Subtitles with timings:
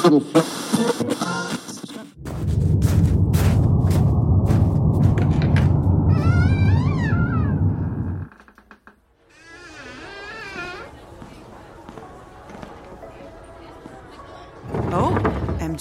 [0.00, 0.57] Thank you.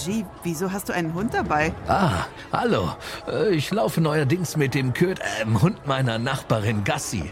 [0.08, 1.74] MG, wieso hast du einen Hund dabei?
[1.88, 2.96] Ah, hallo.
[3.28, 7.32] Äh, Ich laufe neuerdings mit dem Kürt, ähm, Hund meiner Nachbarin Gassi.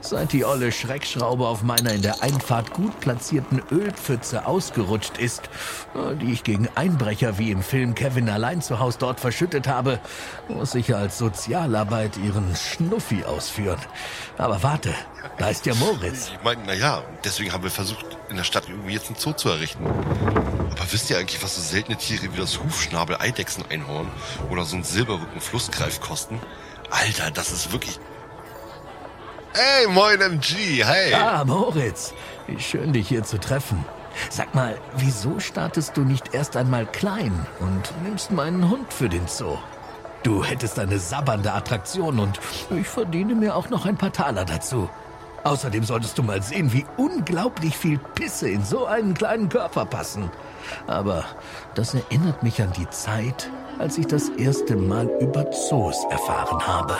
[0.00, 5.42] Seit die olle Schreckschraube auf meiner in der Einfahrt gut platzierten Ölpfütze ausgerutscht ist,
[5.94, 10.00] äh, die ich gegen Einbrecher wie im Film Kevin allein zu Haus dort verschüttet habe,
[10.48, 13.78] muss ich als Sozialarbeit ihren Schnuffi ausführen.
[14.38, 14.94] Aber warte,
[15.38, 16.30] da ist ja Moritz.
[16.34, 19.48] Ich meine, naja, deswegen haben wir versucht, in der Stadt irgendwie jetzt einen Zoo zu
[19.48, 19.86] errichten.
[19.86, 24.08] Aber wisst ihr eigentlich, was so seltene Tiere wie das Hufschnabel Eidechsen-Einhorn
[24.50, 26.40] oder so ein Silberrücken-Flussgreif kosten?
[26.90, 27.98] Alter, das ist wirklich...
[29.54, 31.14] Hey, moin MG, hey!
[31.14, 32.12] Ah, Moritz,
[32.48, 33.84] wie schön dich hier zu treffen.
[34.30, 39.26] Sag mal, wieso startest du nicht erst einmal klein und nimmst meinen Hund für den
[39.28, 39.58] Zoo?
[40.24, 44.88] Du hättest eine sabbernde Attraktion und ich verdiene mir auch noch ein paar Taler dazu.
[45.44, 50.30] Außerdem solltest du mal sehen, wie unglaublich viel Pisse in so einen kleinen Körper passen.
[50.86, 51.24] Aber
[51.74, 56.96] das erinnert mich an die Zeit, als ich das erste Mal über Zoos erfahren habe.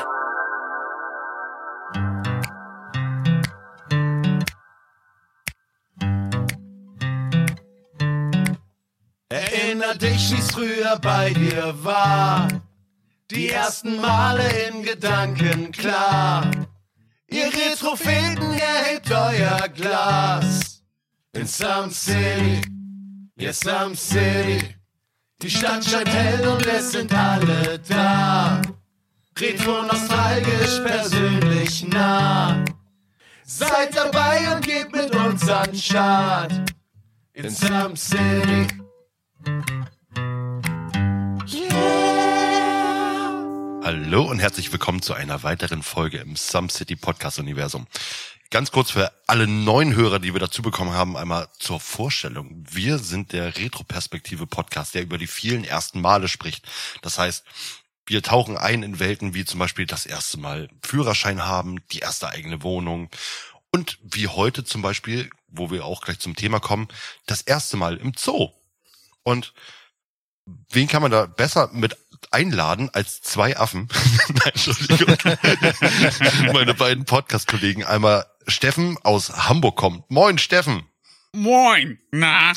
[9.31, 12.47] Erinner dich, wie's früher bei dir war.
[13.31, 16.51] Die ersten Male in Gedanken klar.
[17.35, 20.85] Ihr Retropheten erhebt euer Glas.
[21.33, 22.61] In Some City,
[23.37, 24.77] ja Some City.
[25.43, 28.63] Die Stadt scheint hell und es sind alle da.
[29.37, 32.65] Retro nostalgisch, persönlich nah.
[33.45, 36.53] Seid dabei und gebt mit uns an Start.
[37.33, 38.84] In Some City.
[43.85, 47.87] Hallo und herzlich willkommen zu einer weiteren Folge im Some City Podcast Universum.
[48.49, 52.65] Ganz kurz für alle neuen Hörer, die wir dazu bekommen haben, einmal zur Vorstellung.
[52.67, 56.67] Wir sind der Retroperspektive Podcast, der über die vielen ersten Male spricht.
[57.03, 57.45] Das heißt,
[58.07, 62.31] wir tauchen ein in Welten wie zum Beispiel das erste Mal Führerschein haben, die erste
[62.31, 63.11] eigene Wohnung
[63.71, 66.89] und wie heute zum Beispiel, wo wir auch gleich zum Thema kommen,
[67.27, 68.49] das erste Mal im Zoo.
[69.25, 69.53] Und
[70.71, 71.97] wen kann man da besser mit
[72.33, 73.89] einladen als zwei Affen?
[74.29, 75.17] Nein, Entschuldigung.
[76.53, 77.85] Meine beiden Podcast-Kollegen.
[77.85, 80.11] Einmal Steffen aus Hamburg kommt.
[80.11, 80.85] Moin, Steffen.
[81.33, 82.53] Moin, na?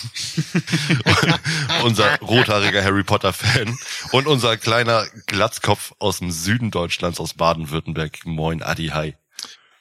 [1.83, 3.75] unser rothaariger Harry Potter-Fan.
[4.11, 8.25] Und unser kleiner Glatzkopf aus dem Süden Deutschlands, aus Baden-Württemberg.
[8.25, 9.15] Moin, Adi, hi.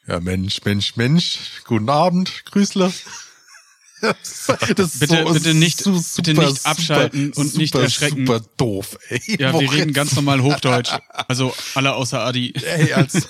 [0.07, 1.39] Ja, Mensch, Mensch, Mensch.
[1.65, 2.91] Guten Abend, Grüßler.
[4.03, 4.47] Das
[4.99, 8.27] Bitte- so bitte nicht- su- bitte nicht abschalten und nicht super, erschrecken.
[8.27, 9.21] Super doof, ey.
[9.27, 10.91] Ja, wir Moritz, reden ganz normal Hochdeutsch.
[11.29, 12.53] Also alle außer Adi.
[12.55, 13.15] Ey, als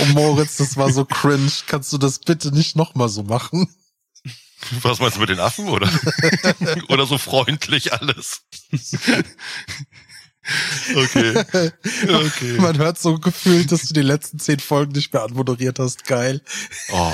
[0.00, 1.50] Oh Moritz, das war so cringe.
[1.66, 3.68] Kannst du das bitte nicht nochmal so machen?
[4.82, 5.90] Was meinst du mit den Affen, oder?
[6.88, 8.40] oder so freundlich alles?
[10.94, 11.44] okay.
[12.08, 12.52] Okay.
[12.58, 16.04] Man hört so gefühlt, dass du die letzten zehn Folgen nicht mehr anmoderiert hast.
[16.06, 16.42] Geil.
[16.90, 17.12] Oh.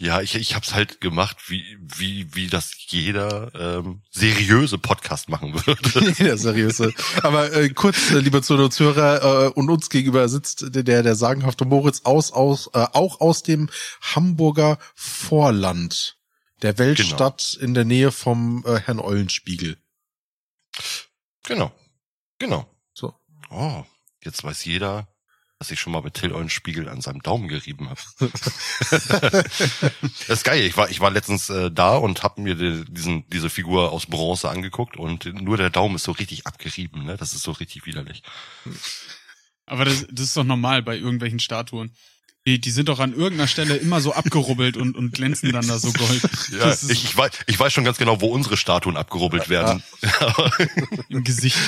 [0.00, 5.52] Ja, ich, ich hab's halt gemacht, wie, wie, wie das jeder ähm, seriöse Podcast machen
[5.66, 6.14] würde.
[6.24, 6.94] Ja, seriöse.
[7.22, 12.00] Aber äh, kurz, äh, liebe Zuhörer äh, und uns gegenüber sitzt der, der sagenhafte Moritz
[12.04, 13.68] aus, aus, äh, auch aus dem
[14.00, 16.16] Hamburger Vorland.
[16.62, 19.76] Der Weltstadt in der Nähe vom äh, Herrn Eulenspiegel.
[21.44, 21.72] Genau.
[22.38, 22.74] Genau.
[22.94, 23.14] So.
[23.50, 23.84] Oh,
[24.24, 25.08] jetzt weiß jeder,
[25.60, 28.00] dass ich schon mal mit Till Eulenspiegel an seinem Daumen gerieben habe.
[28.88, 30.62] das ist geil.
[30.62, 34.06] Ich war, ich war letztens äh, da und habe mir die, diesen, diese Figur aus
[34.06, 37.04] Bronze angeguckt und nur der Daumen ist so richtig abgerieben.
[37.04, 37.18] Ne?
[37.18, 38.22] Das ist so richtig widerlich.
[39.66, 41.94] Aber das, das ist doch normal bei irgendwelchen Statuen.
[42.46, 45.78] Die, die sind doch an irgendeiner Stelle immer so abgerubbelt und, und glänzen dann da
[45.78, 46.22] so gold.
[46.58, 49.82] Ja, ich, ich, weiß, ich weiß schon ganz genau, wo unsere Statuen abgerubbelt werden.
[51.10, 51.58] im Gesicht.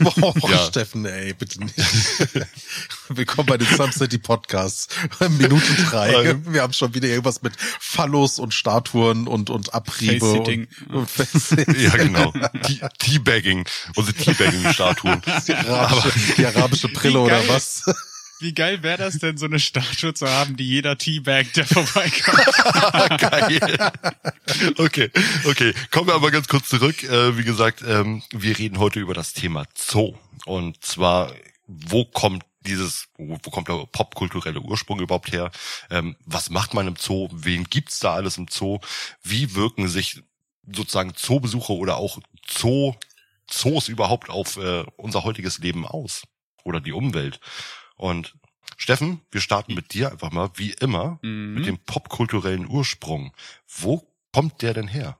[0.00, 0.66] Boah, Ja.
[0.66, 1.74] Steffen, ey, bitte nicht.
[3.08, 4.88] Willkommen bei den Sun City Podcasts.
[5.30, 6.36] Minute drei.
[6.44, 10.26] Wir haben schon wieder irgendwas mit Phallus und Statuen und, und Abriebe.
[10.26, 10.46] Und,
[10.90, 11.08] und
[11.80, 12.32] ja, genau.
[12.64, 13.66] Tea- Teabagging.
[13.96, 15.22] Unsere Teabagging-Statuen.
[15.46, 17.84] Die arabische, die arabische Brille oder was?
[18.40, 23.20] Wie geil wäre das denn, so eine Statue zu haben, die jeder Teabag, der vorbeikommt.
[23.20, 23.92] Geil.
[24.78, 25.10] Okay,
[25.44, 25.74] okay.
[25.90, 27.02] Kommen wir aber ganz kurz zurück.
[27.02, 30.14] Äh, wie gesagt, ähm, wir reden heute über das Thema Zoo.
[30.46, 31.32] Und zwar,
[31.66, 35.50] wo kommt dieses, wo, kommt der popkulturelle Ursprung überhaupt her?
[35.90, 37.28] Ähm, was macht man im Zoo?
[37.32, 38.78] Wen gibt's da alles im Zoo?
[39.22, 40.22] Wie wirken sich
[40.70, 42.94] sozusagen Zoobesucher oder auch Zoo,
[43.50, 46.22] Zoos überhaupt auf äh, unser heutiges Leben aus?
[46.64, 47.40] Oder die Umwelt?
[47.98, 48.34] Und
[48.78, 51.54] Steffen, wir starten mit dir einfach mal, wie immer, Mhm.
[51.54, 53.32] mit dem popkulturellen Ursprung.
[53.66, 55.18] Wo kommt der denn her?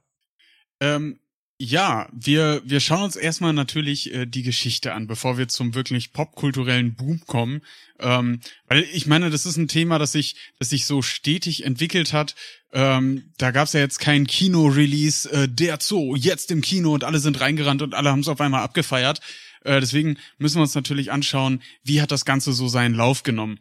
[0.80, 1.18] Ähm,
[1.60, 6.12] ja, wir, wir schauen uns erstmal natürlich äh, die Geschichte an, bevor wir zum wirklich
[6.12, 7.62] popkulturellen Boom kommen.
[7.98, 8.38] Ähm,
[8.68, 12.36] weil ich meine, das ist ein Thema, das sich, das sich so stetig entwickelt hat.
[12.72, 17.18] Ähm, da gab's ja jetzt kein Kino-Release, äh, der Zoo, jetzt im Kino und alle
[17.18, 19.20] sind reingerannt und alle haben es auf einmal abgefeiert.
[19.64, 23.58] Äh, deswegen müssen wir uns natürlich anschauen, wie hat das Ganze so seinen Lauf genommen.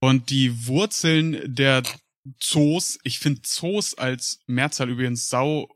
[0.00, 1.82] Und die Wurzeln der
[2.38, 5.68] Zoos, ich finde Zoos als Mehrzahl übrigens sau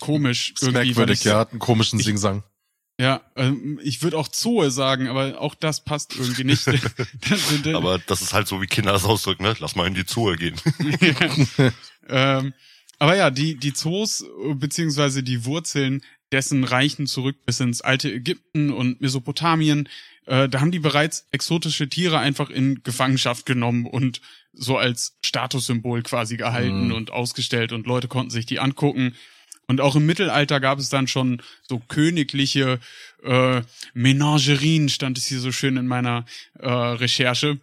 [0.00, 0.76] komisch Ist irgendwie.
[0.76, 2.42] weil merkwürdig, ich- ja, hat einen komischen ich- Singsang.
[3.00, 6.64] Ja, ähm, ich würde auch Zoe sagen, aber auch das passt irgendwie nicht.
[7.74, 9.56] Aber das ist halt so, wie Kinder das ausdrücken, ne?
[9.58, 10.54] Lass mal in die Zoo gehen.
[12.08, 12.54] ähm,
[13.00, 14.24] aber ja, die, die Zoos
[14.54, 16.02] beziehungsweise die Wurzeln
[16.34, 19.88] dessen reichen zurück bis ins alte Ägypten und Mesopotamien.
[20.26, 24.20] Äh, da haben die bereits exotische Tiere einfach in Gefangenschaft genommen und
[24.52, 26.94] so als Statussymbol quasi gehalten Mhm.
[26.94, 29.14] und ausgestellt und Leute konnten sich die angucken.
[29.66, 32.80] Und auch im Mittelalter gab es dann schon so königliche
[33.22, 33.62] äh,
[33.94, 36.26] Menagerien, stand es hier so schön in meiner
[36.58, 37.60] äh, Recherche.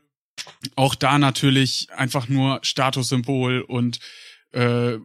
[0.76, 4.00] Auch da natürlich einfach nur Statussymbol und
[4.54, 4.98] äh,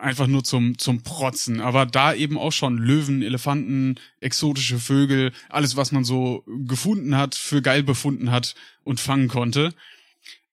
[0.00, 1.60] einfach nur zum zum Protzen.
[1.60, 7.34] Aber da eben auch schon Löwen, Elefanten, exotische Vögel, alles was man so gefunden hat,
[7.34, 8.54] für geil befunden hat
[8.84, 9.74] und fangen konnte.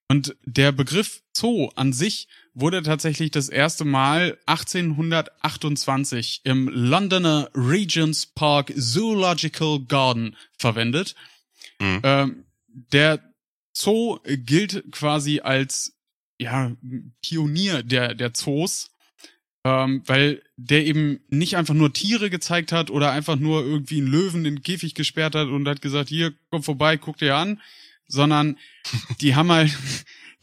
[0.07, 8.25] Und der Begriff Zoo an sich wurde tatsächlich das erste Mal 1828 im Londoner Regent's
[8.27, 11.15] Park Zoological Garden verwendet.
[11.79, 11.99] Mhm.
[12.03, 13.19] Ähm, der
[13.73, 15.97] Zoo gilt quasi als
[16.37, 16.71] ja
[17.21, 18.91] Pionier der der Zoos,
[19.65, 24.07] ähm, weil der eben nicht einfach nur Tiere gezeigt hat oder einfach nur irgendwie einen
[24.07, 27.59] Löwen in den Käfig gesperrt hat und hat gesagt, hier komm vorbei, guck dir an,
[28.07, 28.57] sondern
[29.21, 29.75] die haben halt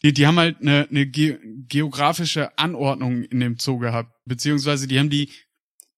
[0.03, 1.39] die, die haben halt eine, eine ge
[1.69, 5.31] geografische Anordnung in dem Zoo gehabt, beziehungsweise die haben die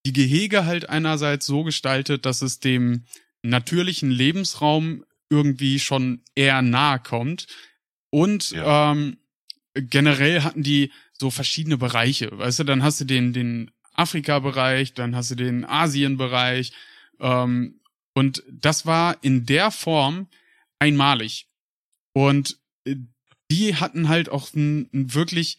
[0.04, 3.06] die Gehege halt einerseits so gestaltet, dass es dem
[3.42, 7.46] natürlichen Lebensraum irgendwie schon eher nahe kommt
[8.10, 8.92] und Ja.
[8.92, 9.16] ähm,
[9.74, 15.14] generell hatten die so verschiedene Bereiche, weißt du, dann hast du den den Afrika-Bereich, dann
[15.14, 16.72] hast du den Asien-Bereich
[17.20, 17.80] ähm,
[18.14, 20.28] und das war in der Form
[20.78, 21.48] einmalig.
[22.12, 22.96] Und äh,
[23.50, 25.58] die hatten halt auch einen, einen wirklich,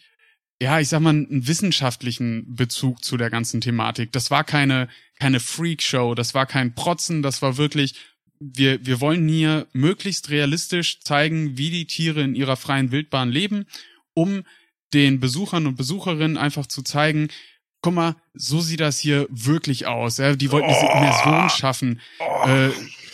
[0.62, 4.12] ja, ich sag mal, einen wissenschaftlichen Bezug zu der ganzen Thematik.
[4.12, 4.88] Das war keine,
[5.20, 7.96] keine Freakshow, das war kein Protzen, das war wirklich,
[8.40, 13.66] wir, wir wollen hier möglichst realistisch zeigen, wie die Tiere in ihrer freien Wildbahn leben,
[14.16, 14.44] um
[14.94, 17.28] den Besuchern und Besucherinnen einfach zu zeigen,
[17.82, 20.18] guck mal, so sieht das hier wirklich aus.
[20.18, 22.02] Ja, die wollten diese Immersion schaffen.
[22.46, 22.70] Äh,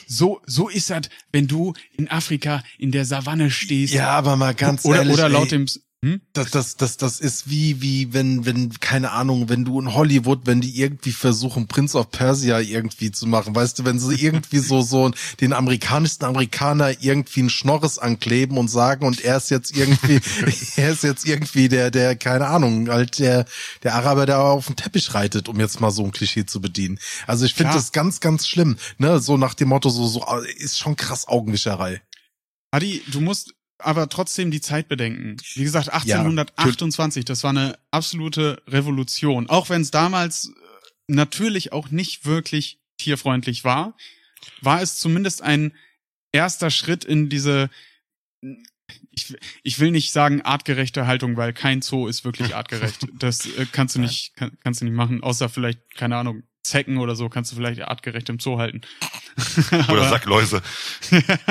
[0.08, 3.94] so, so ist das, wenn du in Afrika in der Savanne stehst.
[3.94, 5.66] Ja, aber mal ganz oder, ehrlich, oder laut ey, dem,
[6.04, 6.20] hm?
[6.34, 10.48] Das, das, das, das ist wie, wie, wenn, wenn, keine Ahnung, wenn du in Hollywood,
[10.48, 14.58] wenn die irgendwie versuchen, Prince of Persia irgendwie zu machen, weißt du, wenn sie irgendwie
[14.58, 15.12] so, so
[15.42, 20.20] den amerikanischsten Amerikaner irgendwie einen Schnorres ankleben und sagen, und er ist jetzt irgendwie,
[20.76, 23.46] er ist jetzt irgendwie der, der, keine Ahnung, halt der,
[23.84, 26.98] der Araber, der auf dem Teppich reitet, um jetzt mal so ein Klischee zu bedienen.
[27.28, 30.26] Also ich finde das ganz, ganz schlimm, ne, so nach dem Motto, so, so,
[30.58, 32.02] ist schon krass Augenwischerei.
[32.72, 35.38] Adi, du musst aber trotzdem die Zeit bedenken.
[35.56, 39.50] Wie gesagt, Ja, 1828, das war eine absolute Revolution.
[39.50, 40.52] Auch wenn es damals äh,
[41.08, 43.96] natürlich auch nicht wirklich tierfreundlich war,
[44.62, 45.74] war es zumindest ein
[46.32, 47.70] erster Schritt in diese,
[49.12, 53.08] ich, ich will nicht sagen artgerechte Haltung, weil kein Zoo ist wirklich artgerecht.
[53.14, 56.98] Das äh, kannst du nicht, kann, kannst du nicht machen, außer vielleicht, keine Ahnung, Zecken
[56.98, 58.82] oder so kannst du vielleicht artgerecht im Zoo halten.
[59.90, 60.62] Oder Sackläuse.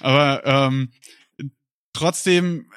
[0.00, 0.92] Aber ähm,
[1.92, 2.70] trotzdem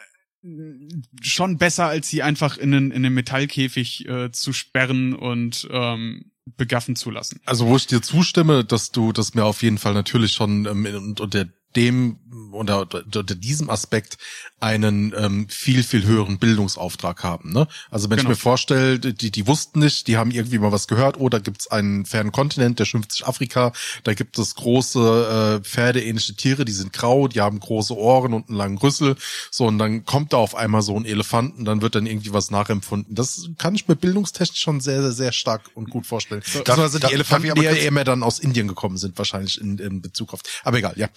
[1.21, 6.31] schon besser, als sie einfach in einen, in einen Metallkäfig äh, zu sperren und ähm,
[6.57, 7.39] begaffen zu lassen.
[7.45, 10.85] Also wo ich dir zustimme, dass du das mir auf jeden Fall natürlich schon ähm,
[10.95, 12.17] und unter dem
[12.51, 14.17] unter, unter diesem Aspekt
[14.59, 17.51] einen ähm, viel viel höheren Bildungsauftrag haben.
[17.53, 17.67] Ne?
[17.89, 18.29] Also wenn Genau.
[18.31, 21.19] ich mir vorstelle, die die wussten nicht, die haben irgendwie mal was gehört.
[21.19, 23.71] Oder gibt's einen fernen Kontinent, der schimpft sich Afrika.
[24.03, 28.49] Da gibt es große äh, pferdeähnliche Tiere, die sind grau, die haben große Ohren und
[28.49, 29.15] einen langen Rüssel.
[29.49, 32.33] So und dann kommt da auf einmal so ein Elefant und dann wird dann irgendwie
[32.33, 33.15] was nachempfunden.
[33.15, 36.41] Das kann ich mir bildungstechnisch schon sehr sehr sehr stark und gut vorstellen.
[36.41, 39.17] Darf- Beziehungsweise darf- die darf Elefanten, die ja eher mehr dann aus Indien gekommen sind,
[39.17, 40.41] wahrscheinlich in, in Bezug auf.
[40.63, 41.07] Aber egal, ja.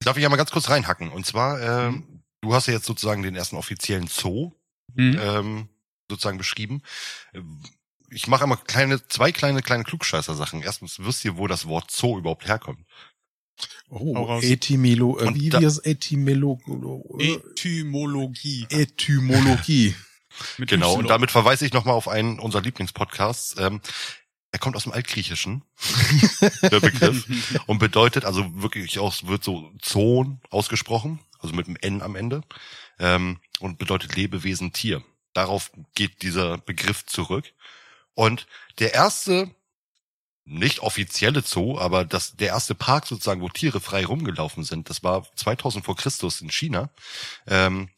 [0.00, 1.10] Darf ich ja mal ganz kurz reinhacken?
[1.10, 2.22] Und zwar, ähm, Mhm.
[2.42, 4.52] du hast ja jetzt sozusagen den ersten offiziellen Zoo
[4.94, 5.18] Hm?
[5.20, 5.68] ähm,
[6.10, 6.82] sozusagen beschrieben.
[8.10, 10.62] Ich mache einmal kleine, zwei kleine, kleine Klugscheißer-Sachen.
[10.62, 12.86] Erstens wisst ihr, wo das Wort Zoo überhaupt herkommt.
[13.88, 14.44] Oh, raus.
[14.44, 16.60] Etymolo, äh, wie wir es Etymolo,
[17.18, 18.66] äh, Etymologie.
[18.70, 19.94] Etymologie.
[20.58, 23.56] Genau, und damit verweise ich nochmal auf einen unserer Lieblingspodcasts.
[23.58, 23.80] Ähm,
[24.56, 25.64] er kommt aus dem Altgriechischen,
[26.62, 27.26] der Begriff,
[27.66, 32.40] und bedeutet, also wirklich auch, wird so Zoon ausgesprochen, also mit einem N am Ende,
[32.98, 35.04] ähm, und bedeutet Lebewesen, Tier.
[35.34, 37.52] Darauf geht dieser Begriff zurück.
[38.14, 38.46] Und
[38.78, 39.54] der erste,
[40.46, 45.02] nicht offizielle Zoo, aber das, der erste Park sozusagen, wo Tiere frei rumgelaufen sind, das
[45.02, 46.88] war 2000 vor Christus in China.
[47.46, 47.90] Ähm,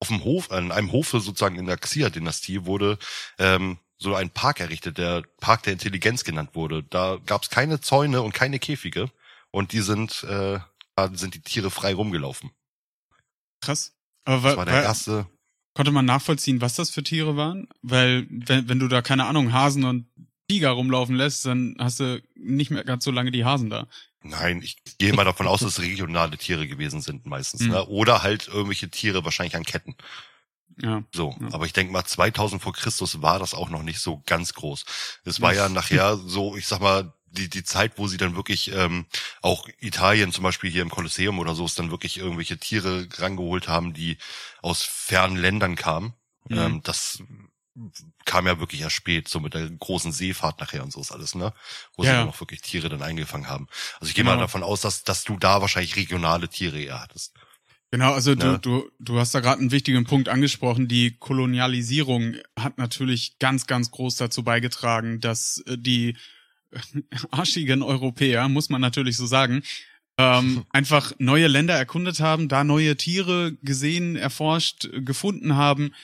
[0.00, 2.98] auf dem Hof, an einem Hofe sozusagen in der Xia-Dynastie wurde
[3.38, 6.82] ähm, so ein Park errichtet, der Park der Intelligenz genannt wurde.
[6.84, 9.10] Da gab es keine Zäune und keine Käfige
[9.50, 10.60] und die sind, äh,
[10.96, 12.50] da sind die Tiere frei rumgelaufen.
[13.60, 13.94] Krass.
[14.24, 15.26] Aber Das wa- war der wa- erste.
[15.74, 17.68] konnte man nachvollziehen, was das für Tiere waren?
[17.82, 20.06] Weil, wenn, wenn du da, keine Ahnung, Hasen und
[20.48, 23.86] Tiger rumlaufen lässt, dann hast du nicht mehr ganz so lange die Hasen da.
[24.22, 27.68] Nein, ich gehe mal davon aus, dass es regionale Tiere gewesen sind meistens, Mhm.
[27.70, 27.86] ne?
[27.86, 29.94] Oder halt irgendwelche Tiere wahrscheinlich an Ketten.
[30.80, 31.02] Ja.
[31.12, 31.48] So, Ja.
[31.52, 34.84] aber ich denke mal, 2000 vor Christus war das auch noch nicht so ganz groß.
[35.24, 38.72] Es war ja nachher so, ich sag mal, die, die Zeit, wo sie dann wirklich
[38.72, 39.04] ähm,
[39.42, 43.68] auch Italien zum Beispiel hier im Kolosseum oder so, es dann wirklich irgendwelche Tiere rangeholt
[43.68, 44.16] haben, die
[44.62, 46.14] aus fernen Ländern kamen.
[46.48, 46.58] Mhm.
[46.58, 47.22] Ähm, das
[48.24, 51.34] kam ja wirklich erst spät, so mit der großen Seefahrt nachher und so ist alles,
[51.34, 51.52] ne?
[51.96, 52.20] Wo sie Ja.
[52.20, 53.68] dann auch wirklich Tiere dann eingefangen haben.
[54.00, 54.34] Also ich gehe Genau.
[54.36, 57.34] mal davon aus, dass, dass du da wahrscheinlich regionale Tiere eher hattest.
[57.90, 58.58] Genau, also du, Ja.
[58.58, 60.88] du, du hast da gerade einen wichtigen Punkt angesprochen.
[60.88, 66.16] Die Kolonialisierung hat natürlich ganz, ganz groß dazu beigetragen, dass äh, die
[67.30, 69.62] arschigen Europäer, muss man natürlich so sagen,
[70.18, 75.94] ähm, einfach neue Länder erkundet haben, da neue Tiere gesehen, erforscht, gefunden haben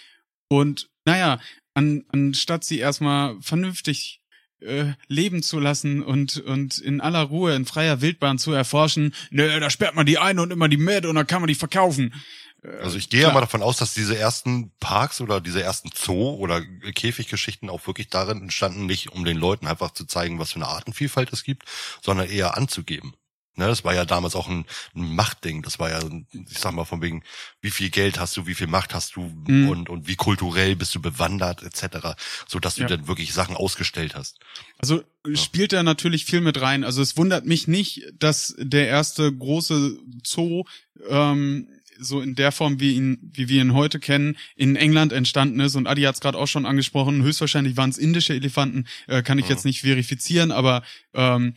[0.49, 1.39] und naja,
[1.75, 4.23] an, anstatt sie erstmal vernünftig
[4.61, 9.61] äh, leben zu lassen und, und in aller Ruhe, in freier Wildbahn zu erforschen, nö,
[9.61, 12.15] da sperrt man die ein und immer die mit und dann kann man die verkaufen.
[12.63, 13.35] Äh, Also ich gehe ja klar.
[13.35, 16.63] mal davon aus, dass diese ersten Parks oder diese ersten Zoo oder
[16.95, 20.69] Käfiggeschichten auch wirklich darin entstanden, nicht um den Leuten einfach zu zeigen, was für eine
[20.69, 21.65] Artenvielfalt es gibt,
[22.03, 23.15] sondern eher anzugeben.
[23.57, 24.65] Ne, das war ja damals auch ein,
[24.97, 25.63] ein Machtding.
[25.63, 26.01] Das war ja,
[26.33, 27.23] ich sag mal, von wegen,
[27.61, 29.69] wie viel Geld hast du, wie viel Macht hast du Mhm.
[29.69, 32.17] und, und wie kulturell bist du bewandert, etc.,
[32.49, 32.89] so dass du Ja.
[32.89, 34.39] dann wirklich Sachen ausgestellt hast.
[34.79, 36.83] Also spielt da natürlich viel mit rein.
[36.85, 40.65] Also es wundert mich nicht, dass der erste große Zoo
[41.09, 45.61] ähm, so in der Form, wie ihn, wie wir ihn heute kennen, in England entstanden
[45.61, 45.75] ist.
[45.77, 47.23] Und Adi hat es gerade auch schon angesprochen.
[47.23, 49.51] Höchstwahrscheinlich waren es indische Elefanten, äh, kann ich Mhm.
[49.51, 50.83] jetzt nicht verifizieren, aber
[51.15, 51.55] ähm,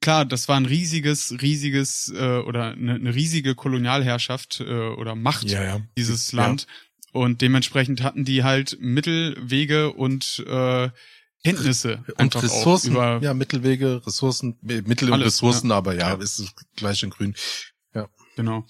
[0.00, 5.48] klar, das war ein riesiges, riesiges äh, oder eine, eine riesige Kolonialherrschaft äh, oder Macht
[5.50, 5.80] Ja, ja.
[5.96, 6.42] dieses Ja.
[6.46, 6.66] Land.
[7.12, 10.90] Und dementsprechend hatten die halt Mittel, Wege und äh,
[11.44, 16.14] Kenntnisse Und Ressourcen, auch über ja, Mittelwege, Ressourcen, äh, Mittel und Ressourcen, aber ja, Ja.
[16.16, 16.42] ist
[16.74, 17.34] gleich in grün.
[18.34, 18.66] Genau.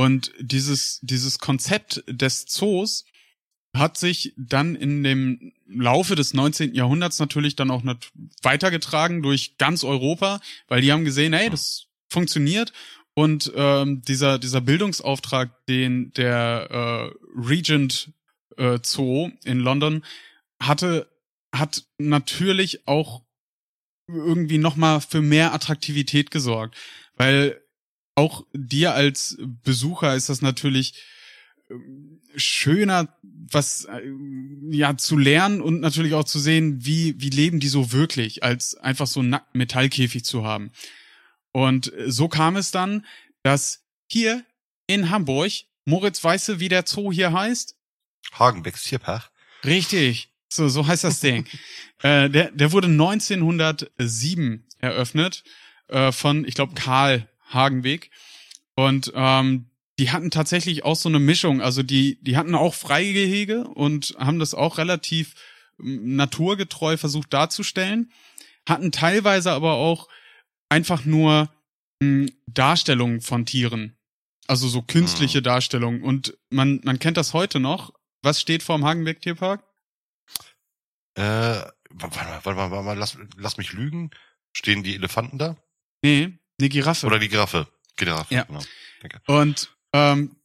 [0.00, 3.04] Und dieses, dieses Konzept des Zoos
[3.76, 6.74] hat sich dann in dem Laufe des 19.
[6.74, 7.82] Jahrhunderts natürlich dann auch
[8.42, 12.72] weitergetragen durch ganz Europa, weil die haben gesehen, hey, das funktioniert.
[13.12, 18.10] Und ähm, dieser, dieser Bildungsauftrag, den der äh, Regent
[18.56, 20.02] äh, Zoo in London
[20.62, 21.10] hatte,
[21.54, 23.20] hat natürlich auch
[24.08, 26.74] irgendwie nochmal für mehr Attraktivität gesorgt.
[27.16, 27.60] Weil
[28.20, 30.94] auch dir als Besucher ist das natürlich
[31.70, 34.02] ähm, schöner, was äh,
[34.70, 38.76] ja zu lernen und natürlich auch zu sehen, wie wie leben die so wirklich, als
[38.76, 40.70] einfach so einen nackten Metallkäfig zu haben.
[41.52, 43.06] Und äh, so kam es dann,
[43.42, 44.44] dass hier
[44.86, 45.52] in Hamburg
[45.86, 47.74] Moritz Weiße, wie der Zoo hier heißt,
[48.32, 49.30] Hagenbecks Tierpark.
[49.64, 50.28] Richtig.
[50.50, 51.46] So, so heißt das Ding.
[52.02, 55.42] äh, der, der wurde 1907 eröffnet
[55.88, 58.10] äh, von, ich glaube, Karl Hagenweg.
[58.74, 59.66] Und ähm,
[59.98, 61.60] die hatten tatsächlich auch so eine Mischung.
[61.60, 65.34] Also die, die hatten auch Freigehege und haben das auch relativ
[65.78, 68.10] ähm, naturgetreu versucht darzustellen.
[68.66, 70.08] Hatten teilweise aber auch
[70.70, 71.50] einfach nur
[72.00, 73.96] mh, Darstellungen von Tieren.
[74.46, 76.02] Also so künstliche Darstellungen.
[76.02, 77.92] Und man, man kennt das heute noch.
[78.22, 79.62] Was steht vorm Hagenweg Tierpark?
[81.14, 84.10] Äh, warte mal, warte mal, warte mal, lass, lass mich lügen.
[84.52, 85.56] Stehen die Elefanten da?
[86.02, 87.06] Nee, eine Giraffe.
[87.06, 87.66] Oder die Giraffe?
[87.96, 88.44] Giraffe, Ja.
[88.44, 88.62] genau.
[89.02, 89.20] Danke.
[89.26, 90.36] Und ähm,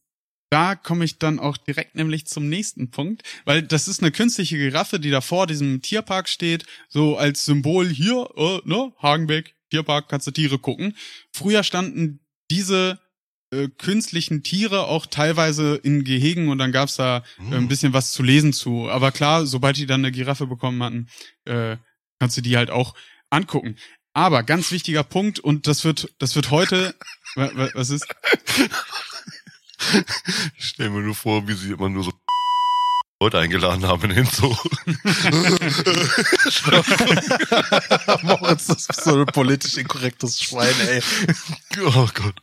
[0.50, 4.56] da komme ich dann auch direkt nämlich zum nächsten Punkt, weil das ist eine künstliche
[4.56, 10.08] Giraffe, die da vor diesem Tierpark steht, so als Symbol hier, äh, ne, Hagenbeck, Tierpark,
[10.08, 10.96] kannst du Tiere gucken.
[11.32, 12.20] Früher standen
[12.50, 13.00] diese
[13.52, 17.68] äh, künstlichen Tiere auch teilweise in Gehegen und dann gab's da äh, ein Hm.
[17.68, 18.88] bisschen was zu lesen zu.
[18.88, 21.08] Aber klar, sobald die dann eine Giraffe bekommen hatten,
[21.44, 21.76] äh,
[22.20, 22.94] kannst du die halt auch
[23.30, 23.76] angucken.
[24.16, 26.94] Aber ganz wichtiger Punkt und das wird, das wird heute,
[27.34, 28.06] wa- wa- was ist?
[30.56, 32.14] Ich stell mir nur vor, wie sie immer nur so
[33.20, 34.56] Leute eingeladen haben in den Zoo.
[38.22, 41.02] Moritz, das ist so ein politisch inkorrektes Schwein, ey.
[41.94, 42.36] Oh Gott.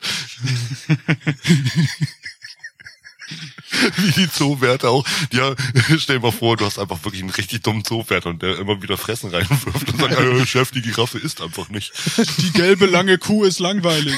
[3.98, 5.06] Wie die Zoowärter auch.
[5.32, 5.56] Ja,
[5.98, 8.82] stell dir mal vor, du hast einfach wirklich einen richtig dummen Zoowärter und der immer
[8.82, 11.92] wieder Fressen reinwirft und sagt, "Äh, Chef, die Giraffe isst einfach nicht.
[12.40, 14.16] Die gelbe lange Kuh ist langweilig.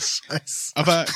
[0.00, 0.72] Scheiße.
[0.74, 1.06] Aber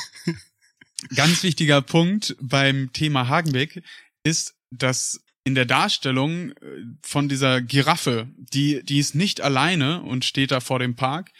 [1.15, 3.83] ganz wichtiger Punkt beim Thema Hagenbeck
[4.23, 6.55] ist, dass in der Darstellung äh,
[7.01, 11.31] von dieser Giraffe, die, die ist nicht alleine und steht da vor dem Park,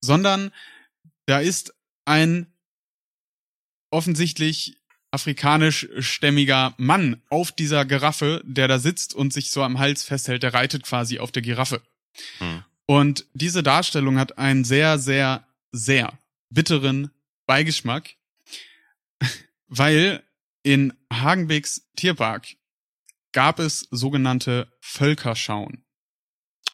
[0.00, 0.52] sondern
[1.26, 1.74] da ist
[2.04, 2.51] ein
[3.92, 4.76] offensichtlich
[5.12, 10.54] afrikanischstämmiger Mann auf dieser Giraffe, der da sitzt und sich so am Hals festhält, der
[10.54, 11.82] reitet quasi auf der Giraffe.
[12.38, 12.64] Hm.
[12.86, 16.18] Und diese Darstellung hat einen sehr, sehr, sehr
[16.50, 17.10] bitteren
[17.46, 18.16] Beigeschmack,
[19.68, 20.22] weil
[20.62, 22.48] in Hagenbecks Tierpark
[23.32, 25.84] gab es sogenannte Völkerschauen.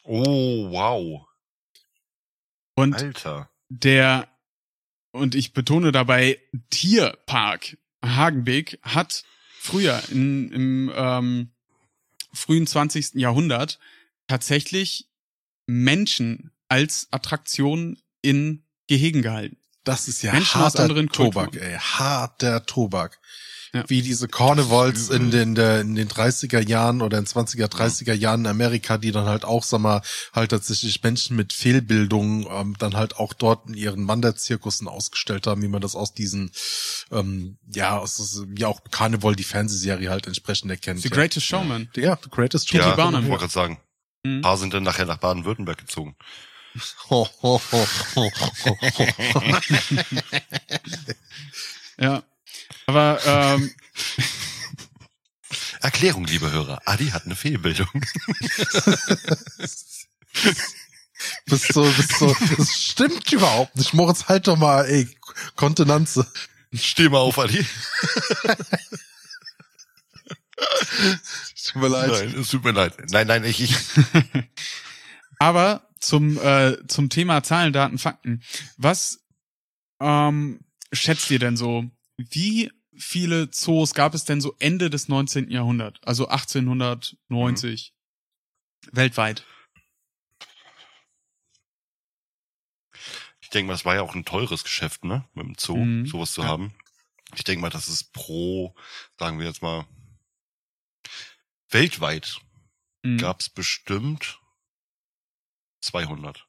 [0.04, 1.26] Oh, wow.
[2.74, 3.50] Und Alter.
[3.68, 4.28] der,
[5.18, 6.38] und ich betone dabei,
[6.70, 9.24] Tierpark Hagenbeck hat
[9.60, 11.50] früher in, im ähm,
[12.32, 13.14] frühen 20.
[13.14, 13.78] Jahrhundert
[14.26, 15.08] tatsächlich
[15.66, 19.58] Menschen als Attraktion in Gehegen gehalten.
[19.84, 21.76] Das ist ja Menschen harter Tobak, ey.
[21.78, 23.20] Harter Tobak.
[23.72, 23.84] Ja.
[23.86, 28.40] Wie diese Carnivals ist in den, in den 30er Jahren oder in 20er, 30er Jahren
[28.40, 32.96] in Amerika, die dann halt auch, sag mal, halt tatsächlich Menschen mit Fehlbildung ähm, dann
[32.96, 36.50] halt auch dort in ihren Wanderzirkussen ausgestellt haben, wie man das aus diesen,
[37.10, 41.02] ähm, ja, aus, wie auch Carnival, die Fernsehserie halt entsprechend erkennt.
[41.02, 41.14] The ja.
[41.14, 41.88] Greatest Showman.
[41.94, 42.84] Ja, The Greatest P.T.
[42.84, 43.24] Ja, Barnum.
[43.24, 43.80] ich wollte gerade sagen.
[44.24, 44.38] Mhm.
[44.38, 46.16] Ein paar sind dann nachher nach Baden-Württemberg gezogen.
[47.10, 48.30] Ho, ho, ho, ho,
[48.64, 49.06] ho, ho.
[51.98, 52.22] Ja.
[52.88, 53.70] Aber ähm,
[55.82, 56.80] Erklärung, liebe Hörer.
[56.86, 57.86] Adi hat eine Fehlbildung.
[61.44, 63.92] bist so, bist so, das stimmt überhaupt nicht.
[63.92, 65.06] Moritz, halt doch mal, ey,
[65.54, 66.26] Kontenanze.
[66.72, 67.62] Steh mal auf, Adi.
[71.64, 72.10] Tut mir leid.
[72.10, 72.94] Nein, es tut mir leid.
[73.10, 73.76] Nein, nein, ich, ich.
[75.38, 78.42] Aber zum, äh, zum Thema Zahlen, Daten, Fakten.
[78.78, 79.20] Was
[80.00, 81.84] ähm, schätzt ihr denn so?
[82.16, 85.50] Wie viele Zoos gab es denn so Ende des 19.
[85.50, 86.00] Jahrhunderts?
[86.04, 87.94] Also 1890
[88.92, 89.44] weltweit.
[93.40, 95.26] Ich denke mal, das war ja auch ein teures Geschäft, ne?
[95.34, 96.06] Mit dem Zoo, Mhm.
[96.06, 96.48] sowas zu Ja.
[96.48, 96.74] haben.
[97.34, 98.74] Ich denke mal, das ist pro,
[99.18, 99.86] sagen wir jetzt mal,
[101.70, 102.40] weltweit
[103.04, 103.18] Mhm.
[103.18, 104.40] gab's bestimmt
[105.80, 106.46] 200.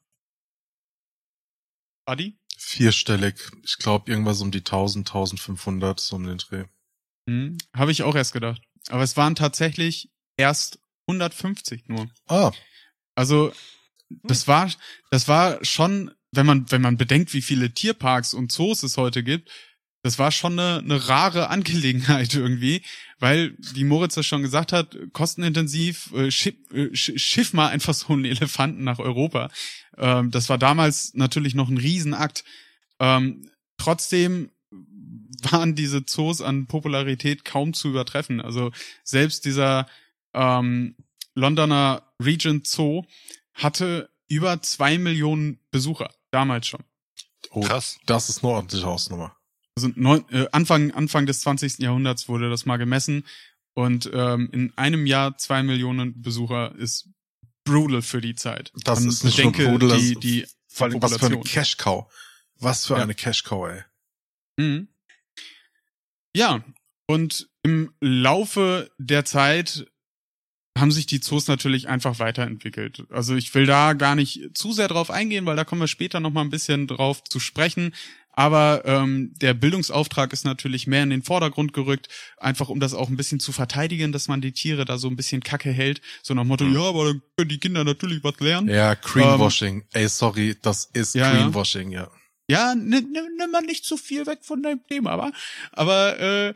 [2.06, 2.38] Adi?
[2.62, 3.36] Vierstellig.
[3.64, 6.66] Ich glaube, irgendwas um die 1000, 1500, so um den Dreh.
[7.26, 7.58] Mhm.
[7.74, 8.62] Habe ich auch erst gedacht.
[8.90, 12.10] Aber es waren tatsächlich erst 150 nur.
[12.28, 12.52] Ah,
[13.16, 13.54] Also
[14.24, 14.70] das war
[15.10, 19.24] das war schon, wenn man wenn man bedenkt, wie viele Tierparks und Zoos es heute
[19.24, 19.50] gibt,
[20.02, 22.82] das war schon eine, eine rare Angelegenheit irgendwie,
[23.20, 27.94] weil wie Moritz das schon gesagt hat, kostenintensiv äh, schiff, äh, sch- schiff mal einfach
[27.94, 29.50] so einen Elefanten nach Europa.
[29.98, 32.44] Ähm, das war damals natürlich noch ein Riesenakt.
[33.00, 34.52] Ähm, trotzdem
[35.42, 38.42] waren diese Zoos an Popularität kaum zu übertreffen.
[38.42, 38.72] Also
[39.04, 39.88] selbst dieser
[40.34, 40.96] ähm,
[41.36, 43.04] Londoner Regent Zoo
[43.54, 46.84] hatte über zwei Millionen Besucher, damals schon.
[47.52, 47.98] oh, Krass.
[48.06, 49.36] das ist eine ordentliche Hausnummer.
[49.80, 51.80] Also neun, äh, Anfang, Anfang des 20.
[51.80, 53.26] Jahrhunderts wurde das mal gemessen
[53.76, 57.08] und ähm, in einem Jahr zwei Millionen Besucher ist
[57.64, 58.74] brutal für die Zeit.
[58.84, 61.40] Das Man ist nicht bedenke nur brutal, die, die Vor allem, was für eine.
[61.40, 62.12] Cash-Cow.
[62.58, 63.04] Was für Ja.
[63.04, 63.84] eine Cash-Cow, ey.
[64.58, 64.90] Mhm.
[66.36, 66.62] Ja,
[67.08, 69.86] und im Laufe der Zeit
[70.78, 73.06] haben sich die Zoos natürlich einfach weiterentwickelt.
[73.12, 76.20] Also ich will da gar nicht zu sehr drauf eingehen, weil da kommen wir später
[76.20, 77.94] noch mal ein bisschen drauf zu sprechen.
[78.40, 83.10] Aber ähm, der Bildungsauftrag ist natürlich mehr in den Vordergrund gerückt, einfach um das auch
[83.10, 86.00] ein bisschen zu verteidigen, dass man die Tiere da so ein bisschen kacke hält.
[86.24, 86.74] So nach dem Motto, Mhm.
[86.76, 88.70] ja, aber dann können die Kinder natürlich was lernen.
[88.70, 89.84] Ja, Greenwashing.
[89.92, 91.42] ey, sorry, das ist Ähm, Ja, ja.
[91.44, 92.10] Greenwashing, ja.
[92.50, 95.34] Ja, nimm, nimm, nimm mal nicht zu viel weg von deinem Thema, aber,
[95.74, 96.54] aber, äh,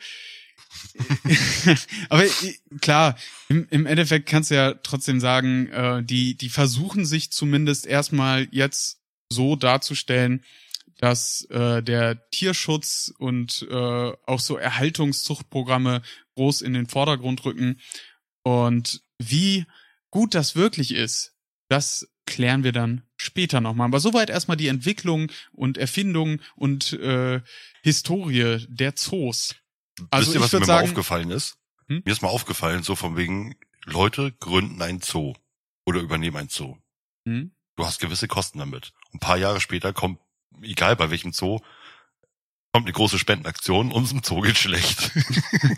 [2.09, 2.31] aber äh,
[2.79, 3.17] klar,
[3.49, 8.47] im, im Endeffekt kannst du ja trotzdem sagen, äh, die, die versuchen sich zumindest erstmal
[8.51, 10.43] jetzt so darzustellen,
[11.03, 16.01] dass äh, der Tierschutz und äh, auch so Erhaltungszuchtprogramme
[16.35, 17.81] groß in den Vordergrund rücken.
[18.41, 19.65] Und wie
[20.11, 21.33] gut das wirklich ist,
[21.67, 23.87] das klären wir dann später nochmal.
[23.87, 27.41] Aber soweit erstmal die Entwicklung und Erfindung und äh,
[27.81, 29.55] Historie der Zoos.
[30.09, 31.57] Also Wisst ihr, was mir sagen, mal aufgefallen ist?
[31.89, 32.03] Hm?
[32.05, 35.33] Mir ist mal aufgefallen, so von wegen, Leute gründen ein Zoo
[35.85, 36.77] oder übernehmen ein Zoo.
[37.25, 37.51] hm?
[37.75, 38.93] Du hast gewisse Kosten damit.
[39.13, 40.19] Ein paar Jahre später kommt,
[40.61, 41.59] egal bei welchem Zoo,
[42.73, 45.11] kommt eine große Spendenaktion, unserem Zoo geht schlecht.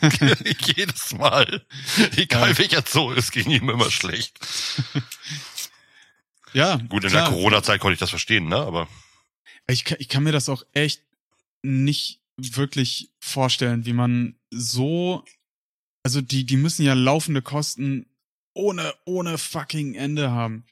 [0.76, 1.66] Jedes Mal.
[2.16, 2.58] Egal Ja.
[2.58, 4.38] welcher Zoo ist, ging ihm immer schlecht.
[6.54, 7.24] ja, Gut, in klar.
[7.26, 8.58] der Corona-Zeit konnte ich das verstehen, ne?
[8.58, 8.88] Aber
[9.68, 11.02] Ich kann, ich kann mir das auch echt
[11.64, 15.24] nicht wirklich vorstellen, wie man so,
[16.04, 18.06] also die, die müssen ja laufende Kosten
[18.54, 20.66] ohne, ohne fucking Ende haben.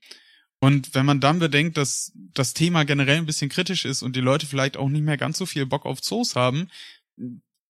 [0.63, 4.21] Und wenn man dann bedenkt, dass das Thema generell ein bisschen kritisch ist und die
[4.21, 6.69] Leute vielleicht auch nicht mehr ganz so viel Bock auf Zoos haben,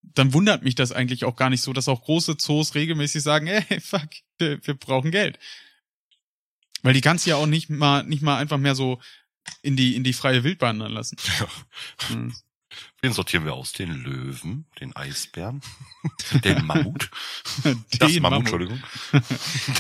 [0.04, 3.48] dann wundert mich das eigentlich auch gar nicht so, dass auch große Zoos regelmäßig sagen,
[3.68, 5.40] ey, fuck, wir, wir brauchen Geld.
[6.84, 9.02] Weil die kannst du ja auch nicht mal, nicht mal einfach mehr so
[9.64, 11.18] in die, in die freie Wildbahn dann lassen.
[11.40, 11.48] ja,
[12.10, 12.36] Hm.
[13.02, 13.74] wen sortieren wir aus?
[13.74, 15.62] Den Löwen, den Eisbären,
[16.44, 17.10] den Mammut,
[17.64, 18.84] das Den Mammut, Entschuldigung,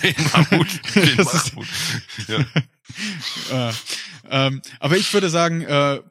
[0.01, 1.67] den Mammut, den Mammut.
[2.27, 2.45] Ja.
[3.51, 3.71] Äh,
[4.29, 6.01] ähm, aber ich würde sagen, äh,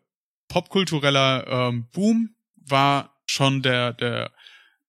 [0.49, 4.31] popkultureller ähm, Boom war schon der, der,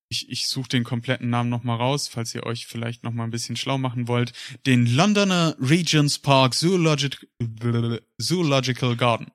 [0.10, 3.56] ich, ich suche den kompletten Namen nochmal raus, falls ihr euch vielleicht nochmal ein bisschen
[3.56, 4.34] schlau machen wollt,
[4.66, 7.28] den Londoner Regents Park Zoologic,
[8.18, 9.32] Zoological Garden.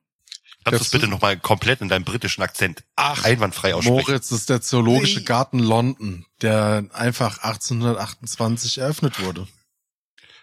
[0.64, 3.96] Kannst du es Das- bitte nochmal komplett in deinem britischen Akzent Ach, einwandfrei aussprechen?
[4.06, 5.22] Moritz ist der Zoologische.
[5.24, 9.48] Garten London, der einfach 1828 eröffnet wurde.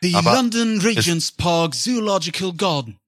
[0.01, 2.99] The Aber London Regents Park Zoological Garden.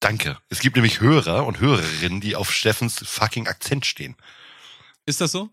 [0.00, 0.38] Danke.
[0.48, 4.16] Es gibt nämlich Hörer und Hörerinnen, die auf Steffens fucking Akzent stehen.
[5.04, 5.50] Ist das so?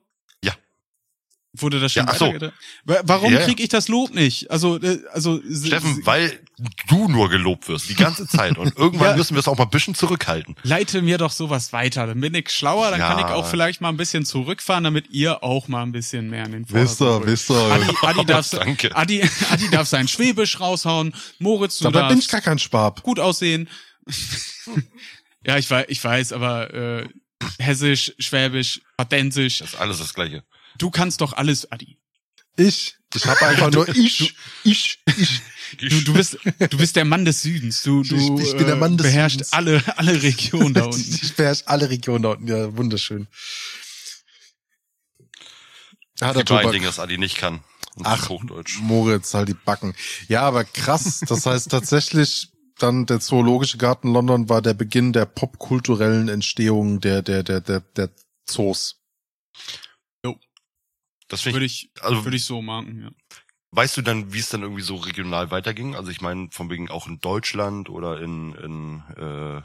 [1.54, 2.34] Wurde das schon Ja, so.
[2.86, 3.46] Warum Ja, ja.
[3.46, 4.52] krieg ich das Lob nicht?
[4.52, 6.40] Also, äh, also s- Steffen, weil
[6.88, 8.58] du nur gelobt wirst, die ganze Zeit.
[8.60, 9.16] Und irgendwann Ja.
[9.16, 10.56] müssen wir es auch mal ein bisschen zurückhalten.
[10.64, 12.06] leite mir doch sowas weiter.
[12.06, 13.08] Dann bin ich schlauer, dann Ja.
[13.08, 16.46] kann ich auch vielleicht mal ein bisschen zurückfahren, damit ihr auch mal ein bisschen mehr
[16.46, 17.56] in den Wisst ihr, Vordergrund wisst ihr.
[17.56, 18.96] Adi, Adi, darf, Danke.
[18.96, 21.16] Adi, Adi darf sein Schwäbisch raushauen.
[21.40, 23.02] Moritz, du Dabei bin ich gar kein Spab.
[23.02, 23.68] gut aussehen.
[25.46, 27.08] ja, ich weiß, ich weiß, aber äh,
[27.60, 30.44] Hessisch, Schwäbisch, Padensisch, Das ist alles das Gleiche.
[30.78, 31.98] Du kannst doch alles, Adi.
[32.56, 35.42] Ich, ich habe einfach nur ich, ich, ich.
[35.80, 36.38] Du, du bist,
[36.70, 37.84] du bist der Mann des Südens.
[37.84, 39.54] Du, du Ich- ich bin der äh, Mann des beherrschst Südens.
[39.54, 41.20] alle, alle Regionen da unten.
[41.22, 42.48] Ich beherrsche alle Regionen da unten.
[42.48, 43.28] Ja, wunderschön.
[46.20, 46.72] Ah, Es gibt nur ein.
[46.72, 47.64] Ding, das Adi nicht kann.
[48.04, 48.80] Ach, Hochdeutsch.
[48.80, 49.94] Moritz, halt die Backen.
[50.28, 51.20] Ja, aber krass.
[51.28, 57.22] Das heißt tatsächlich, dann der Zoologische Garten London war der Beginn der popkulturellen Entstehung der,
[57.24, 58.10] der, der, der, der
[58.46, 58.98] Zoos.
[61.28, 63.36] Das finde Würde ich, ich, also würde ich so machen, ja.
[63.72, 65.96] weißt du dann, wie es dann irgendwie so regional weiterging?
[65.96, 69.62] Also ich meine, von wegen auch in Deutschland oder in, in äh,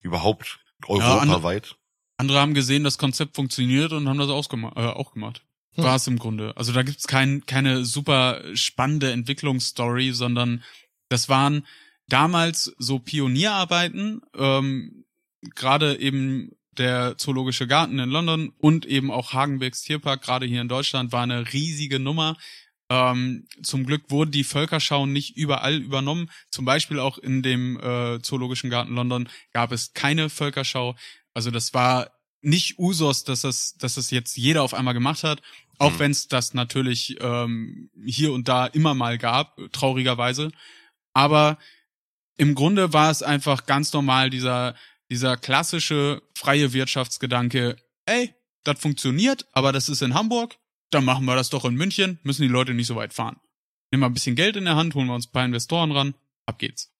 [0.00, 1.76] überhaupt europaweit.
[2.16, 5.44] Andere haben gesehen, das Konzept funktioniert und haben das ausgema äh, auch gemacht.
[5.74, 5.84] Hm.
[5.84, 6.56] War es im Grunde.
[6.56, 10.62] Also da gibt's kein, keine super spannende Entwicklungsstory, sondern
[11.08, 11.66] das waren
[12.08, 15.04] damals so Pionierarbeiten, ähm,
[15.54, 20.68] gerade eben der Zoologische Garten in London und eben auch Hagenbeeks Tierpark, gerade hier in
[20.68, 22.36] Deutschland, war eine riesige Nummer.
[22.88, 26.30] Ähm, zum Glück wurden die Völkerschauen nicht überall übernommen.
[26.50, 30.96] Zum Beispiel auch in dem äh, Zoologischen Garten London gab es keine Völkerschau.
[31.34, 32.10] Also das war
[32.42, 35.40] nicht Usos, dass das, dass das jetzt jeder auf einmal gemacht hat,
[35.78, 35.98] auch Mhm.
[36.00, 40.50] wenn es das natürlich ähm, hier und da immer mal gab, traurigerweise.
[41.14, 41.58] Aber
[42.36, 44.74] im Grunde war es einfach ganz normal dieser
[45.12, 47.76] dieser klassische freie Wirtschaftsgedanke.
[48.06, 50.56] Ey, das funktioniert, aber das ist in Hamburg.
[50.88, 52.18] Dann machen wir das doch in München.
[52.22, 53.38] Müssen die Leute nicht so weit fahren.
[53.90, 56.14] Nehmen wir ein bisschen Geld in der Hand, holen wir uns ein paar Investoren ran.
[56.46, 56.94] Ab geht's.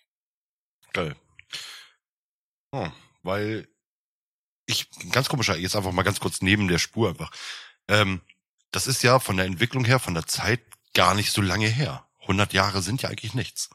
[0.92, 1.16] Geil.
[2.70, 2.90] Oh,
[3.22, 3.66] weil
[4.66, 7.30] ich, ganz komischer, jetzt einfach mal ganz kurz neben der Spur einfach.
[7.88, 8.20] Ähm,
[8.72, 10.60] das ist ja von der Entwicklung her, von der Zeit
[10.92, 12.06] gar nicht so lange her.
[12.20, 13.70] 100 Jahre sind ja eigentlich nichts.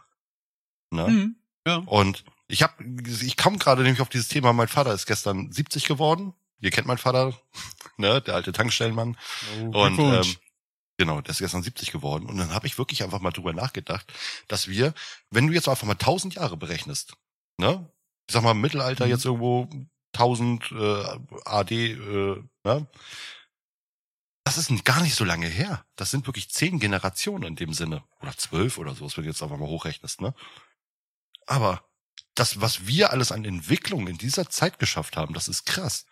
[0.92, 1.08] Ne?
[1.08, 1.36] Mhm.
[1.66, 1.78] Ja.
[1.78, 4.54] Und ich hab, ich komme gerade nämlich auf dieses Thema.
[4.54, 6.34] Mein Vater ist gestern 70 geworden.
[6.60, 7.40] Ihr kennt meinen Vater,
[7.98, 9.18] ne, der alte Tankstellenmann.
[9.74, 10.30] Und Glückwunsch.
[10.30, 10.36] ähm,
[10.98, 12.26] genau, der ist gestern 70 geworden.
[12.26, 14.12] Und dann habe ich wirklich einfach mal drüber nachgedacht,
[14.48, 14.94] dass wir,
[15.30, 17.14] wenn du jetzt einfach mal 1000 Jahre berechnest,
[17.58, 17.92] ne,
[18.28, 19.12] ich sag mal im Mittelalter Mhm.
[19.12, 19.70] jetzt irgendwo
[20.14, 22.88] 1000 äh, AD, äh, ne,
[24.44, 25.86] das ist gar nicht so lange her.
[25.98, 28.04] Das sind wirklich zehn Generationen in dem Sinne.
[28.22, 30.34] Oder zwölf oder so, wenn du jetzt einfach mal hochrechnest, ne?
[31.46, 31.84] Aber
[32.40, 36.06] das, was wir alles an Entwicklung in dieser Zeit geschafft haben, das ist krass.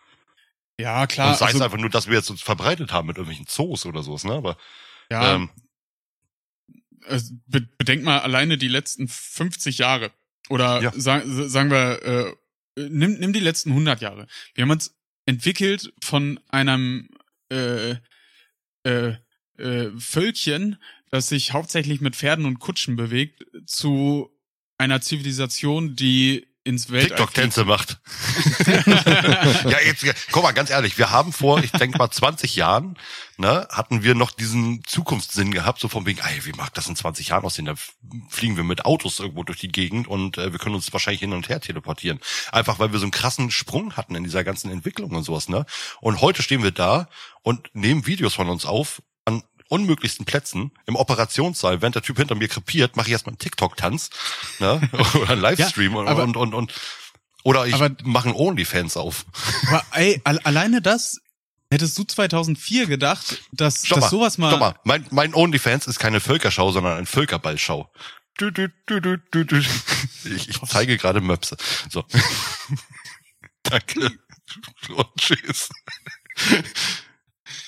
[0.79, 1.31] Ja, klar.
[1.31, 3.85] Und sei also, es einfach nur, dass wir jetzt uns verbreitet haben mit irgendwelchen Zoos
[3.85, 4.33] oder sowas, ne?
[4.33, 4.57] Aber
[5.09, 5.49] ja, ähm,
[7.07, 10.11] äh, be bedenk mal alleine die letzten 50 Jahre.
[10.49, 10.91] Oder Ja.
[10.95, 12.35] sa sagen wir, äh,
[12.89, 14.27] nimm, nimm die letzten 100 Jahre.
[14.53, 17.09] Wir haben uns entwickelt von einem
[17.51, 17.95] äh,
[18.83, 19.15] äh,
[19.57, 20.77] äh, Völkchen,
[21.09, 24.34] das sich hauptsächlich mit Pferden und Kutschen bewegt, zu
[24.77, 27.99] einer Zivilisation, die ins Weltall TikTok-Tänze macht.
[29.65, 32.97] ja, jetzt, guck mal, ganz ehrlich, wir haben vor, ich denke mal 20 Jahren,
[33.37, 36.95] ne, hatten wir noch diesen Zukunftssinn gehabt, so von wegen, ey, wie mag das in
[36.95, 37.65] 20 Jahren aussehen?
[37.65, 37.75] Da
[38.29, 41.33] fliegen wir mit Autos irgendwo durch die Gegend und äh, wir können uns wahrscheinlich hin
[41.33, 42.19] und her teleportieren.
[42.51, 45.67] Einfach, weil wir so einen krassen Sprung hatten in dieser ganzen Entwicklung und sowas, ne?
[46.01, 47.07] Und heute stehen wir da
[47.43, 49.03] und nehmen Videos von uns auf
[49.69, 54.09] unmöglichsten Plätzen im Operationssaal, während der Typ hinter mir krepiert, mache ich erstmal einen TikTok-Tanz,
[54.59, 54.81] ne?
[55.13, 56.73] Oder einen Livestream und, aber- und, und, und
[57.43, 59.25] oder ich mache einen Onlyfans auf.
[59.67, 61.19] Aber ey, al alleine das,
[61.69, 64.49] hättest du 2004 gedacht, dass, Stopp dass sowas mal...
[64.49, 64.75] Stopp mal.
[64.83, 67.91] Mein, mein Onlyfans ist keine Völkerschau, sondern ein Völkerballschau.
[68.37, 69.57] Du, du, du, du, du, du.
[69.57, 71.55] Ich, ich zeige gerade Möpse.
[71.89, 72.03] So.
[73.63, 74.11] Danke.
[74.89, 75.69] Und tschüss.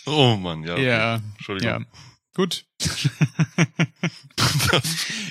[0.07, 0.73] Oh Mann, ja.
[0.73, 0.87] okay.
[0.87, 1.81] Ja, Entschuldigung.
[1.81, 1.85] ja.
[2.37, 2.65] Gut.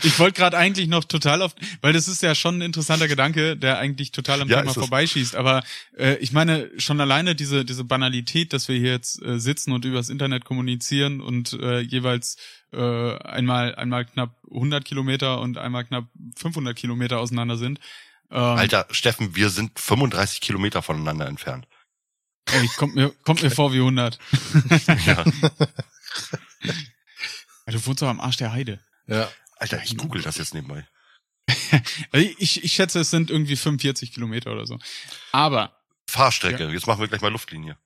[0.02, 3.56] ich wollte gerade eigentlich noch total auf, weil das ist ja schon ein interessanter Gedanke,
[3.56, 5.36] der eigentlich total am Ja, Thema vorbeischießt.
[5.36, 5.62] Aber
[5.96, 9.84] äh, ich meine schon alleine diese diese Banalität, dass wir hier jetzt äh, sitzen und
[9.84, 12.38] übers Internet kommunizieren und äh, jeweils
[12.72, 17.78] äh, einmal einmal knapp 100 Kilometer und einmal knapp 500 Kilometer auseinander sind.
[18.32, 21.68] Ähm, Alter, Steffen, wir sind 35 Kilometer voneinander entfernt.
[22.52, 24.18] Ey, kommt mir kommt mir vor wie 100.
[25.06, 25.24] Ja.
[27.66, 28.80] Ja, du wohnst doch am Arsch der Heide.
[29.06, 29.30] Ja.
[29.56, 30.86] Alter, ich google das jetzt nebenbei.
[32.12, 34.78] Also ich, ich schätze, es sind irgendwie 45 Kilometer oder so.
[35.32, 35.76] Aber
[36.08, 36.70] Fahrstrecke.
[36.70, 37.76] Jetzt machen wir gleich mal Luftlinie.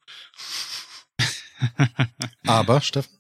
[2.47, 3.19] Aber, Steffen?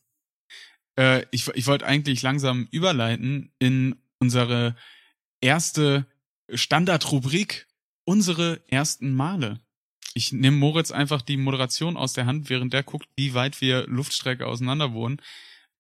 [0.98, 4.76] äh, ich, ich wollte eigentlich langsam überleiten in unsere
[5.40, 6.06] erste
[6.52, 7.66] Standardrubrik,
[8.04, 9.60] unsere ersten Male.
[10.14, 13.86] Ich nehme Moritz einfach die Moderation aus der Hand, während der guckt, wie weit wir
[13.86, 15.20] Luftstrecke auseinander wohnen.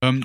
[0.02, 0.24] Ähm,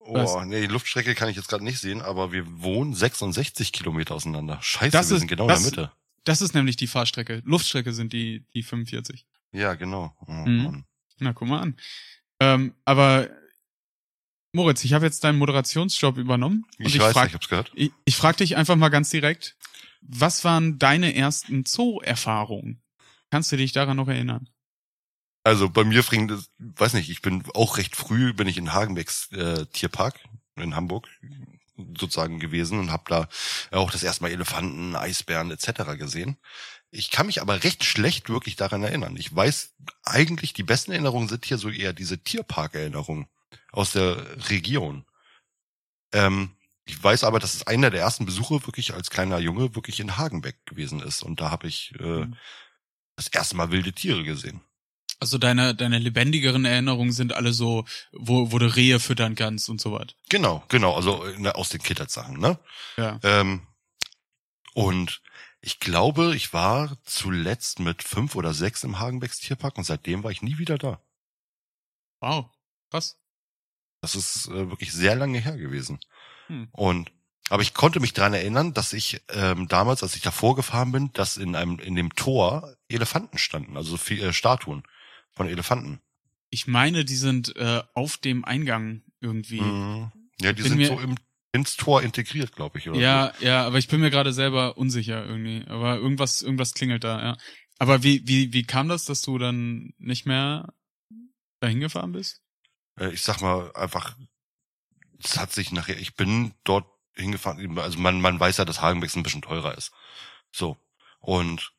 [0.00, 0.30] Was?
[0.34, 4.14] Oh, nee, die Luftstrecke kann ich jetzt gerade nicht sehen, aber wir wohnen 66 Kilometer
[4.14, 4.58] auseinander.
[4.62, 5.92] Scheiße, Das wir ist- sind genau das- in der Mitte.
[6.24, 7.42] das ist nämlich die Fahrstrecke.
[7.44, 9.26] Luftstrecke sind die, die 45.
[9.52, 10.14] Ja, genau.
[10.26, 10.84] Oh, Mhm.
[11.18, 11.76] Na, guck mal an.
[12.40, 13.30] Ähm, aber
[14.52, 16.64] Moritz, ich habe jetzt deinen Moderationsjob übernommen.
[16.78, 17.72] und Ich, weiß, frag, ich hab's gehört.
[17.74, 19.56] Ich, ich frage dich einfach mal ganz direkt,
[20.08, 22.82] was waren deine ersten Zoo-Erfahrungen?
[23.30, 24.48] Kannst du dich daran noch erinnern?
[25.44, 28.72] Also bei mir fing das, weiß nicht, ich bin auch recht früh, bin ich in
[28.72, 30.18] Hagenbecks äh, Tierpark
[30.56, 31.08] in Hamburg
[31.98, 33.28] sozusagen gewesen und habe da
[33.70, 35.98] auch das erste Mal Elefanten, Eisbären etc.
[35.98, 36.36] gesehen.
[36.90, 39.16] Ich kann mich aber recht schlecht wirklich daran erinnern.
[39.16, 43.26] Ich weiß eigentlich, die besten Erinnerungen sind hier so eher diese Tierpark-Erinnerungen
[43.72, 45.04] aus der Region.
[46.12, 46.56] Ähm,
[46.86, 50.16] ich weiß aber, dass es einer der ersten Besuche wirklich als kleiner Junge wirklich in
[50.16, 51.22] Hagenbeck gewesen ist.
[51.22, 52.36] Und da habe ich äh, Mhm.
[53.16, 54.60] das erste Mal wilde Tiere gesehen.
[55.18, 59.80] Also deine, deine lebendigeren Erinnerungen sind alle so, wo, wo du Rehe füttern kannst und
[59.80, 60.08] so was.
[60.28, 62.58] Genau, genau, also äh, aus den Kindheitssachen, ne?
[62.96, 63.18] Ja.
[63.22, 63.66] Ähm,
[64.74, 65.22] und
[65.62, 70.30] ich glaube, ich war zuletzt mit fünf oder sechs im Hagenbecks Tierpark und seitdem war
[70.30, 71.00] ich nie wieder da.
[72.20, 72.50] Wow.
[72.90, 73.18] Krass.
[74.02, 75.98] Das ist äh, wirklich sehr lange her gewesen.
[76.48, 76.68] Hm.
[76.72, 77.10] Und
[77.48, 81.12] aber ich konnte mich dran erinnern, dass ich ähm, damals, als ich davor gefahren bin,
[81.12, 84.82] dass in einem in dem Tor Elefanten standen, also viel, äh, Statuen
[85.30, 86.00] von Elefanten.
[86.50, 89.60] Ich meine, die sind äh, auf dem Eingang irgendwie.
[89.60, 90.10] Mhm.
[90.40, 91.14] Ja, die Bin sind so im,
[91.52, 92.88] ins Tor integriert, glaube ich.
[92.88, 95.64] Oder Ja, ja, aber ich bin mir gerade selber unsicher irgendwie.
[95.68, 97.36] Aber irgendwas, irgendwas klingelt da, ja.
[97.78, 100.72] Aber wie, wie, wie kam das, dass du dann nicht mehr
[101.60, 102.42] dahin gefahren bist?
[102.98, 103.04] So.
[103.04, 104.16] Äh, ich sag mal einfach,
[105.22, 109.16] es hat sich nachher, ich bin dort hingefahren, also man, man weiß ja, dass Hagenbecks
[109.16, 109.92] ein bisschen teurer ist.
[110.52, 110.76] So.
[111.20, 111.72] Und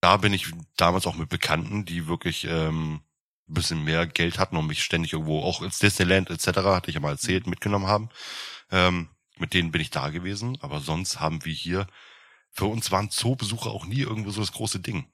[0.00, 3.00] da bin ich damals auch mit Bekannten, die wirklich ähm,
[3.48, 6.94] ein bisschen mehr Geld hatten und mich ständig irgendwo, auch ins Disneyland etc., hatte ich
[6.94, 8.10] ja mal erzählt, mitgenommen haben.
[8.70, 11.86] Ähm, mit denen bin ich da gewesen, aber sonst haben wir hier,
[12.50, 15.06] für uns waren Zoobesuche auch nie irgendwo so das große Ding.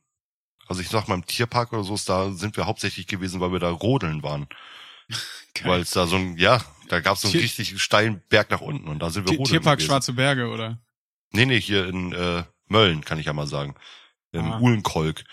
[0.69, 3.59] Also ich sag mal, im Tierpark oder so, da sind wir hauptsächlich gewesen, weil wir
[3.59, 4.47] da rodeln waren.
[5.65, 8.51] Weil es da so ein, ja, da gab es so einen Tier- richtig steilen Berg
[8.51, 9.89] nach unten und da sind wir Tier- rodeln Tierpark gewesen.
[9.89, 10.79] Schwarze Berge, oder?
[11.31, 13.75] Nee, nee, hier in äh, Mölln, kann ich ja mal sagen.
[14.33, 14.61] Im Ah.
[14.61, 15.25] Uhlenkolk.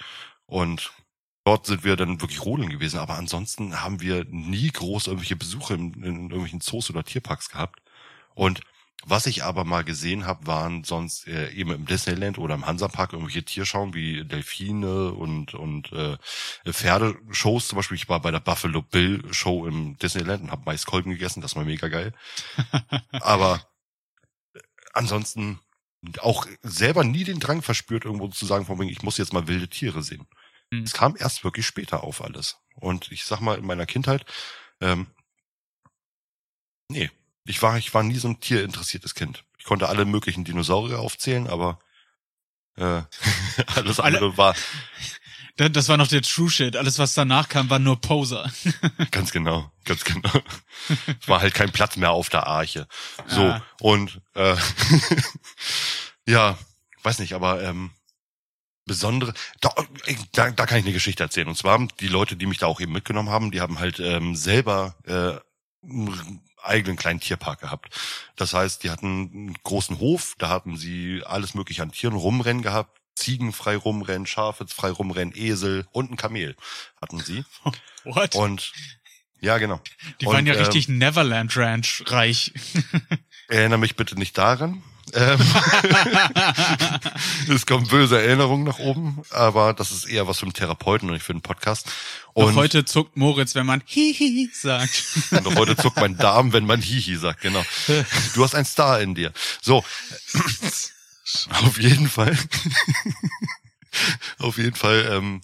[0.46, 0.92] Und
[1.44, 3.00] dort sind wir dann wirklich rodeln gewesen.
[3.00, 7.82] Aber ansonsten haben wir nie groß irgendwelche Besuche in, in irgendwelchen Zoos oder Tierparks gehabt.
[8.36, 8.62] Und
[9.06, 13.14] Was ich aber mal gesehen habe, waren sonst äh, eben im Disneyland oder im Hansapark
[13.14, 16.18] irgendwelche Tierschauen wie Delfine und und äh,
[16.70, 17.70] Pferdeshows.
[17.70, 21.40] Zum Beispiel, ich war bei der Buffalo Bill Show im Disneyland und habe Maiskolben gegessen.
[21.40, 22.14] Das war mega geil.
[23.12, 23.66] aber
[24.54, 24.60] äh,
[24.94, 25.60] ansonsten
[26.20, 29.48] auch selber nie den Drang verspürt, irgendwo zu sagen, von wegen, ich muss jetzt mal
[29.48, 30.28] wilde Tiere sehen.
[30.74, 30.84] Hm.
[30.84, 32.58] Es kam erst wirklich später auf alles.
[32.76, 34.26] Und ich sag mal, in meiner Kindheit,
[34.82, 35.08] ähm,
[36.90, 37.10] nee,
[37.50, 39.44] ich war, ich war nie so ein tierinteressiertes Kind.
[39.58, 41.80] Ich konnte alle möglichen Dinosaurier aufzählen, aber
[42.78, 43.02] äh,
[43.76, 44.56] alles Alle- andere war
[45.58, 46.78] Da- Das war noch der True Shit.
[46.78, 48.50] Alles, was danach kam, war nur Poser.
[49.12, 50.32] ganz genau, ganz genau.
[51.20, 52.88] Es war halt kein Platz mehr auf der Arche.
[53.28, 53.62] So Ah.
[53.82, 54.56] und äh,
[56.28, 56.58] ja,
[57.04, 57.92] weiß nicht, aber ähm,
[58.86, 59.74] besondere, da,
[60.34, 61.48] da, da kann ich eine Geschichte erzählen.
[61.48, 64.36] Und zwar die Leute, die mich da auch eben mitgenommen haben, die haben halt ähm,
[64.36, 65.40] selber äh,
[66.64, 67.96] eigenen kleinen Tierpark gehabt.
[68.36, 72.64] Das heißt, die hatten einen großen Hof, da hatten sie alles mögliche an Tieren rumrennen
[72.64, 73.00] gehabt.
[73.16, 76.56] Ziegen frei rumrennen, Schafe frei rumrennen, Esel und ein Kamel
[77.02, 77.44] hatten sie.
[78.06, 78.36] What?
[78.36, 78.72] Und
[79.42, 79.82] ja, genau.
[80.22, 82.54] Die und, waren ja ähm, richtig Neverland Ranch reich.
[83.48, 84.84] Erinnere mich bitte nicht daran.
[85.14, 85.40] Ähm,
[87.54, 91.14] es kommen böse Erinnerungen nach oben, aber das ist eher was für einen Therapeuten und
[91.14, 91.88] nicht für einen Podcast.
[92.34, 95.04] Und heute zuckt Moritz, wenn man Hihi sagt.
[95.44, 97.64] noch heute zuckt mein Darm, wenn man Hihi sagt, genau.
[98.34, 99.34] Du hast einen Star in dir.
[99.62, 99.84] So,
[101.50, 102.38] auf jeden Fall.
[104.38, 105.42] auf jeden Fall ähm,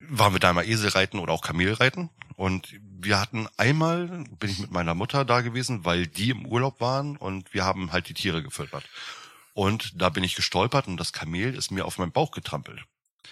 [0.00, 2.10] waren wir da mal Eselreiten oder auch Kamelreiten.
[2.36, 6.80] Und wir hatten einmal, bin ich mit meiner Mutter da gewesen, weil die im Urlaub
[6.80, 8.88] waren und wir haben halt die Tiere gefüttert.
[9.52, 12.82] Und da bin ich gestolpert und das Kamel ist mir auf meinen Bauch getrampelt.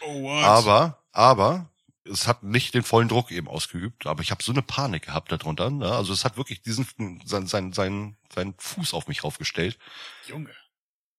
[0.03, 0.45] Oh, what?
[0.45, 1.71] Aber, aber,
[2.05, 5.33] es hat nicht den vollen Druck eben ausgeübt, aber ich habe so eine Panik gehabt
[5.33, 5.71] darunter.
[5.71, 5.91] Ne?
[5.91, 6.87] Also es hat wirklich diesen
[7.25, 9.79] sein, sein, sein, seinen Fuß auf mich raufgestellt.
[10.27, 10.55] Junge.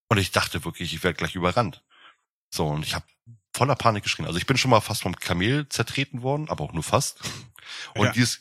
[0.10, 1.84] Und ich dachte wirklich, ich werde gleich überrannt.
[2.50, 3.06] So, und ich habe
[3.60, 4.26] voller Panik geschrien.
[4.26, 7.20] Also ich bin schon mal fast vom Kamel zertreten worden, aber auch nur fast.
[7.94, 8.12] Und Ja.
[8.14, 8.40] dieses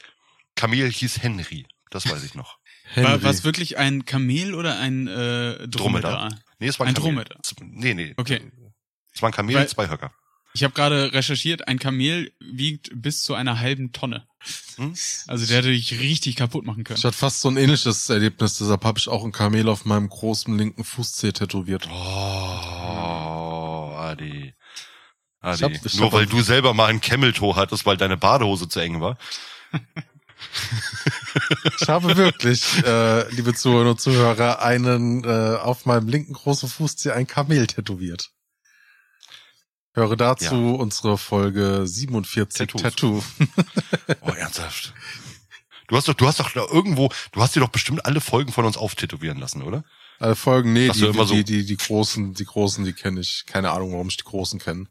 [0.55, 1.67] Kamel hieß Henry.
[1.91, 2.59] Das weiß ich noch.
[2.95, 3.23] War Henry.
[3.25, 6.31] was wirklich ein Kamel oder ein äh, Dromedar?
[6.59, 7.25] Nee, es war Ein Kamel.
[7.25, 7.39] Dromedar.
[7.61, 8.15] Nee, nee.
[8.17, 8.41] Okay.
[9.13, 10.13] Es war ein Kamel, Weil- zwei Höcker.
[10.55, 14.27] Ich habe gerade recherchiert, ein Kamel wiegt bis zu einer halben Tonne.
[14.77, 14.95] Hm?
[15.27, 16.99] Also der hätte dich richtig kaputt machen können.
[16.99, 20.09] Ich hatte fast so ein ähnliches Erlebnis, deshalb habe ich auch ein Kamel auf meinem
[20.09, 21.87] großen linken Fußzeh tätowiert.
[22.99, 24.55] Oh, Adi.
[25.41, 25.57] Adi.
[25.57, 28.81] Ich hab- ich Nur weil du selber mal ein Camel-Toe hattest, weil deine Badehose zu
[28.81, 29.17] eng war.
[31.81, 37.11] Ich habe wirklich, äh, liebe Zuhörer und Zuhörer, einen äh, auf meinem linken großen Fußzeh
[37.13, 38.31] ein Kamel tätowiert.
[39.95, 42.83] Höre dazu unsere Folge 47 Tattoos.
[42.83, 43.23] Tattoo.
[44.21, 44.95] Oh, ernsthaft.
[45.89, 48.53] Du hast doch, du hast doch da irgendwo, du hast dir doch bestimmt alle Folgen
[48.53, 49.85] von uns auftätowieren lassen, oder?
[50.21, 53.45] Alle Folgen, nee, die, immer so- die, die, die großen, die großen, die kenne ich.
[53.47, 54.87] Keine Ahnung, warum ich die großen kenne.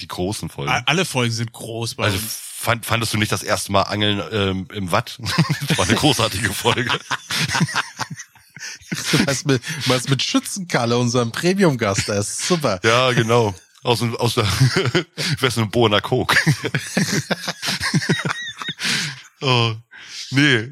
[0.00, 0.72] Die großen Folgen.
[0.86, 2.38] Alle Folgen sind groß bei Also uns.
[2.54, 5.18] fand, fandest du nicht das erste Mal Angeln ähm, im Watt?
[5.68, 6.90] das war eine großartige Folge.
[9.26, 12.80] Was mit, was mit Schützenkalle, unserem Premium-Gast, der ist super.
[12.82, 13.54] Ja, genau.
[13.82, 14.46] Aus, dem- aus der
[15.40, 16.36] Wessen und Bohner Coke.
[19.40, 19.74] oh,
[20.30, 20.70] nee.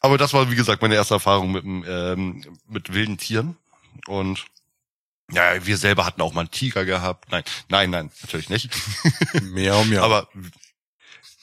[0.00, 3.56] Aber das war, wie gesagt, meine erste Erfahrung mit, ähm, mit wilden Tieren.
[4.06, 4.44] Und
[5.32, 7.30] ja, wir selber hatten auch mal einen Tiger gehabt.
[7.30, 8.70] Nein, nein, nein, natürlich nicht.
[9.42, 10.02] Miau, miau.
[10.04, 10.28] Aber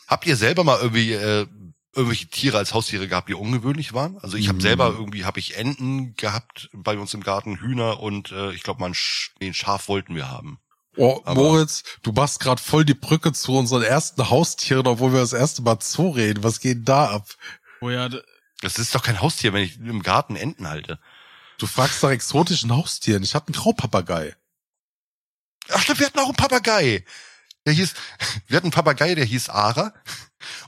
[0.08, 1.48] habt ihr selber mal irgendwie äh,
[1.96, 4.18] irgendwelche Tiere als Haustiere gehabt, die ungewöhnlich waren?
[4.20, 4.62] Also ich habe Mm.
[4.62, 8.80] selber irgendwie habe ich Enten gehabt bei uns im Garten, Hühner und äh, ich glaube
[8.80, 10.60] mal ein, Sch nee, ein Schaf wollten wir haben.
[10.98, 15.20] Oh, Aber- Moritz, du machst gerade voll die Brücke zu unseren ersten Haustieren, obwohl wir
[15.22, 16.44] das erste Mal Zoo reden.
[16.44, 17.28] Was geht da ab?
[17.82, 18.10] Oh ja,
[18.62, 21.00] Das ist doch kein Haustier, wenn ich im Garten Enten halte.
[21.60, 23.22] Du fragst nach exotischen Haustieren.
[23.22, 24.36] Ich hatte einen Graupapagei.
[25.70, 27.06] Ach stimmt, wir hatten auch einen Papagei.
[27.66, 27.94] Der hieß,
[28.48, 29.94] wir hatten einen Papagei, der hieß Ara.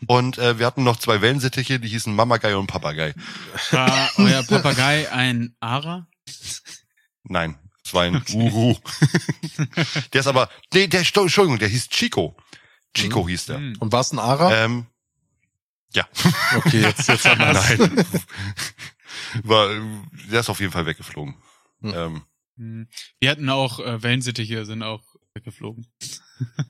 [0.06, 3.15] Und äh, wir hatten noch zwei Wellensittiche, die hießen Mamagei und Papagei.
[3.71, 6.08] war euer Papagei ein Ara?
[7.23, 8.75] Nein, es war ein Uhu.
[10.13, 12.36] der ist aber, nee, der, Entschuldigung, der hieß Chico.
[12.93, 13.57] Chico hieß der.
[13.57, 13.78] Hm.
[13.80, 14.66] Und was ein Ara?
[14.66, 14.88] Ähm,
[15.93, 16.07] ja,
[16.57, 17.78] Okay, jetzt, jetzt haben wir's.
[17.80, 18.05] nein.
[19.43, 19.70] War,
[20.30, 21.36] der ist auf jeden Fall weggeflogen.
[21.82, 21.93] Hm.
[21.95, 22.22] Ähm,
[22.62, 22.88] Hm.
[23.20, 25.01] Wir hatten auch äh, Wellensittiche, sind auch
[25.34, 25.88] weggeflogen.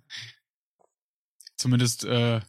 [1.57, 2.39] Zumindest äh,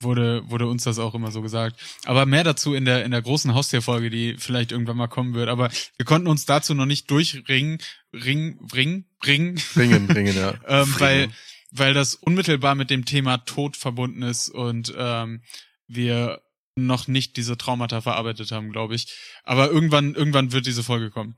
[0.00, 1.80] wurde wurde uns das auch immer so gesagt.
[2.04, 5.48] Aber mehr dazu in der in der großen Haustierfolge, die vielleicht irgendwann mal kommen wird.
[5.48, 7.78] Aber wir konnten uns dazu noch nicht durchringen,
[8.12, 10.54] ring, bringen, bringen, Bringen, bringen, ja.
[10.68, 11.30] ähm, weil
[11.72, 15.42] weil das unmittelbar mit dem Thema Tod verbunden ist und ähm,
[15.88, 16.43] wir
[16.76, 19.14] noch nicht diese Traumata verarbeitet haben, glaube ich.
[19.44, 21.36] Aber irgendwann, irgendwann wird diese Folge kommen.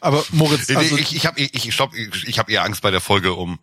[0.00, 2.90] Aber Moritz, also, ich ich habe ich, ich, stopp, ich, ich hab eher Angst bei
[2.90, 3.58] der Folge um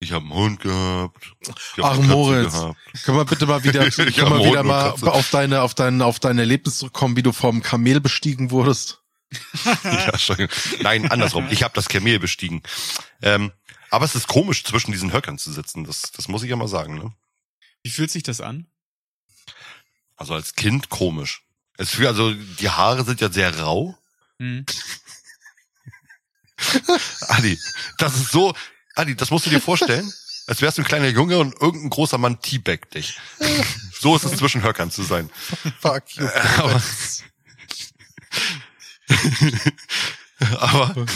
[0.00, 1.34] ich habe einen Hund gehabt.
[1.40, 2.78] Ich hab ach Moritz, gehabt.
[3.04, 6.20] können wir bitte mal wieder, Ich können wir wieder mal auf deine, auf dein, auf
[6.20, 9.02] dein Erlebnis zurückkommen, wie du vom Kamel bestiegen wurdest?
[9.84, 10.12] ja.
[10.82, 11.48] Nein, andersrum.
[11.50, 12.62] Ich habe das Kamel bestiegen.
[13.22, 13.52] Ähm,
[13.90, 15.84] aber es ist komisch, zwischen diesen Höckern zu sitzen.
[15.84, 16.94] Das, das muss ich ja mal sagen.
[16.94, 17.12] Ne?
[17.82, 18.68] Wie fühlt sich das an?
[20.18, 21.42] Also als Kind komisch.
[21.78, 23.96] Es fühlt also die Haare sind ja sehr rau.
[24.38, 24.66] Hm.
[27.28, 27.58] Adi,
[27.98, 28.54] das ist so.
[28.96, 30.12] Adi, das musst du dir vorstellen.
[30.48, 33.18] Als wärst du ein kleiner Junge und irgendein großer Mann teabagt dich.
[34.00, 35.28] So ist es zwischen Höckern zu sein.
[35.80, 36.28] Fuck you.
[40.60, 41.06] aber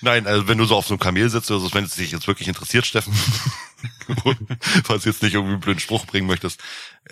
[0.00, 2.10] nein, also wenn du so auf so einem Kamel sitzt oder so, wenn es dich
[2.12, 3.12] jetzt wirklich interessiert, Steffen,
[4.84, 6.60] falls du jetzt nicht irgendwie einen blöden Spruch bringen möchtest.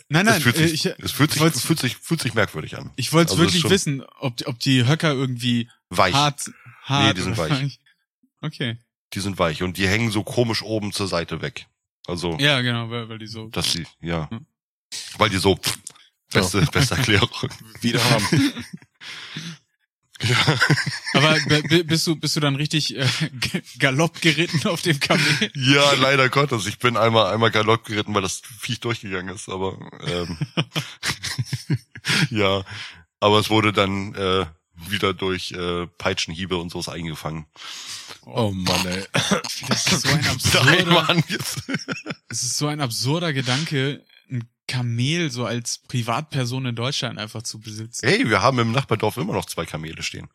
[0.09, 2.22] Nein, es nein, fühlt äh, sich, ich, es fühlt ich sich, es fühlt sich, fühlt
[2.22, 2.90] sich merkwürdig an.
[2.96, 6.14] ich wollte Also es wirklich wissen, ob, die- ob die Höcker irgendwie Weich.
[6.14, 6.50] hart,
[6.84, 7.09] hart.
[7.09, 7.80] Nee, die sind oder- weich.
[8.40, 8.78] Okay.
[9.12, 11.66] Die sind weich und die hängen so komisch oben zur Seite weg.
[12.07, 13.48] Also, Ja, genau, weil, weil die so.
[13.48, 14.28] dass sie, ja.
[14.30, 14.46] Hm.
[15.18, 15.78] Weil die so, pff,
[16.32, 17.28] beste, beste Erklärung.
[17.82, 18.53] Wieder haben.
[20.22, 20.58] Ja.
[21.14, 21.36] Aber
[21.84, 23.06] bist du bist du dann richtig äh,
[23.78, 25.50] galopp geritten auf dem Kamel?
[25.54, 26.66] Ja, leider Gottes.
[26.66, 30.38] Ich bin einmal einmal Galopp geritten, weil das Viech durchgegangen ist, aber ähm,
[32.30, 32.64] ja,
[33.20, 34.46] aber es wurde dann äh,
[34.88, 37.46] wieder durch äh, Peitschenhiebe und sowas eingefangen.
[38.24, 39.04] Oh Mann, ey.
[39.68, 41.62] Das ist so ein Nein, absurder, Mann, jetzt.
[42.28, 44.04] es ist so ein absurder Gedanke,
[44.72, 48.08] Kamel so als Privatperson in Deutschland einfach zu besitzen.
[48.08, 50.28] Hey, wir haben im Nachbardorf immer noch zwei Kamele stehen.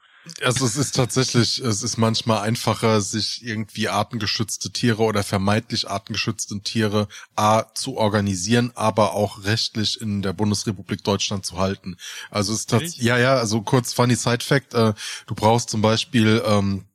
[0.43, 6.59] Also es ist tatsächlich, es ist manchmal einfacher, sich irgendwie artengeschützte Tiere oder vermeintlich artengeschützte
[6.61, 11.95] Tiere A zu organisieren, aber auch rechtlich in der Bundesrepublik Deutschland zu halten.
[12.29, 14.93] Also es ist tatsächlich, ja, ja, also kurz funny Side Fact, äh,
[15.25, 16.86] du brauchst zum Beispiel ähm,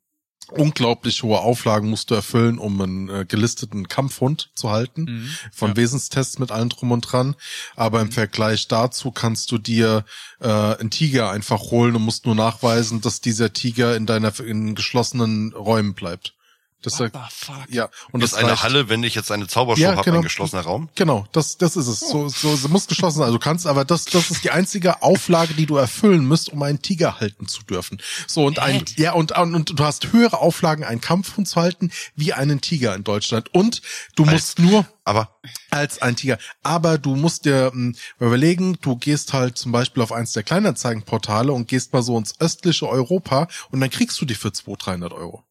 [0.56, 5.30] unglaublich hohe Auflagen musst du erfüllen, um einen äh, gelisteten Kampfhund zu halten Mhm.
[5.52, 5.76] von Ja.
[5.76, 7.34] Wesenstests mit allem drum und dran.
[7.76, 10.04] Aber im Vergleich dazu kannst du dir
[10.40, 14.74] äh, einen Tiger einfach holen und musst nur nachweisen, dass dieser Tiger in deiner in
[14.74, 16.34] geschlossenen Räumen bleibt.
[16.82, 17.56] Das What the fuck?
[17.70, 18.62] ja und Und das ist eine reicht.
[18.64, 20.16] Halle, wenn ich jetzt eine Zaubershow Ja, habe, genau.
[20.18, 20.88] ein geschlossener Raum.
[20.94, 22.00] Genau, das, das ist es.
[22.00, 23.24] So, so, so muss geschlossen sein.
[23.26, 26.62] Also du kannst, aber das, das ist die einzige Auflage, die du erfüllen musst, um
[26.62, 28.00] einen Tiger halten zu dürfen.
[28.26, 31.90] So und ein, ja und, und, und du hast höhere Auflagen, einen Kampfhund zu halten,
[32.16, 33.54] wie einen Tiger in Deutschland.
[33.54, 33.80] Und
[34.16, 35.36] du musst nur Aber
[35.70, 36.38] als ein Tiger.
[36.62, 41.52] Aber du musst dir mh, überlegen, du gehst halt zum Beispiel auf eins der Kleinanzeigenportale
[41.52, 45.12] und gehst mal so ins östliche Europa und dann kriegst du die für 200, 300
[45.12, 45.44] Euro.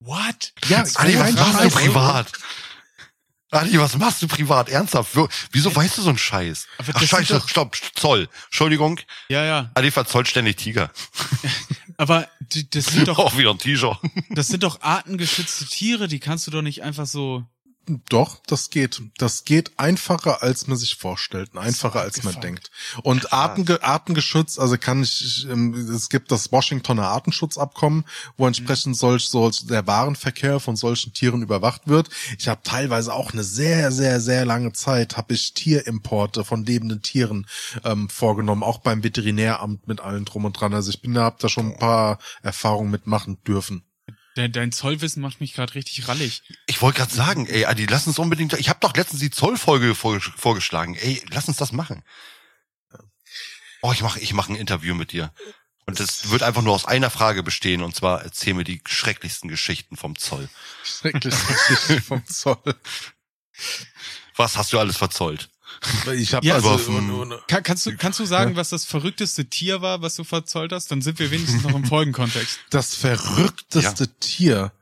[0.00, 0.52] What?
[0.68, 2.32] Ja, Adi, was machst du privat?
[3.50, 4.68] Adi, was machst du privat?
[4.68, 5.16] Ernsthaft?
[5.52, 6.66] Wieso weißt du so einen Scheiß?
[6.78, 8.28] Ach, Scheiße, doch- stopp, Zoll.
[8.46, 9.00] Entschuldigung.
[9.28, 9.70] Ja, ja.
[9.74, 10.90] Adi verzollt ständig Tiger.
[11.96, 12.28] Aber
[12.70, 13.96] das sind doch, Auch wieder ein T-Shirt.
[14.30, 17.44] das sind doch artengeschützte Tiere, die kannst du doch nicht einfach so.
[18.08, 19.02] Doch, das geht.
[19.18, 21.56] Das geht einfacher, als man sich vorstellt.
[21.56, 22.70] Einfacher, als man denkt.
[23.02, 28.04] Und Artenge Artengeschütz, also kann ich, ähm, es gibt das Washingtoner Artenschutzabkommen,
[28.36, 32.10] wo entsprechend solch, so der Warenverkehr von solchen Tieren überwacht wird.
[32.38, 37.02] Ich habe teilweise auch eine sehr, sehr, sehr lange Zeit, habe ich Tierimporte von lebenden
[37.02, 37.46] Tieren
[37.84, 40.74] ähm, vorgenommen, auch beim Veterinäramt mit allen drum und dran.
[40.74, 43.87] Also ich bin da, hab da schon ein paar Erfahrungen mitmachen dürfen.
[44.38, 46.44] Dein, dein Zollwissen macht mich gerade richtig rallig.
[46.66, 48.52] Ich wollte gerade sagen, ey, Adi, lass uns unbedingt.
[48.52, 50.94] Ich habe doch letztens die Zollfolge vor, vorgeschlagen.
[50.94, 52.04] Ey, lass uns das machen.
[53.82, 55.32] Oh, ich mache ich mach ein Interview mit dir.
[55.86, 59.50] Und das wird einfach nur aus einer Frage bestehen, und zwar erzähl mir die schrecklichsten
[59.50, 60.48] Geschichten vom Zoll.
[60.84, 62.76] Schrecklich Geschichte vom Zoll.
[64.36, 65.50] Was hast du alles verzollt?
[66.14, 66.78] Ich habe Ja, also.
[67.46, 70.90] Kann, kannst du, kannst du sagen, was das verrückteste Tier war, was du verzollt hast?
[70.90, 72.58] Dann sind wir wenigstens noch im Folgenkontext.
[72.70, 74.72] das verrückteste Tier.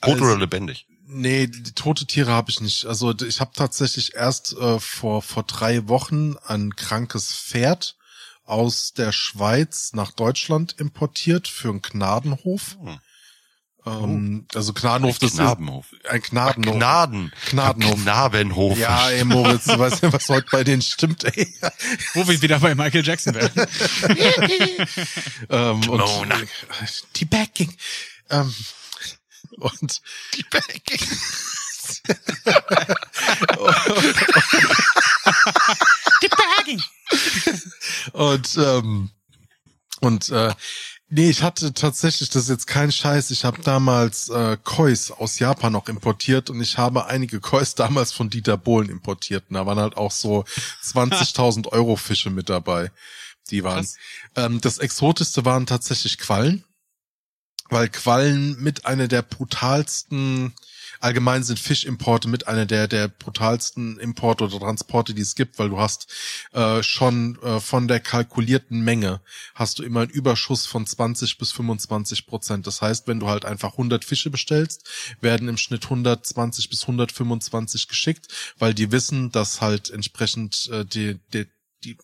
[0.00, 0.86] Tot Also- oder lebendig?
[1.14, 2.86] Nee, die tote Tiere habe ich nicht.
[2.86, 7.96] Also ich habe tatsächlich erst äh, vor vor drei Wochen ein krankes Pferd
[8.44, 12.76] aus der Schweiz nach Deutschland importiert für einen Gnadenhof.
[12.80, 12.98] Hm.
[13.84, 15.92] Ähm, also Gnadenhof, das Knabenhof.
[15.92, 16.76] ist ein Gnadenhof.
[16.76, 17.32] Gnaden.
[17.50, 18.02] Gnadenhof.
[18.02, 18.78] Knabenhof.
[18.78, 21.52] Ja, ey Moritz, du weißt ja, was heute bei denen stimmt, ey.
[22.14, 23.66] Wo wir wieder bei Michael Jackson werden.
[25.50, 26.02] Ähm, und
[27.16, 27.74] die Backing.
[28.30, 28.54] Ähm,
[29.58, 30.00] und
[38.12, 39.10] und ähm,
[40.00, 40.54] und äh,
[41.14, 45.38] Nee, ich hatte tatsächlich, das ist jetzt kein Scheiß, ich habe damals äh, Kois aus
[45.38, 49.44] Japan noch importiert und ich habe einige Kois damals von Dieter Bohlen importiert.
[49.50, 50.46] Und da waren halt auch so
[50.82, 52.90] 20.000 Euro Fische mit dabei.
[53.50, 53.86] Die waren.
[54.36, 56.64] Ähm, das Exotischste waren tatsächlich Quallen,
[57.68, 60.54] weil Quallen mit einer der brutalsten
[61.02, 65.68] allgemein sind Fischimporte mit einer der, der brutalsten Importe oder Transporte, die es gibt, weil
[65.68, 66.12] du hast
[66.52, 69.20] äh, schon äh, von der kalkulierten Menge
[69.54, 72.66] hast du immer einen Überschuss von 20 bis 25 Prozent.
[72.66, 74.88] Das heißt, wenn du halt einfach 100 Fische bestellst,
[75.20, 78.28] werden im Schnitt 120 bis 125 geschickt,
[78.58, 81.46] weil die wissen, dass halt entsprechend äh, die, die
[81.84, 81.96] die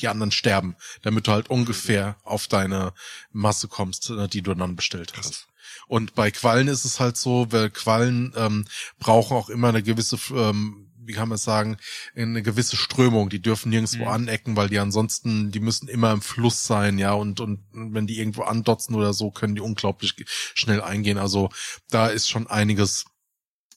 [0.00, 2.92] die anderen sterben, damit du halt ungefähr auf deine
[3.32, 5.48] Masse kommst, äh, die du dann bestellt hast.
[5.86, 8.64] Und bei Quallen ist es halt so, weil Quallen ähm,
[8.98, 11.78] brauchen auch immer eine gewisse, ähm, wie kann man sagen,
[12.14, 13.30] eine gewisse Strömung.
[13.30, 14.08] Die dürfen nirgendwo Mhm.
[14.08, 17.12] anecken, weil die ansonsten, die müssen immer im Fluss sein, ja.
[17.12, 20.14] Und, und wenn die irgendwo andotzen oder so, können die unglaublich
[20.54, 21.16] schnell eingehen.
[21.18, 21.48] Also
[21.88, 23.06] da ist schon einiges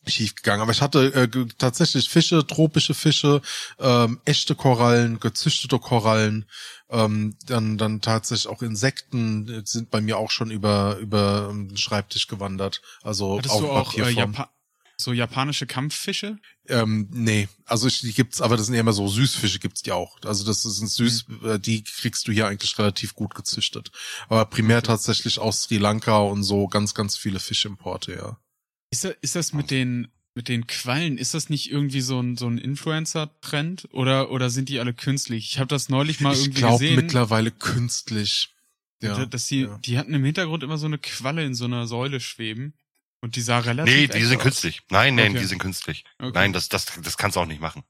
[0.07, 0.61] schief gegangen.
[0.61, 3.41] Aber ich hatte äh, tatsächlich Fische, tropische Fische,
[3.79, 6.45] ähm, echte Korallen, gezüchtete Korallen,
[6.89, 11.69] ähm, dann dann tatsächlich auch Insekten äh, sind bei mir auch schon über über ähm,
[11.69, 12.81] den Schreibtisch gewandert.
[13.03, 14.33] Also Hattest auf du auch äh, Papierform.
[14.33, 14.49] Japa
[14.97, 16.37] so japanische Kampffische?
[16.67, 19.91] ähm, nee, also ich, die gibt's, aber das sind eher immer so Süßfische gibt's die
[19.91, 20.17] auch.
[20.23, 21.49] Also das sind süß, Mhm.
[21.49, 23.91] äh, die kriegst du hier eigentlich relativ gut gezüchtet.
[24.29, 28.37] Aber primär tatsächlich aus Sri Lanka und so ganz ganz viele Fischimporte, ja.
[28.91, 32.37] Ist das, ist das mit den mit den Quallen, ist das nicht irgendwie so ein
[32.37, 35.49] so ein Influencer-Trend oder oder sind die alle künstlich?
[35.51, 36.95] Ich habe das neulich mal ich irgendwie glaube gesehen.
[36.95, 38.53] mittlerweile künstlich.
[39.03, 39.79] Ja, dass die, ja.
[39.79, 42.75] die hatten im Hintergrund immer so eine Qualle in so einer Säule schweben
[43.19, 44.43] und die sah relativ Nee, die sind aus.
[44.43, 44.81] künstlich.
[44.91, 45.39] Nein, nein, Okay.
[45.39, 46.03] die sind künstlich.
[46.19, 46.31] Okay.
[46.35, 47.83] Nein, das, das, das kannst du auch nicht machen.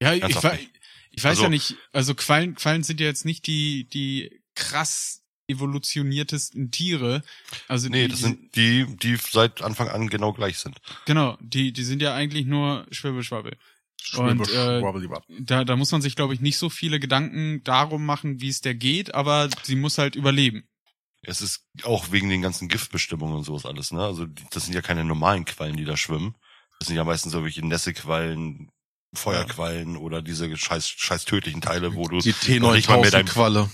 [0.00, 0.70] Ja, ich, Ganz ich,
[1.10, 5.22] ich weiß Also- ja nicht, also Quallen, Quallen sind ja jetzt nicht die, die krass
[5.48, 7.22] evolutioniertesten Tiere.
[7.68, 10.80] Also Nee, die, das die, sind die, die seit Anfang an genau gleich sind.
[11.06, 13.56] genau, die, die sind ja eigentlich nur Schwibbelschwabbel.
[14.16, 14.82] Und, äh.
[15.40, 18.60] Da, da muss man sich, glaube ich, nicht so viele Gedanken darum machen, wie es
[18.60, 20.68] der geht, aber sie muss halt überleben.
[21.22, 24.02] Es ist auch wegen den ganzen Giftbestimmungen und sowas alles, ne?
[24.02, 26.34] Also das sind ja keine normalen Quallen, die da schwimmen.
[26.78, 28.70] Das sind ja meistens so welche Nässequallen,
[29.14, 33.70] Feuerquallen oder diese scheiß, scheiß tödlichen Teile, wo du Die nicht mal mehr dein, T9000-Qualle.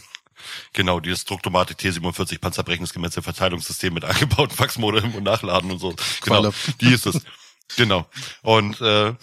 [0.72, 5.94] Genau, dieses Drucktomatik T47 Panzerbrechnungsgemetzel Verteilungssystem mit eingebautem Faxmodem und Nachladen und so.
[6.22, 7.22] Genau, die ist es.
[7.76, 8.08] genau.
[8.42, 9.14] Und äh,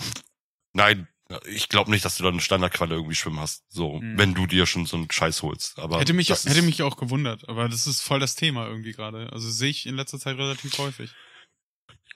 [0.74, 1.08] nein,
[1.46, 3.64] ich glaube nicht, dass du da eine Standardqualle irgendwie schwimmen hast.
[3.70, 4.18] So, Hm.
[4.18, 5.78] wenn du dir schon so einen Scheiß holst.
[5.80, 9.30] Aber hätte mich, hätte mich auch gewundert, aber das ist voll das Thema irgendwie gerade.
[9.34, 11.12] Also sehe ich in letzter Zeit relativ häufig.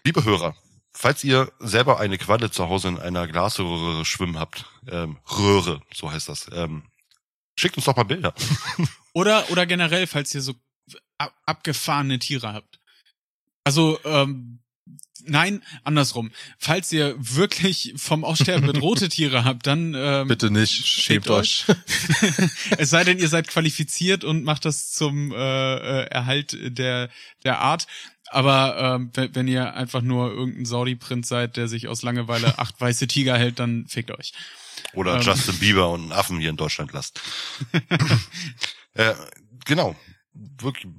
[0.05, 0.55] Liebe Hörer,
[0.93, 6.11] falls ihr selber eine Qualle zu Hause in einer Glasröhre schwimmen habt, ähm, Röhre, so
[6.11, 6.83] heißt das, ähm,
[7.55, 8.33] schickt uns doch mal Bilder.
[9.13, 10.53] Oder, oder generell, falls ihr so
[11.17, 12.79] ab, abgefahrene Tiere habt.
[13.65, 14.59] Also, ähm,
[15.25, 16.31] nein, andersrum.
[16.57, 21.65] Falls ihr wirklich vom Aussterben bedrohte Tiere habt, dann ähm, Bitte nicht, schämt euch.
[22.77, 27.09] es sei denn, ihr seid qualifiziert und macht das zum äh, äh, Erhalt der,
[27.43, 27.87] der Art.
[28.29, 32.79] Aber ähm, wenn, wenn ihr einfach nur irgendein Saudi-Prinz seid, der sich aus Langeweile acht
[32.79, 34.31] weiße Tiger hält, dann fickt euch.
[34.93, 35.21] Oder Ähm.
[35.21, 37.19] Justin Bieber und einen Affen hier in Deutschland lasst.
[38.93, 39.13] äh,
[39.65, 39.95] genau.
[40.33, 40.91] Wirklich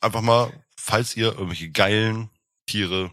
[0.00, 2.30] einfach mal, falls ihr irgendwelche geilen
[2.66, 3.12] Tiere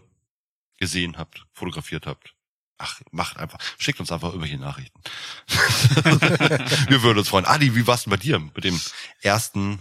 [0.78, 2.34] gesehen habt, fotografiert habt.
[2.78, 5.00] Ach, macht einfach, schickt uns einfach irgendwelche Nachrichten.
[6.88, 7.46] Wir würden uns freuen.
[7.46, 8.78] Adi, wie war's denn bei dir mit dem
[9.22, 9.80] ersten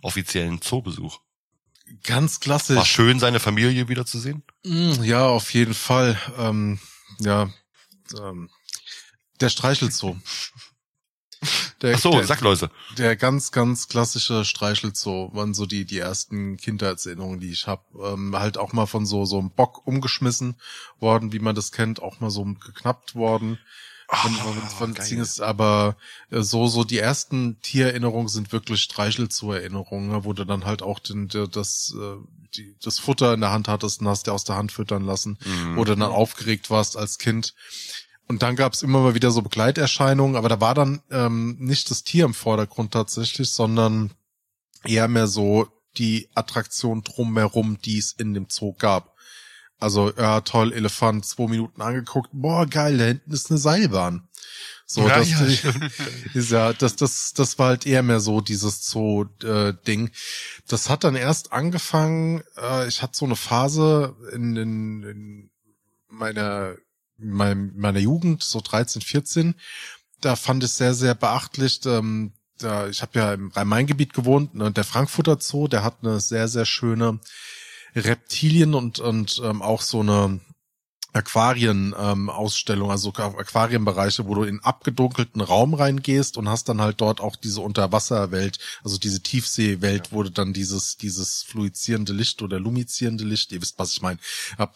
[0.00, 1.20] offiziellen Zoobesuch?
[2.04, 2.90] Ganz War klassisch.
[2.90, 4.42] schön, seine Familie wiederzusehen?
[4.64, 6.18] Mm, Ja, auf jeden Fall.
[6.38, 6.78] Ähm,
[7.18, 7.50] ja,
[8.18, 8.48] ähm,
[9.42, 10.16] der Streichelzoo.
[11.82, 12.70] Der, Ach so, der, Sackläuse.
[12.96, 17.82] der ganz, ganz klassische Streichelzoo waren so die die ersten Kindheitserinnerungen, die ich habe.
[18.00, 20.54] Ähm, halt auch mal von so so einem Bock umgeschmissen
[21.00, 23.58] worden, wie man das kennt, auch mal so geknappt worden.
[24.08, 25.96] Von, von, von ist aber
[26.30, 30.98] äh, so so die ersten Tiererinnerungen sind wirklich Streichelzoo-Erinnerungen, ne, wo du dann halt auch
[31.00, 32.16] den, der, das äh,
[32.54, 35.38] die, das Futter in der Hand hattest und hast dir aus der Hand füttern lassen
[35.44, 35.78] Mhm.
[35.78, 37.54] oder dann aufgeregt warst als Kind.
[38.32, 41.90] Und dann gab es immer mal wieder so Begleiterscheinungen, aber da war dann ähm, nicht
[41.90, 44.10] das Tier im Vordergrund tatsächlich, sondern
[44.84, 45.68] eher mehr so
[45.98, 49.14] die Attraktion drumherum, die es in dem Zoo gab.
[49.78, 54.26] Also, ja, toll, Elefant, zwei Minuten angeguckt, boah, geil, da hinten ist eine Seilbahn.
[54.86, 55.72] So, Ja, das ja,
[56.32, 60.10] ist ja, das, das, das war halt eher mehr so dieses Zoo-Ding.
[60.68, 65.50] das hat dann erst angefangen, äh, ich hatte so eine Phase in, in, in
[66.08, 66.76] meiner,
[67.22, 69.54] meinem, meiner Jugend, so 13, 14,
[70.20, 74.64] da fand ich sehr, sehr beachtlich, ähm, da, ich habe ja im Rhein-Main-Gebiet gewohnt ne,
[74.64, 77.20] und der Frankfurter Zoo, der hat eine sehr, sehr schöne
[77.94, 80.40] Reptilien und, und ähm, auch so eine
[81.12, 87.20] Aquarien-Ausstellung, ähm, also Aquarienbereiche, wo du in abgedunkelten Raum reingehst und hast dann halt dort
[87.20, 90.12] auch diese Unterwasserwelt, also diese Tiefseewelt, ja.
[90.12, 94.18] wo du dann dieses, dieses fluizierende Licht oder lumizierende Licht, ihr wisst, was ich meine.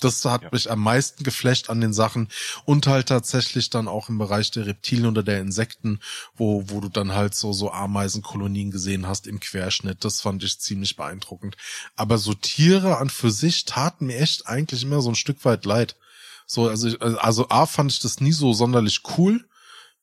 [0.00, 0.48] Das hat ja.
[0.52, 2.28] mich am meisten geflecht an den Sachen
[2.66, 6.00] und halt tatsächlich dann auch im Bereich der Reptilien oder der Insekten,
[6.36, 10.04] wo, wo du dann halt so, so Ameisenkolonien gesehen hast im Querschnitt.
[10.04, 11.56] Das fand ich ziemlich beeindruckend.
[11.96, 15.64] Aber so Tiere an für sich taten mir echt eigentlich immer so ein Stück weit
[15.64, 15.96] leid.
[16.46, 19.44] So, also, also A fand ich das nie so sonderlich cool,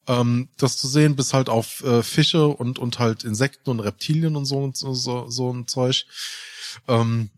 [0.07, 4.35] ähm, das zu sehen, bis halt auf äh, Fische und, und halt Insekten und Reptilien
[4.35, 6.05] und so, so, so, so ein Zeug.
[6.87, 7.29] Ähm,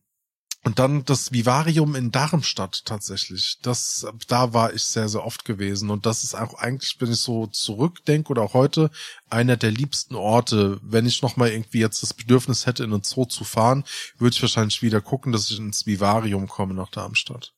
[0.66, 3.60] und dann das Vivarium in Darmstadt tatsächlich.
[3.62, 5.92] Das, da war ich sehr, sehr oft gewesen.
[5.92, 8.90] Und das ist auch eigentlich, wenn ich so zurückdenke oder auch heute,
[9.30, 10.80] einer der liebsten Orte.
[10.82, 13.84] Wenn ich nochmal irgendwie jetzt das Bedürfnis hätte, in einen Zoo zu fahren,
[14.18, 17.54] würde ich wahrscheinlich wieder gucken, dass ich ins Vivarium komme nach Darmstadt.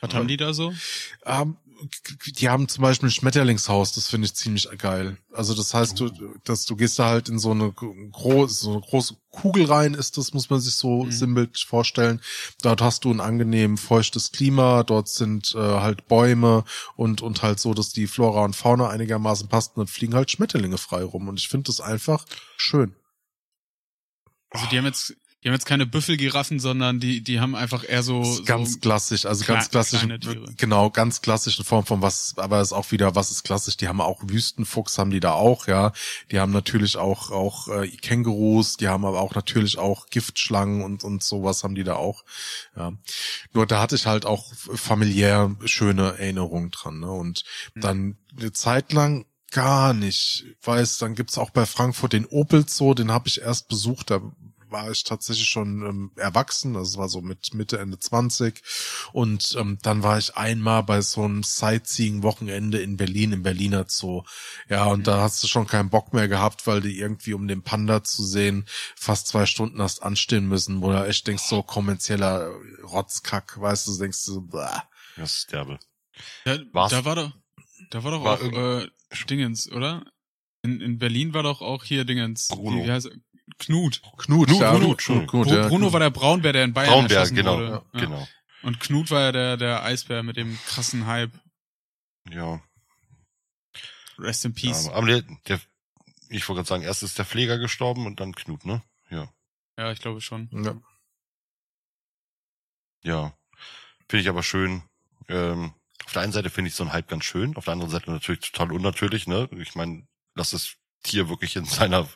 [0.00, 0.72] Was haben die da so?
[1.24, 1.56] Ähm,
[2.38, 5.18] die haben zum Beispiel ein Schmetterlingshaus, das finde ich ziemlich geil.
[5.32, 6.10] Also das heißt, du,
[6.44, 10.16] dass du gehst da halt in so eine große, so eine große Kugel rein, ist
[10.16, 11.12] das, muss man sich so mhm.
[11.12, 12.20] sinnbildlich vorstellen.
[12.62, 16.64] Dort hast du ein angenehm feuchtes Klima, dort sind äh, halt Bäume
[16.96, 20.30] und, und halt so, dass die Flora und Fauna einigermaßen passt und dann fliegen halt
[20.30, 21.28] Schmetterlinge frei rum.
[21.28, 22.24] Und ich finde das einfach
[22.56, 22.94] schön.
[24.50, 28.02] Also die haben jetzt die haben jetzt keine Büffelgiraffen, sondern die, die haben einfach eher
[28.02, 28.22] so.
[28.46, 30.00] Ganz so klassisch, also ganz klassisch.
[30.56, 33.76] Genau, ganz klassische Form von was, aber ist auch wieder, was ist klassisch?
[33.76, 35.92] Die haben auch Wüstenfuchs, haben die da auch, ja.
[36.30, 41.04] Die haben natürlich auch, auch äh, Kängurus, die haben aber auch natürlich auch Giftschlangen und,
[41.04, 42.24] und sowas haben die da auch.
[42.74, 42.94] Ja.
[43.52, 47.10] Nur da hatte ich halt auch familiär schöne Erinnerungen dran, ne?
[47.10, 47.80] Und mhm.
[47.80, 50.44] dann eine Zeit lang gar nicht.
[50.60, 54.10] Ich weiß, dann gibt's auch bei Frankfurt den Opel Zoo, den habe ich erst besucht,
[54.10, 54.20] da
[54.76, 58.62] war ich tatsächlich schon ähm, erwachsen, also es war so mit Mitte, Ende 20
[59.12, 64.22] und ähm, dann war ich einmal bei so einem Sightseeing-Wochenende in Berlin, im Berliner Zoo.
[64.68, 65.04] Ja, und mhm.
[65.04, 68.22] da hast du schon keinen Bock mehr gehabt, weil du irgendwie, um den Panda zu
[68.22, 68.66] sehen,
[68.96, 72.50] fast zwei Stunden hast anstehen müssen, wo du echt denkst, so kommerzieller
[72.82, 74.80] Rotzkack, weißt du, denkst du so, bäh.
[75.16, 75.78] Das ist derbe.
[76.44, 77.32] Ja, da war doch,
[77.90, 78.88] da war doch war auch äh,
[79.30, 80.04] Dingens, oder?
[80.62, 82.48] In, in Berlin war doch auch hier Dingens.
[82.48, 82.84] Bruno.
[82.84, 83.10] Wie heißt,
[83.58, 84.02] Knut.
[84.18, 85.68] Knut, Knut, ja, Knut, Knut, Knut, ja.
[85.68, 87.82] Bruno war der Braunbär, der in Bayern Braunbär, erschossen genau, wurde.
[87.94, 88.28] Ja, genau.
[88.62, 91.32] Und Knut war ja der, der Eisbär mit dem krassen Hype.
[92.28, 92.60] Ja.
[94.18, 94.86] Rest in Peace.
[94.86, 95.60] Ja, aber der, der
[96.28, 98.82] ich wollte gerade sagen, erst ist der Pfleger gestorben und dann Knut, ne?
[99.10, 99.32] Ja.
[99.78, 100.48] Ja, ich glaube schon.
[100.52, 100.80] Ja.
[103.02, 103.32] Ja.
[104.08, 104.82] Finde ich aber schön.
[105.28, 105.72] Ähm,
[106.04, 108.10] auf der einen Seite finde ich so ein Hype ganz schön, auf der anderen Seite
[108.10, 109.48] natürlich total unnatürlich, ne?
[109.58, 112.08] Ich meine, lass das Tier wirklich in seiner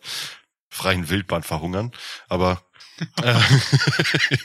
[0.70, 1.92] freien Wildbahn verhungern.
[2.28, 2.62] Aber
[3.22, 3.40] äh,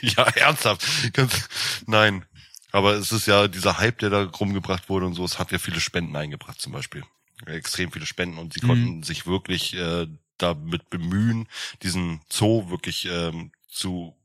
[0.02, 1.12] ja, ernsthaft.
[1.12, 1.48] Ganz,
[1.86, 2.26] nein.
[2.72, 5.58] Aber es ist ja dieser Hype, der da rumgebracht wurde und so, es hat ja
[5.58, 7.04] viele Spenden eingebracht zum Beispiel.
[7.46, 8.68] Extrem viele Spenden und sie mhm.
[8.68, 10.06] konnten sich wirklich äh,
[10.38, 11.48] damit bemühen,
[11.82, 14.16] diesen Zoo wirklich ähm, zu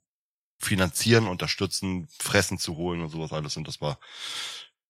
[0.60, 3.58] finanzieren, unterstützen, fressen zu holen und sowas alles.
[3.58, 4.00] Und das war,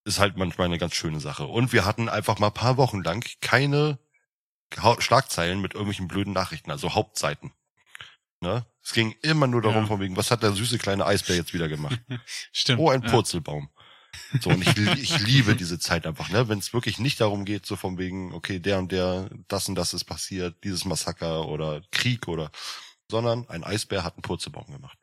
[0.05, 1.45] ist halt manchmal eine ganz schöne Sache.
[1.45, 3.99] Und wir hatten einfach mal paar Wochen lang keine
[4.99, 7.51] Schlagzeilen mit irgendwelchen blöden Nachrichten, also Hauptseiten.
[8.41, 8.65] Ne?
[8.83, 9.87] Es ging immer nur darum, ja.
[9.87, 11.99] von wegen, was hat der süße kleine Eisbär jetzt wieder gemacht?
[12.51, 12.79] Stimmt.
[12.79, 13.69] Oh, ein Purzelbaum.
[13.75, 13.81] Ja.
[14.41, 16.49] So, und ich, ich liebe diese Zeit einfach, ne?
[16.49, 19.75] Wenn es wirklich nicht darum geht, so von wegen, okay, der und der, das und
[19.75, 22.51] das ist passiert, dieses Massaker oder Krieg oder,
[23.09, 24.97] sondern ein Eisbär hat einen Purzelbaum gemacht.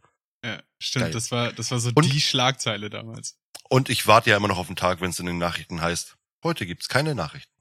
[0.45, 1.13] Ja, stimmt, Geil.
[1.13, 3.39] das war, das war so und, die Schlagzeile damals.
[3.69, 6.17] Und ich warte ja immer noch auf den Tag, wenn es in den Nachrichten heißt,
[6.43, 7.53] heute gibt's keine Nachrichten.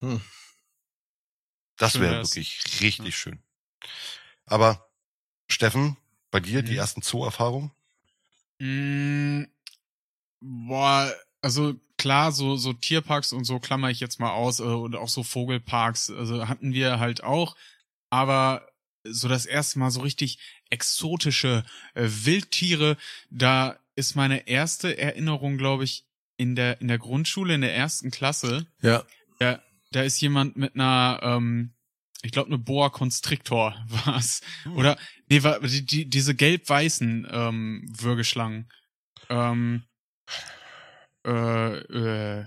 [0.00, 0.20] Hm.
[1.80, 3.12] Das wäre wirklich richtig ja.
[3.12, 3.42] schön.
[4.44, 4.86] Aber
[5.48, 5.96] Steffen,
[6.30, 6.66] bei dir mhm.
[6.66, 7.72] die ersten Zoo-Erfahrungen?
[8.58, 9.44] Mm,
[10.40, 14.94] boah, also klar, so, so Tierparks und so klammer ich jetzt mal aus, äh, und
[14.94, 17.56] auch so Vogelparks, also hatten wir halt auch,
[18.10, 18.68] aber
[19.04, 21.64] so das erste Mal so richtig exotische
[21.94, 22.98] äh, Wildtiere,
[23.30, 26.04] da ist meine erste Erinnerung, glaube ich,
[26.36, 28.66] in der, in der Grundschule, in der ersten Klasse.
[28.82, 29.04] Ja.
[29.38, 31.74] Da, da ist jemand mit einer, ähm,
[32.22, 34.40] ich glaube, eine Boa Constrictor war es.
[34.64, 34.76] Hm.
[34.76, 38.70] Oder, nee, war, die, die, diese gelb-weißen ähm, Würgeschlangen.
[39.28, 39.84] Ähm,
[41.26, 42.46] äh, äh,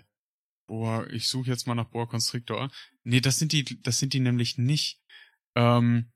[0.68, 2.72] Boa, ich suche jetzt mal nach Boa Constrictor.
[3.04, 5.02] Nee, das sind die, das sind die nämlich nicht.
[5.56, 6.14] Ähm,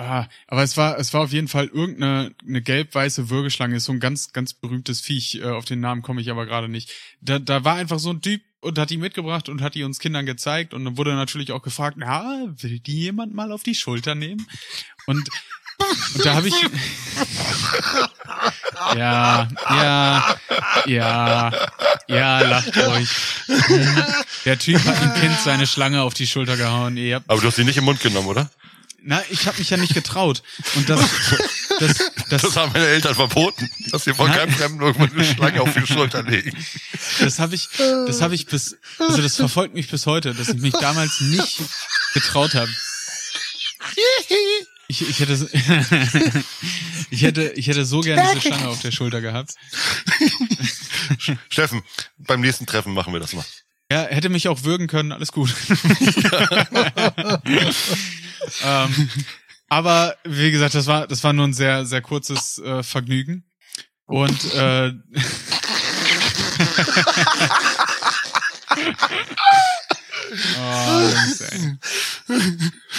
[0.00, 3.92] Ah, aber es war, es war auf jeden Fall irgendeine eine gelb-weiße Würgeschlange, ist so
[3.92, 5.40] ein ganz, ganz berühmtes Viech.
[5.40, 6.92] Äh, auf den Namen komme ich aber gerade nicht.
[7.20, 9.98] Da, da war einfach so ein Typ, und hat die mitgebracht und hat die uns
[9.98, 13.74] Kindern gezeigt und dann wurde natürlich auch gefragt, na, will die jemand mal auf die
[13.74, 14.46] Schulter nehmen?
[15.06, 15.28] Und,
[16.14, 16.54] und da habe ich
[18.96, 20.36] ja, ja,
[20.86, 21.52] ja,
[22.08, 23.08] ja, lacht euch.
[23.46, 24.04] Hm.
[24.44, 26.96] Der Typ hat dem Kind seine Schlange auf die Schulter gehauen.
[26.96, 28.50] Ihr habt, Aber du hast sie nicht im Mund genommen, oder?
[29.08, 30.42] na, ich habe mich ja nicht getraut.
[30.74, 31.00] Und das,
[31.80, 31.96] das,
[32.28, 35.72] das, Das haben meine Eltern verboten, dass sie von keinem Fremden irgendwann eine Schlange auf
[35.74, 36.56] die Schulter legen.
[37.20, 40.58] Das habe ich, das habe ich bis, also das verfolgt mich bis heute, dass ich
[40.60, 41.60] mich damals nicht
[42.14, 42.70] getraut habe.
[44.88, 45.48] Ich, ich hätte, so-
[47.10, 49.52] ich hätte, ich hätte so gerne diese Schlange auf der Schulter gehabt.
[51.48, 51.82] Steffen,
[52.16, 53.44] beim nächsten Treffen machen wir das mal.
[53.90, 55.54] Ja, hätte mich auch würgen können, alles gut.
[58.64, 59.10] ähm,
[59.68, 63.44] aber wie gesagt, das war, das war nur ein sehr, sehr kurzes äh, Vergnügen.
[64.06, 64.92] Und äh,
[70.58, 71.10] oh.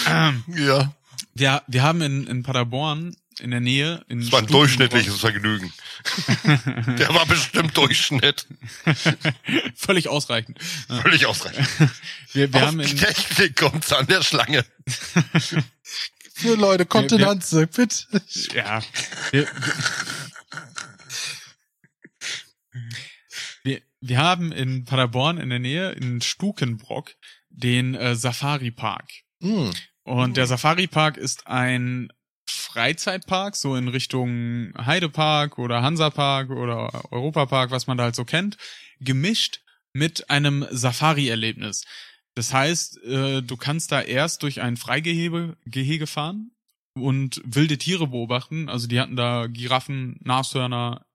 [0.06, 0.92] Ähm, Ja,
[1.34, 5.18] wir, wir haben in, in Paderborn in der Nähe in das war ein Stukenbrock- durchschnittliches
[5.18, 5.72] Vergnügen.
[6.98, 8.46] Der war bestimmt Durchschnitt.
[9.74, 10.58] völlig ausreichend.
[11.02, 11.66] Völlig ausreichend.
[12.34, 14.64] Wir, wir Auf haben die in, Technik kommt's an der Schlange.
[16.40, 18.04] Für Leute, Kontenanze, bitte.
[18.54, 18.82] Ja.
[19.30, 19.46] Wir,
[23.62, 27.12] wir, wir haben in Paderborn in der Nähe, in Stukenbrock,
[27.50, 29.10] den äh, Safari Park.
[29.42, 29.70] Hm.
[30.02, 32.10] Und der Safari Park ist ein
[32.46, 38.56] Freizeitpark, so in Richtung Heidepark oder Hansapark oder Europapark, was man da halt so kennt,
[39.00, 39.60] gemischt
[39.92, 41.84] mit einem Safari-Erlebnis.
[42.34, 46.52] Das heißt, äh, du kannst da erst durch ein Freigehege Gehege fahren
[46.94, 48.68] und wilde Tiere beobachten.
[48.68, 51.06] Also die hatten da Giraffen, Nashörner,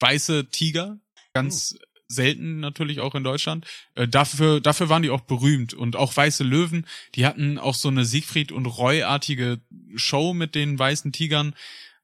[0.00, 0.98] weiße Tiger,
[1.34, 1.76] ganz
[2.10, 3.66] selten natürlich auch in Deutschland.
[3.94, 6.86] Äh, dafür, dafür waren die auch berühmt und auch weiße Löwen.
[7.14, 9.60] Die hatten auch so eine Siegfried und Roy-artige
[9.94, 11.54] Show mit den weißen Tigern.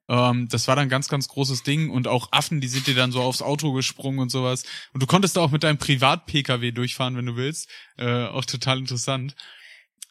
[0.09, 3.13] Ähm, das war dann ganz, ganz großes Ding und auch Affen, die sind dir dann
[3.13, 4.65] so aufs Auto gesprungen und sowas.
[4.93, 7.69] Und du konntest da auch mit deinem Privat-Pkw durchfahren, wenn du willst.
[7.97, 9.35] Äh, auch total interessant.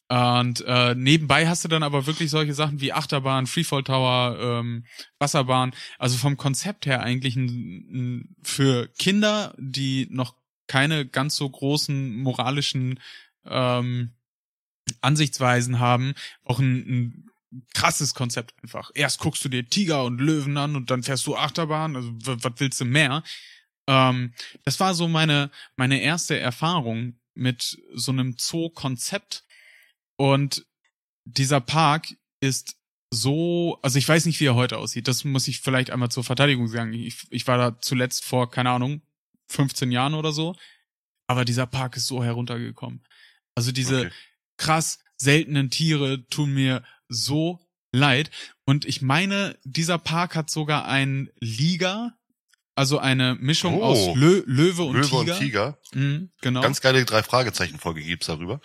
[0.07, 4.85] Und äh, nebenbei hast du dann aber wirklich solche Sachen wie Achterbahn, Freefall Tower, ähm,
[5.17, 5.73] Wasserbahn.
[5.97, 10.35] Also vom Konzept her eigentlich ein, ein, für Kinder, die noch
[10.67, 12.99] keine ganz so großen moralischen
[13.45, 14.11] ähm,
[15.01, 17.29] Ansichtsweisen haben, auch ein, ein
[17.73, 18.91] krasses Konzept einfach.
[18.93, 21.95] Erst guckst du dir Tiger und Löwen an und dann fährst du Achterbahn.
[21.95, 23.23] Also was willst du mehr?
[23.87, 24.33] Ähm,
[24.63, 29.43] das war so meine meine erste Erfahrung mit so einem Zoo-Konzept.
[30.17, 30.65] Und
[31.25, 32.07] dieser Park
[32.39, 32.77] ist
[33.11, 35.07] so, also ich weiß nicht, wie er heute aussieht.
[35.07, 36.93] Das muss ich vielleicht einmal zur Verteidigung sagen.
[36.93, 39.01] Ich, ich war da zuletzt vor, keine Ahnung,
[39.49, 40.55] 15 Jahren oder so.
[41.27, 43.03] Aber dieser Park ist so heruntergekommen.
[43.55, 44.11] Also diese Okay.
[44.57, 47.59] krass seltenen Tiere tun mir so
[47.91, 48.29] leid.
[48.65, 52.17] Und ich meine, dieser Park hat sogar ein Liga,
[52.75, 53.83] also eine Mischung Oh.
[53.83, 55.19] aus Lö Löwe und Löwe Tiger.
[55.33, 55.77] und Tiger.
[55.93, 56.61] Mhm, genau.
[56.61, 58.59] Ganz geile drei Fragezeichen Folge gibt's darüber.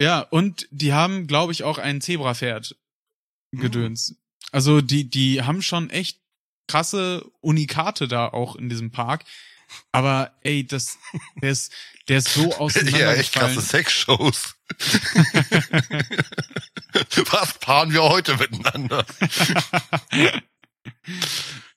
[0.00, 2.76] Ja, und die haben, glaube ich, auch ein Zebrapferd
[3.54, 3.60] Hm.
[3.60, 4.16] gedöns.
[4.52, 6.20] Also die, die haben schon echt
[6.66, 9.24] krasse Unikate da auch in diesem Park.
[9.92, 10.98] Aber ey, das,
[11.40, 11.72] der ist,
[12.08, 12.48] der ist so Ja,
[13.14, 13.60] echt krasse auseinandergefallen.
[13.60, 14.56] Sexshows.
[17.30, 19.06] Was paaren wir heute miteinander?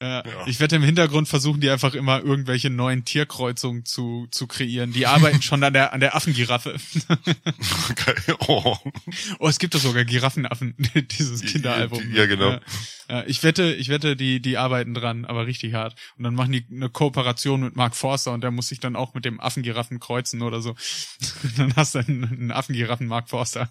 [0.01, 0.47] Ja, Ja.
[0.47, 4.91] Ich werde im Hintergrund versuchen, die einfach immer irgendwelche neuen Tierkreuzungen zu, zu kreieren.
[4.91, 6.76] Die arbeiten schon an der, an der Affengiraffe.
[8.06, 8.36] Geil.
[8.47, 8.76] Oh.
[9.39, 10.76] Oh, es gibt doch sogar Giraffenaffen,
[11.18, 12.14] dieses Die- Kinderalbum.
[12.14, 12.51] ja, genau.
[12.51, 12.62] Ja.
[13.10, 15.95] Ja, ich wette, ich wette, die, die arbeiten dran, aber richtig hart.
[16.18, 19.14] Und dann machen die eine Kooperation mit Mark Forster und der muss sich dann auch
[19.14, 20.76] mit dem Affengiraffen kreuzen oder so.
[21.58, 23.70] dann hast du einen, einen Affengiraffen Mark Forster.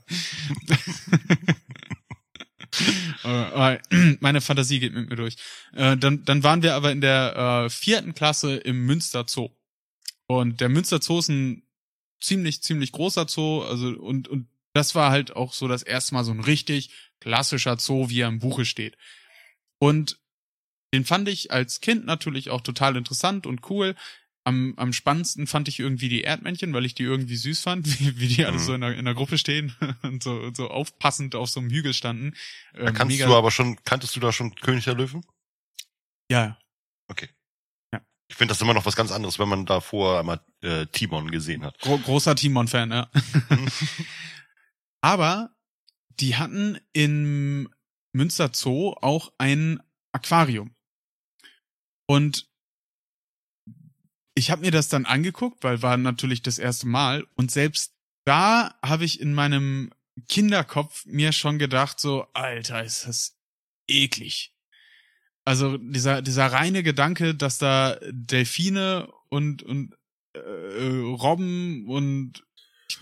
[3.24, 5.36] Äh, äh, Meine Fantasie geht mit mir durch.
[5.74, 9.50] Äh, Dann, dann waren wir aber in der äh, vierten Klasse im Münster Zoo.
[10.26, 11.62] Und der Münster Zoo ist ein
[12.20, 13.62] ziemlich, ziemlich großer Zoo.
[13.62, 17.78] Also, und, und das war halt auch so das erste Mal so ein richtig klassischer
[17.78, 18.96] Zoo, wie er im Buche steht.
[19.78, 20.18] Und
[20.94, 23.94] den fand ich als Kind natürlich auch total interessant und cool.
[24.44, 28.18] Am, am spannendsten fand ich irgendwie die Erdmännchen, weil ich die irgendwie süß fand, wie,
[28.18, 28.62] wie die alle Mhm.
[28.62, 31.70] so in der, in der Gruppe stehen und so, und so aufpassend auf so einem
[31.70, 32.34] Hügel standen.
[32.72, 35.24] Da Ähm, kannst mega- du aber schon, kanntest du da schon König der Löwen?
[36.30, 36.58] Ja,
[38.28, 41.30] Ich finde das immer noch was ganz anderes, wenn man da vorher einmal äh, Timon
[41.30, 41.78] gesehen hat.
[41.80, 43.10] Gro großer Timon-Fan, ja.
[45.02, 45.54] Aber
[46.20, 47.68] die hatten im
[48.14, 49.82] Münster Zoo auch ein
[50.12, 50.74] Aquarium.
[52.06, 52.48] Und
[54.42, 58.74] ich habe mir das dann angeguckt, weil war natürlich das erste Mal und selbst da
[58.84, 59.92] habe ich in meinem
[60.28, 63.38] Kinderkopf mir schon gedacht so, Alter, ist das
[63.86, 64.52] eklig.
[65.44, 69.94] Also dieser dieser reine Gedanke, dass da Delfine und und
[70.32, 72.44] äh, Robben und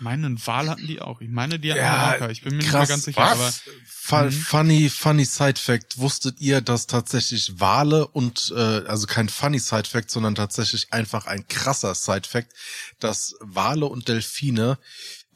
[0.01, 1.21] ich meine, einen Wal hatten die auch.
[1.21, 2.31] Ich meine, die hatten Ja, einen Orca.
[2.31, 3.53] Ich bin mir krass, nicht mehr ganz sicher, aber
[3.85, 4.33] Fu- Mhm.
[4.33, 5.99] Funny, funny Side Fact.
[5.99, 11.27] Wusstet ihr, dass tatsächlich Wale und, äh, also kein funny Side Fact, sondern tatsächlich einfach
[11.27, 12.53] ein krasser Side Fact,
[12.99, 14.79] dass Wale und Delfine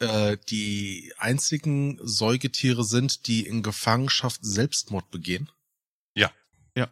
[0.00, 5.50] äh, die einzigen Säugetiere sind, die in Gefangenschaft Selbstmord begehen?
[6.14, 6.32] Ja.
[6.74, 6.88] Ja.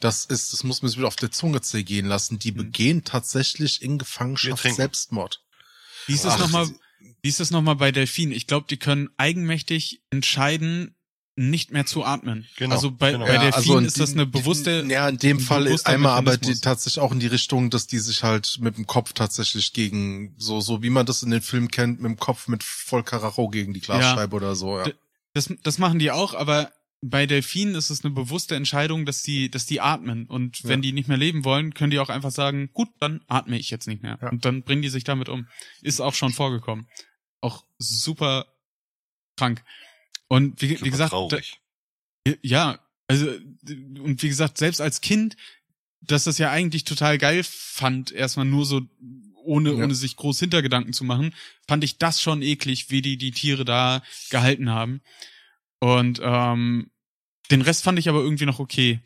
[0.00, 2.38] Das ist, das muss man sich wieder auf der Zunge zergehen lassen.
[2.38, 2.56] Die Mhm.
[2.56, 4.62] begehen tatsächlich in Gefangenschaft.
[4.62, 5.42] Selbstmord.
[6.06, 6.68] wie ist es Ach, nochmal,
[7.22, 8.34] wie ist es nochmal bei Delfinen?
[8.34, 10.94] Ich glaube, die können eigenmächtig entscheiden,
[11.36, 12.46] nicht mehr zu atmen.
[12.56, 13.26] Genau, Also bei, genau.
[13.26, 16.12] bei Ja, Delfinen also ist das eine bewusste, Ja, in dem ein Fall bewusster einmal
[16.12, 19.72] aber die, tatsächlich auch in die Richtung, dass die sich halt mit dem Kopf tatsächlich
[19.72, 23.04] gegen, so, so wie man das in den Filmen kennt, mit dem Kopf mit voll
[23.04, 24.90] Karacho gegen die Glasscheibe oder so, ja.
[25.34, 29.50] Das, das machen die auch, aber bei Delfinen ist es eine bewusste Entscheidung, dass die,
[29.50, 30.26] dass die atmen.
[30.26, 30.82] Und wenn Ja.
[30.82, 33.86] die nicht mehr leben wollen, können die auch einfach sagen, gut, dann atme ich jetzt
[33.86, 34.18] nicht mehr.
[34.20, 34.30] Ja.
[34.30, 35.46] Und dann bringen die sich damit um.
[35.80, 36.88] Ist auch schon vorgekommen.
[37.40, 38.46] Auch super
[39.36, 39.62] krank.
[40.26, 41.38] Und wie, Super wie gesagt, da,
[42.42, 45.36] ja, also, und wie gesagt, selbst als Kind,
[46.00, 48.82] dass das ja eigentlich total geil fand, erstmal nur so,
[49.44, 49.84] ohne, Ja.
[49.84, 51.34] ohne sich groß Hintergedanken zu machen,
[51.66, 55.00] fand ich das schon eklig, wie die die Tiere da gehalten haben.
[55.80, 56.90] Und ähm,
[57.50, 59.00] den Rest fand ich aber irgendwie noch okay.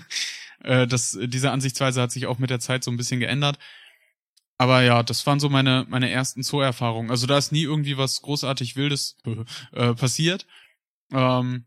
[0.60, 3.58] äh, das, diese Ansichtsweise hat sich auch mit der Zeit so ein bisschen geändert.
[4.58, 7.10] Aber ja, das waren so meine, meine ersten Zoo-Erfahrungen.
[7.10, 9.16] Also da ist nie irgendwie was großartig Wildes
[9.72, 10.46] äh, passiert.
[11.12, 11.64] Ähm,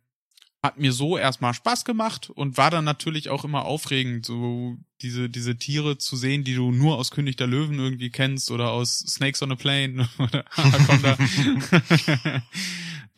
[0.62, 5.30] hat mir so erstmal Spaß gemacht und war dann natürlich auch immer aufregend, so diese,
[5.30, 9.00] diese Tiere zu sehen, die du nur aus König der Löwen irgendwie kennst oder aus
[9.00, 11.18] Snakes on a Plane oder Anaconda.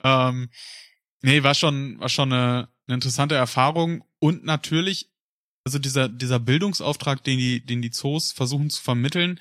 [0.03, 0.49] ähm,
[1.25, 5.09] nee, war schon, war schon eine, eine interessante Erfahrung und natürlich,
[5.65, 9.39] also dieser, dieser Bildungsauftrag, den die, den die Zoos versuchen zu vermitteln,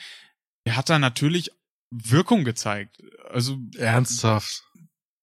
[0.66, 1.51] der hat da natürlich
[1.91, 3.03] Wirkung gezeigt.
[3.30, 4.64] Also Ernsthaft.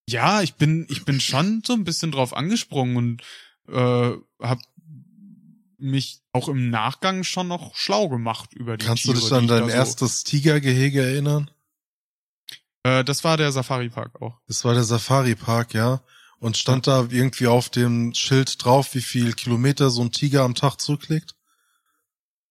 [0.08, 3.22] ja, ich bin, ich bin schon so ein bisschen drauf angesprungen und
[3.68, 4.60] äh, hab
[5.80, 9.16] mich auch im Nachgang schon noch schlau gemacht über die Kannst Tiere.
[9.16, 11.50] du dich an dein da erstes Tigergehege erinnern?
[12.86, 14.40] So, äh, das war der Safari-Park auch.
[14.48, 16.02] Das war der Safari-Park, ja.
[16.42, 20.56] Und stand da irgendwie auf dem Schild drauf, wie viel Kilometer so ein Tiger am
[20.56, 21.36] Tag zurücklegt?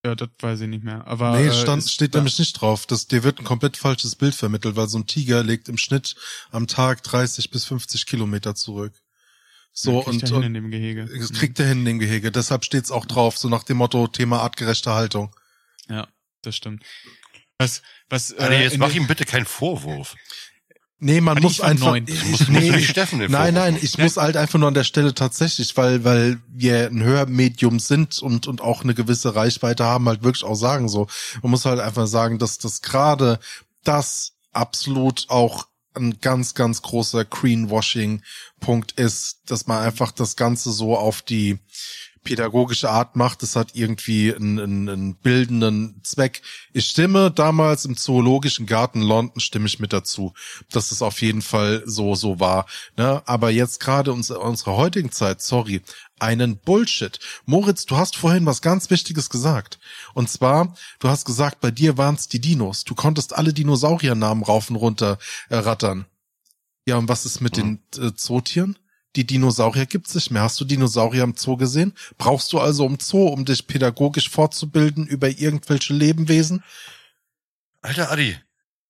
[0.04, 1.04] Ja, das weiß ich nicht mehr.
[1.08, 2.86] Aber nee, äh, stand, ist steht da- nämlich nicht drauf.
[2.86, 6.14] Das, dir wird ein komplett falsches Bild vermittelt, weil so ein Tiger legt im Schnitt
[6.52, 8.94] am Tag 30 bis 50 Kilometer zurück.
[9.72, 11.06] So, kriegt und, er hin in dem Gehege.
[11.06, 12.30] das kriegt er hin in dem Gehege.
[12.30, 15.34] Deshalb steht's auch drauf, so nach dem Motto Thema artgerechte Haltung.
[15.88, 16.06] Ja,
[16.42, 16.84] das stimmt.
[17.58, 20.14] Was, was, äh, jetzt mach ihm bitte keinen Vorwurf.
[21.02, 21.94] Nee, man Ah, muss ich einfach.
[21.98, 24.84] du musst nee, nicht Steffen den Nein, nein, ich muss halt einfach nur an der
[24.84, 30.06] Stelle tatsächlich, weil, weil wir ein Hörmedium sind und, und auch eine gewisse Reichweite haben,
[30.08, 31.06] halt wirklich auch sagen so.
[31.42, 33.40] Man muss halt einfach sagen, dass das gerade
[33.82, 40.96] das absolut auch ein ganz, ganz großer Greenwashing-Punkt ist, dass man einfach das Ganze so
[40.96, 41.58] auf die
[42.22, 43.42] pädagogische Art macht.
[43.42, 46.42] Das hat irgendwie einen, einen, einen bildenden Zweck.
[46.72, 50.34] Ich stimme damals im Zoologischen Garten London stimme ich mit dazu,
[50.70, 52.66] dass es auf jeden Fall so so war.
[52.96, 53.22] Ne?
[53.26, 55.82] Aber jetzt gerade uns, unserer heutigen Zeit, sorry,
[56.18, 57.18] einen Bullshit.
[57.46, 59.78] Moritz, du hast vorhin was ganz Wichtiges gesagt.
[60.14, 62.84] Und zwar, du hast gesagt, bei dir waren es die Dinos.
[62.84, 65.18] Du konntest alle Dinosauriernamen rauf und runter
[65.48, 66.06] äh, rattern.
[66.86, 68.78] Ja, und was ist mit den äh, Zootieren?
[69.16, 70.42] Die Dinosaurier gibt's nicht mehr.
[70.42, 71.94] Hast du Dinosaurier im Zoo gesehen?
[72.16, 76.62] Brauchst du also im Zoo, um dich pädagogisch fortzubilden über irgendwelche Lebewesen?
[77.82, 78.38] Alter Adi,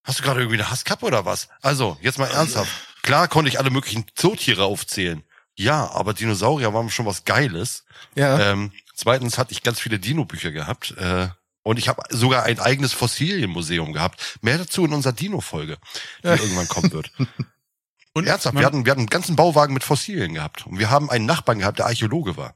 [0.05, 1.49] hast du gerade irgendwie eine Hasskappe oder was?
[1.63, 2.71] Also, jetzt mal ernsthaft.
[3.03, 5.23] Klar konnte ich alle möglichen Zootiere aufzählen.
[5.57, 7.85] Ja, aber Dinosaurier waren schon was Geiles.
[8.15, 8.53] Ja.
[8.53, 10.95] Ähm, zweitens hatte ich ganz viele Dino-Bücher gehabt.
[10.99, 11.29] Äh,
[11.63, 14.39] und ich habe sogar ein eigenes Fossilienmuseum gehabt.
[14.43, 15.79] Mehr dazu in unserer Dino-Folge,
[16.23, 17.11] die irgendwann kommen wird.
[18.13, 20.67] und Ernsthaft, wir hatten, wir hatten einen ganzen Bauwagen mit Fossilien gehabt.
[20.67, 22.55] Und wir haben einen Nachbarn gehabt, der Archäologe war.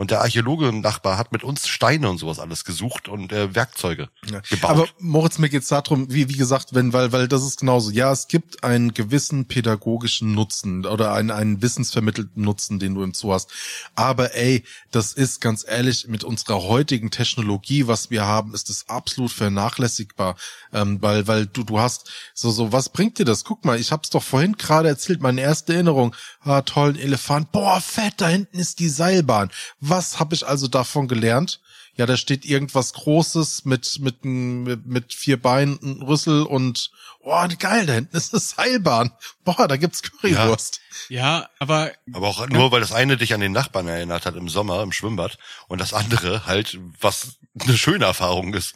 [0.00, 4.40] Und der Archäologe-Nachbar hat mit uns Steine und sowas alles gesucht und äh, Werkzeuge Ja.
[4.48, 4.70] gebaut.
[4.70, 7.90] Aber Moritz, mir geht's darum, wie, wie gesagt, wenn, weil, weil das ist genauso.
[7.90, 13.12] Ja, es gibt einen gewissen pädagogischen Nutzen oder einen, einen wissensvermittelten Nutzen, den du im
[13.12, 13.50] Zoo hast.
[13.96, 14.62] Aber ey,
[14.92, 20.36] das ist ganz ehrlich, mit unserer heutigen Technologie, was wir haben, ist es absolut vernachlässigbar.
[20.72, 23.44] Ähm, weil, weil du, du hast so, so, was bringt dir das?
[23.44, 26.14] Guck mal, ich hab's doch vorhin gerade erzählt, meine erste Erinnerung.
[26.40, 27.52] Ah, tollen Elefant.
[27.52, 29.50] Boah, fett, da hinten ist die Seilbahn.
[29.80, 31.60] Was habe ich also davon gelernt?
[31.98, 37.44] Ja, da steht irgendwas Großes mit, mit, mit, mit vier Beinen, ein Rüssel und, oh,
[37.58, 39.10] geil, da hinten ist eine Seilbahn.
[39.44, 40.80] Boah, da gibt's Currywurst.
[41.08, 44.48] Ja, aber Aber auch nur, weil das eine dich an den Nachbarn erinnert hat im
[44.48, 48.74] Sommer im Schwimmbad und das andere halt, was eine schöne Erfahrung ist.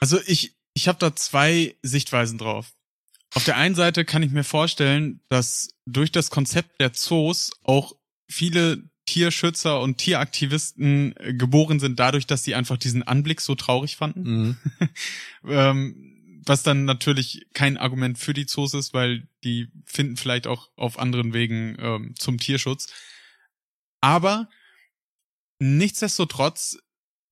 [0.00, 2.72] Also ich, ich habe da zwei Sichtweisen drauf.
[3.34, 7.96] Auf der einen Seite kann ich mir vorstellen, dass durch das Konzept der Zoos auch
[8.30, 13.96] viele Tierschützer und Tieraktivisten äh, geboren sind dadurch, dass sie einfach diesen Anblick so traurig
[13.96, 14.22] fanden.
[14.22, 14.56] Mhm.
[15.48, 20.70] ähm, was dann natürlich kein Argument für die Zoos ist, weil die finden vielleicht auch
[20.76, 22.92] auf anderen Wegen ähm, zum Tierschutz.
[24.00, 24.48] Aber
[25.58, 26.78] nichtsdestotrotz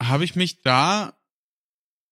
[0.03, 1.17] habe ich mich da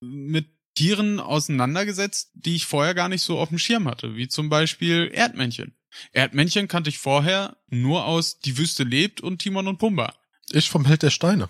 [0.01, 4.48] mit Tieren auseinandergesetzt, die ich vorher gar nicht so auf dem Schirm hatte, wie zum
[4.48, 5.74] Beispiel Erdmännchen.
[6.12, 10.14] Erdmännchen kannte ich vorher nur aus Die Wüste lebt und Timon und Pumba.
[10.50, 11.48] Ich vom Held der Steine.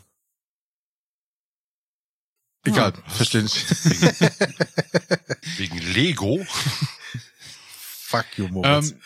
[2.65, 3.57] Egal, verstehe nicht.
[5.59, 6.45] Wegen Lego.
[7.69, 8.93] Fuck you, Moritz.
[8.93, 9.01] Ähm,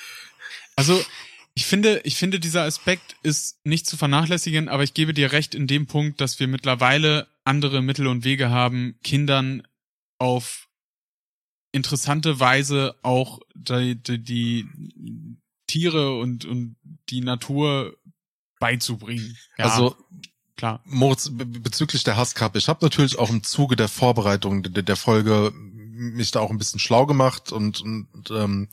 [0.76, 1.04] also
[1.54, 5.56] ich finde, ich finde, dieser Aspekt ist nicht zu vernachlässigen, aber ich gebe dir recht
[5.56, 9.66] in dem Punkt, dass wir mittlerweile andere Mittel und Wege haben, Kindern
[10.18, 10.68] auf
[11.72, 14.66] interessante Weise auch die, die, die
[15.66, 16.76] Tiere und, und
[17.10, 17.96] die Natur
[18.58, 19.36] beizubringen.
[19.58, 19.96] Ja, also
[20.56, 20.82] klar.
[20.84, 24.96] Moritz, be- bezüglich der Hasskappe, ich habe natürlich auch im Zuge der Vorbereitung der, der
[24.96, 28.68] Folge mich da auch ein bisschen schlau gemacht und, und ähm,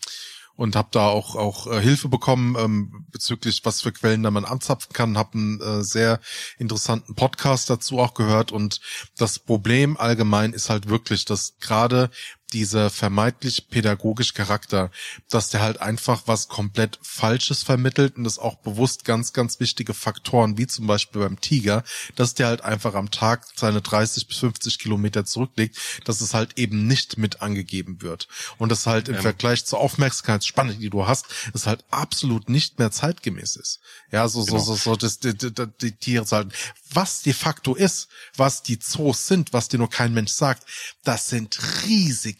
[0.55, 4.45] und habe da auch auch äh, Hilfe bekommen ähm, bezüglich was für Quellen da man
[4.45, 5.17] anzapfen kann.
[5.17, 6.19] Habe einen äh, sehr
[6.57, 8.79] interessanten Podcast dazu auch gehört und
[9.17, 12.09] das Problem allgemein ist halt wirklich, dass gerade
[12.53, 14.91] dieser vermeintlich pädagogisch Charakter,
[15.29, 19.93] dass der halt einfach was komplett Falsches vermittelt und das auch bewusst ganz, ganz wichtige
[19.93, 21.83] Faktoren, wie zum Beispiel beim Tiger,
[22.15, 26.57] dass der halt einfach am Tag seine 30 bis 50 Kilometer zurücklegt, dass es halt
[26.57, 28.27] eben nicht mit angegeben wird.
[28.57, 29.21] Und das halt im Ähm.
[29.21, 33.79] Vergleich zur Aufmerksamkeitsspanne, die du hast, das halt absolut nicht mehr zeitgemäß ist.
[34.11, 34.59] Ja, so, so, Genau.
[34.63, 36.51] so, so, das, die, die, die Tiere halten.
[36.91, 40.63] Was de facto ist, was die Zoos sind, was dir nur kein Mensch sagt,
[41.03, 42.34] das sind riesige,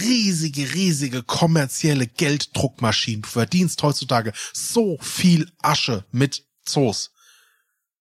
[0.00, 3.22] riesige, riesige kommerzielle Gelddruckmaschinen.
[3.22, 7.12] Du verdienst heutzutage so viel Asche mit Zoos.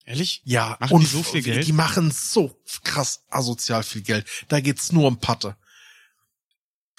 [0.06, 0.42] Ehrlich?
[0.46, 1.68] Ja, Machen die so viel Geld?
[1.68, 4.26] Die machen so krass asozial viel Geld.
[4.48, 5.58] Da geht's nur um Patte.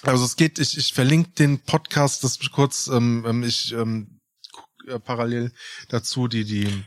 [0.03, 4.19] Also es geht, ich, ich verlinke den Podcast, das kurz, ähm, ähm, ich ähm,
[4.87, 5.51] äh, parallel
[5.89, 6.85] dazu die die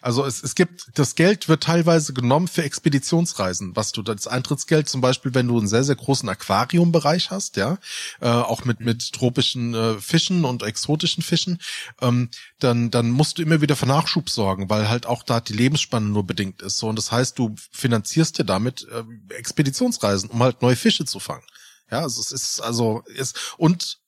[0.00, 4.88] also es, es gibt, das Geld wird teilweise genommen für Expeditionsreisen, was du das Eintrittsgeld
[4.88, 7.78] zum Beispiel, wenn du einen sehr, sehr großen Aquariumbereich hast, ja,
[8.20, 11.58] äh, auch mit, mit tropischen äh, Fischen und exotischen Fischen,
[12.02, 12.28] ähm,
[12.58, 16.06] dann, dann musst du immer wieder für Nachschub sorgen, weil halt auch da die Lebensspanne
[16.06, 16.78] nur bedingt ist.
[16.78, 21.18] So, und das heißt, du finanzierst dir damit äh, Expeditionsreisen, um halt neue Fische zu
[21.18, 21.44] fangen.
[21.90, 24.00] Ja, also es ist, also ist, und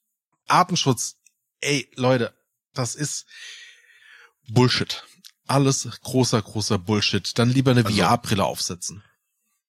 [0.47, 1.16] Artenschutz,
[1.61, 2.35] ey, Leute,
[2.74, 3.26] das ist
[4.49, 5.05] Bullshit.
[5.47, 7.36] Alles großer, großer Bullshit.
[7.38, 9.03] Dann lieber eine Also- VR-Brille aufsetzen.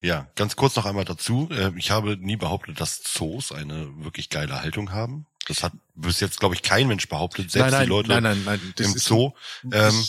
[0.02, 1.48] Ja, ganz kurz noch einmal dazu.
[1.52, 5.26] Äh, Ich habe nie behauptet, dass Zoos eine wirklich geile Haltung haben.
[5.48, 8.24] Das hat bis jetzt, glaube ich, kein Mensch behauptet, selbst nein, nein, die Leute nein,
[8.24, 8.74] nein, nein.
[8.80, 9.32] Im Zoo.
[9.72, 10.04] Ähm,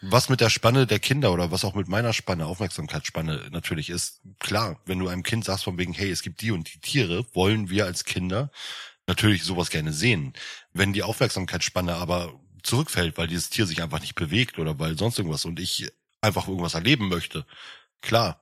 [0.00, 4.20] was mit der Spanne der Kinder oder was auch mit meiner Spanne, Aufmerksamkeitsspanne natürlich ist,
[4.38, 7.24] klar, wenn du einem Kind sagst von wegen, hey, es gibt die und die Tiere,
[7.32, 8.50] wollen wir als Kinder
[9.06, 10.34] natürlich sowas gerne sehen.
[10.72, 15.18] Wenn die Aufmerksamkeitsspanne aber zurückfällt, weil dieses Tier sich einfach nicht bewegt oder weil sonst
[15.18, 15.88] irgendwas und ich
[16.20, 17.46] einfach irgendwas erleben möchte,
[18.00, 18.40] klar,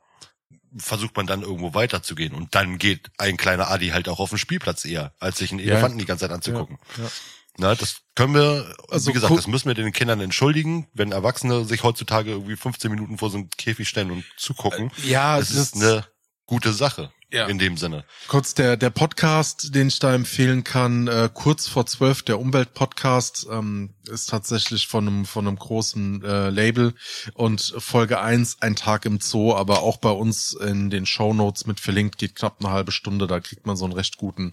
[0.77, 4.39] versucht man dann irgendwo weiterzugehen und dann geht ein kleiner Adi halt auch auf den
[4.39, 5.73] Spielplatz eher, als sich einen Ja.
[5.73, 6.79] Elefanten die ganze Zeit anzugucken.
[6.97, 7.11] ja.
[7.59, 11.67] Na, das können wir, Also wie gesagt, das müssen wir den Kindern entschuldigen, wenn Erwachsene
[11.67, 14.91] sich heutzutage irgendwie 15 Minuten vor so einem Käfig stellen und zugucken.
[15.05, 16.07] ja, das ist eine
[16.47, 17.47] gute Sache Ja.
[17.47, 18.05] in dem Sinne.
[18.29, 23.47] Kurz der, der Podcast, den ich da empfehlen kann, äh, kurz vor zwölf, der Umweltpodcast,
[23.51, 26.93] ähm, ist tatsächlich von einem, von einem großen äh, Label
[27.33, 31.81] und Folge eins ein Tag im Zoo, aber auch bei uns in den Shownotes mit
[31.81, 34.53] verlinkt, geht knapp eine halbe Stunde, da kriegt man so einen recht guten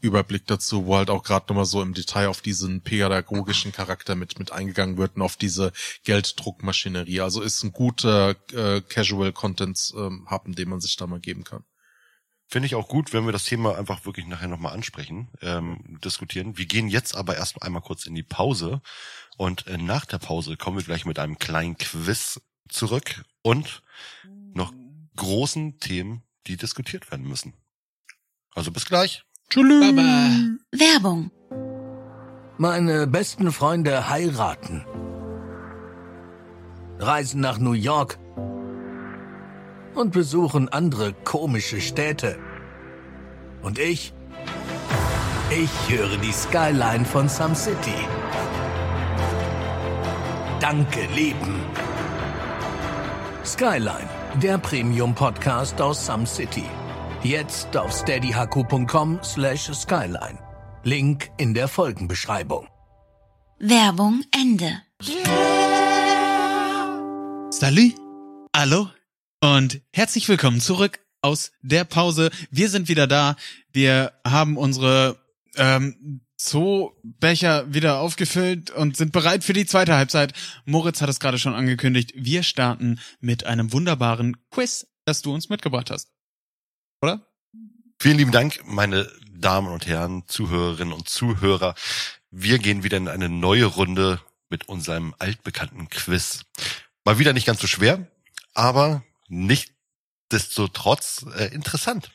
[0.00, 4.40] Überblick dazu, wo halt auch gerade nochmal so im Detail auf diesen pädagogischen Charakter mit,
[4.40, 5.72] mit eingegangen wird und auf diese
[6.02, 7.20] Gelddruckmaschinerie.
[7.20, 11.44] Also ist ein guter äh, Casual Content ähm, Hub, den man sich da mal geben
[11.44, 11.62] kann.
[12.48, 16.56] Finde ich auch gut, wenn wir das Thema einfach wirklich nachher nochmal ansprechen, ähm, diskutieren.
[16.56, 18.80] Wir gehen jetzt aber erst einmal kurz in die Pause
[19.36, 23.82] und äh, nach der Pause kommen wir gleich mit einem kleinen Quiz zurück und
[24.54, 24.72] noch
[25.16, 27.54] großen Themen, die diskutiert werden müssen.
[28.54, 29.24] Also bis gleich.
[29.54, 30.30] Baba.
[30.72, 31.30] Werbung.
[32.58, 34.84] Meine besten Freunde heiraten.
[36.98, 38.18] Reisen nach New York.
[39.96, 42.38] Und besuchen andere komische Städte.
[43.62, 44.12] Und ich?
[45.50, 47.94] Ich höre die Skyline von Some City.
[50.60, 51.60] Danke, Leben.
[53.44, 54.08] Skyline,
[54.42, 56.64] der Premium-Podcast aus Some City.
[57.22, 60.38] Jetzt auf steadyhq.com slash skyline.
[60.82, 62.68] Link in der Folgenbeschreibung.
[63.58, 64.82] Werbung Ende.
[67.50, 67.94] Salut,
[68.54, 68.95] hallo
[69.40, 72.30] und herzlich willkommen zurück aus der Pause.
[72.50, 73.36] Wir sind wieder da.
[73.72, 75.18] Wir haben unsere
[75.56, 80.32] ähm, Zoobecher wieder aufgefüllt und sind bereit für die zweite Halbzeit.
[80.64, 82.12] Moritz hat es gerade schon angekündigt.
[82.14, 86.10] Wir starten mit einem wunderbaren Quiz, das du uns mitgebracht hast.
[87.02, 87.26] Oder?
[87.98, 91.74] Vielen lieben Dank, meine Damen und Herren, Zuhörerinnen und Zuhörer.
[92.30, 94.20] Wir gehen wieder in eine neue Runde
[94.50, 96.44] mit unserem altbekannten Quiz.
[97.04, 98.06] Mal wieder nicht ganz so schwer,
[98.54, 99.72] aber nicht
[100.30, 102.10] desto trotz äh, interessant.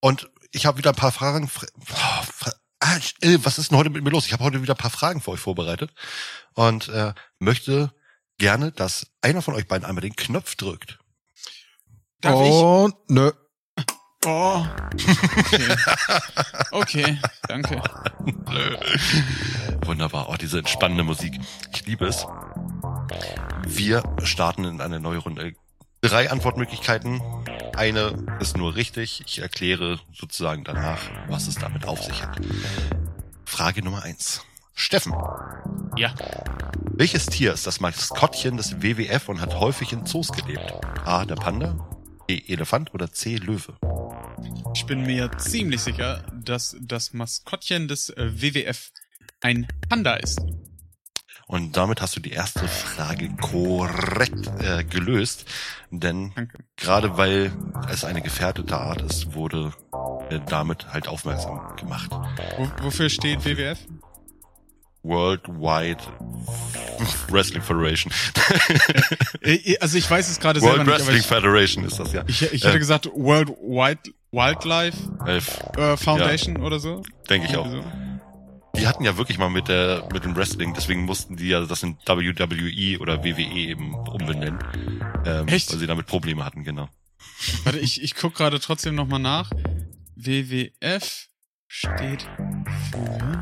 [0.00, 1.50] Und ich habe wieder ein paar Fragen.
[1.50, 2.24] Oh,
[3.42, 4.26] was ist denn heute mit mir los?
[4.26, 5.92] Ich habe heute wieder ein paar Fragen für euch vorbereitet
[6.54, 7.92] und äh, möchte
[8.38, 10.98] gerne, dass einer von euch beiden einmal den Knopf drückt.
[12.20, 13.32] Darf und nö.
[14.26, 14.64] Oh.
[15.38, 15.76] Okay.
[16.72, 17.76] okay, danke.
[19.86, 20.28] Wunderbar.
[20.28, 21.38] Oh, diese entspannende Musik.
[21.72, 22.26] Ich liebe es.
[23.64, 25.54] Wir starten in eine neue Runde.
[26.00, 27.20] Drei Antwortmöglichkeiten.
[27.76, 29.22] Eine ist nur richtig.
[29.26, 32.38] Ich erkläre sozusagen danach, was es damit auf sich hat.
[33.44, 34.44] Frage Nummer eins.
[34.74, 35.12] Steffen.
[35.96, 36.14] Ja.
[36.92, 40.72] Welches Tier ist das Maskottchen des WWF und hat häufig in Zoos gelebt?
[41.04, 41.24] A.
[41.24, 41.88] Der Panda,
[42.28, 42.42] B.
[42.46, 43.36] Elefant oder C.
[43.36, 43.74] Löwe?
[44.74, 48.92] Ich bin mir ziemlich sicher, dass das Maskottchen des äh, WWF
[49.40, 50.40] ein Panda ist.
[51.48, 55.46] Und damit hast du die erste Frage korrekt äh, gelöst.
[55.90, 56.58] Denn Danke.
[56.76, 57.50] gerade weil
[57.90, 59.72] es eine gefährdete Art ist, wurde
[60.30, 62.10] äh, damit halt aufmerksam gemacht.
[62.58, 63.78] Wo, wofür steht WWF?
[65.02, 66.02] Worldwide
[67.30, 68.12] Wrestling Federation.
[69.40, 72.24] Äh, Also ich weiß es gerade selber World nicht, Wrestling ich, Federation ist das ja.
[72.26, 75.60] ich, ich hätte Äh, gesagt World Wild, Wildlife Elf.
[75.78, 77.02] äh, Foundation oder so.
[77.30, 77.70] Denke ich auch.
[77.70, 77.82] So.
[78.78, 81.82] Die hatten ja wirklich mal mit der mit dem Wrestling, deswegen mussten die ja das
[81.82, 84.58] in WWE oder WWE eben umbenennen.
[85.26, 85.72] Ähm, Echt?
[85.72, 86.88] Weil sie damit Probleme hatten, genau.
[87.64, 89.50] Warte, ich, ich guck gerade trotzdem nochmal nach.
[90.16, 91.28] WWF
[91.66, 92.22] steht
[92.90, 93.38] für...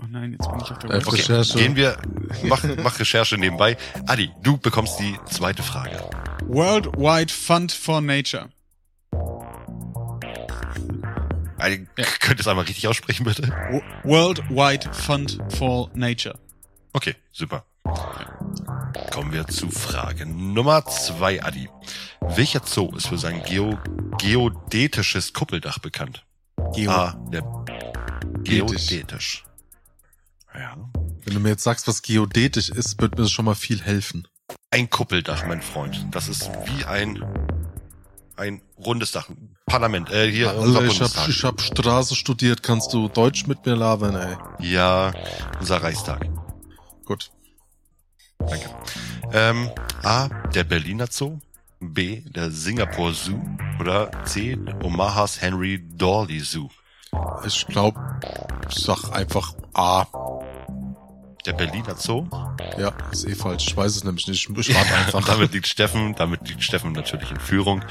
[0.00, 0.96] Oh nein, jetzt bin ich auf der Äh.
[0.98, 1.58] Okay, Recherche.
[1.58, 2.00] gehen wir,
[2.44, 3.76] mach, mach Recherche nebenbei.
[4.06, 6.08] Adi, du bekommst die zweite Frage.
[6.46, 8.48] Worldwide Fund for Nature.
[12.20, 13.48] Könnt ihr es einmal richtig aussprechen, bitte?
[14.04, 16.38] Worldwide Fund for Nature.
[16.92, 17.64] Okay, super.
[19.12, 21.68] Kommen wir zu Frage Nummer zwei, Adi.
[22.20, 23.78] Welcher Zoo ist für sein Geo
[24.18, 26.24] geodätisches Kuppeldach bekannt?
[26.74, 26.90] Geo.
[26.90, 27.12] A.
[27.32, 27.42] Der
[28.44, 28.88] Geodätisch.
[28.88, 29.44] geodätisch.
[30.54, 30.76] Ja.
[31.24, 34.26] Wenn du mir jetzt sagst, was geodätisch ist, wird mir das schon mal viel helfen.
[34.70, 36.06] Ein Kuppeldach, mein Freund.
[36.10, 37.22] Das ist wie ein
[38.38, 39.28] ein rundes Dach.
[39.66, 40.10] Parlament.
[40.10, 42.62] Äh, hier unser Alter, ich hab, ich hab Straße studiert.
[42.62, 44.36] Kannst du Deutsch mit mir labern, ey?
[44.60, 45.12] Ja,
[45.60, 46.26] unser Reichstag.
[47.04, 47.30] Gut.
[48.38, 48.70] Danke.
[49.32, 49.70] Ähm,
[50.02, 50.28] A.
[50.54, 51.38] Der Berliner Zoo.
[51.80, 52.22] B.
[52.22, 53.40] Der Singapore Zoo.
[53.80, 54.56] Oder C.
[54.82, 56.68] Omahas Henry Dorley Zoo.
[57.44, 57.94] Ich glaub,
[58.68, 60.06] ich sag einfach A.
[61.48, 62.28] Der Berliner Zoo.
[62.76, 63.68] Ja, ist eh falsch.
[63.68, 64.50] Ich weiß es nämlich nicht.
[64.50, 65.14] Ich warte einfach.
[65.14, 67.82] Und damit liegt Steffen, damit liegt Steffen natürlich in Führung.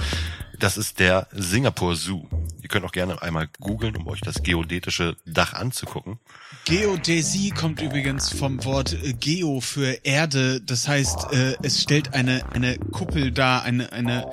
[0.59, 2.27] Das ist der Singapore Zoo.
[2.61, 6.19] Ihr könnt auch gerne einmal googeln, um euch das geodätische Dach anzugucken.
[6.65, 10.61] Geodäsie kommt übrigens vom Wort äh, Geo für Erde.
[10.61, 14.27] Das heißt, äh, es stellt eine, eine Kuppel dar, eine, eine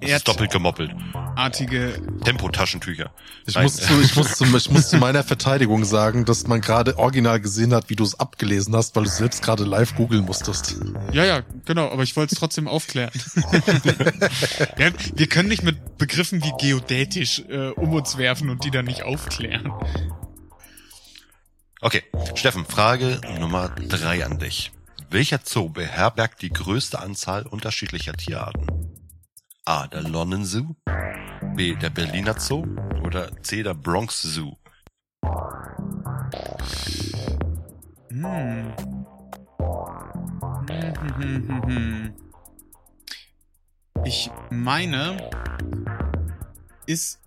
[0.00, 0.90] Das ist doppelt gemoppelt.
[1.14, 2.00] erdartige.
[2.24, 3.10] Tempotaschentücher.
[3.46, 6.60] Ich Nein, muss, zu, ich, muss zu, ich muss zu meiner Verteidigung sagen, dass man
[6.60, 10.24] gerade original gesehen hat, wie du es abgelesen hast, weil du selbst gerade live googeln
[10.24, 10.76] musstest.
[11.12, 13.10] Ja, ja, genau, aber ich wollte es trotzdem aufklären.
[14.78, 18.84] ja, wir können nicht mit Begriffen wie geodätisch äh, um uns werfen und die dann
[18.84, 19.72] nicht aufklären.
[21.80, 22.02] Okay,
[22.34, 24.72] Steffen, Frage Nummer drei an dich.
[25.10, 28.66] Welcher Zoo beherbergt die größte Anzahl unterschiedlicher Tierarten?
[29.68, 29.86] A.
[29.86, 30.74] Der London Zoo,
[31.54, 31.74] B.
[31.74, 32.64] Der Berliner Zoo
[33.04, 33.62] oder C.
[33.62, 34.56] Der Bronx Zoo?
[38.08, 38.72] Hm.
[44.06, 45.28] Ich meine,
[46.86, 47.20] ist,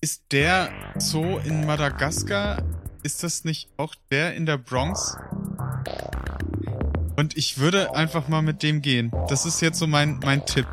[0.00, 2.62] ist der Zoo in Madagaskar,
[3.02, 5.18] ist das nicht auch der in der Bronx?
[7.18, 9.12] Und ich würde einfach mal mit dem gehen.
[9.28, 10.66] Das ist jetzt so mein, mein Tipp.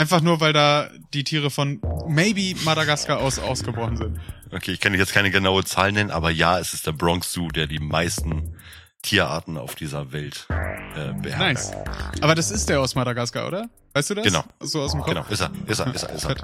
[0.00, 1.78] Einfach nur, weil da die Tiere von
[2.08, 4.18] maybe Madagaskar aus ausgebrochen sind.
[4.50, 7.48] Okay, ich kann jetzt keine genaue Zahl nennen, aber ja, es ist der Bronx Zoo,
[7.48, 8.56] der die meisten
[9.02, 11.38] Tierarten auf dieser Welt äh, beherbergt.
[11.38, 11.72] Nice.
[12.22, 13.68] Aber das ist der aus Madagaskar, oder?
[13.92, 14.24] Weißt du das?
[14.24, 14.42] Genau.
[14.60, 15.10] So aus dem Kopf?
[15.10, 16.36] Genau, ist er, ist er, ist er, ist er.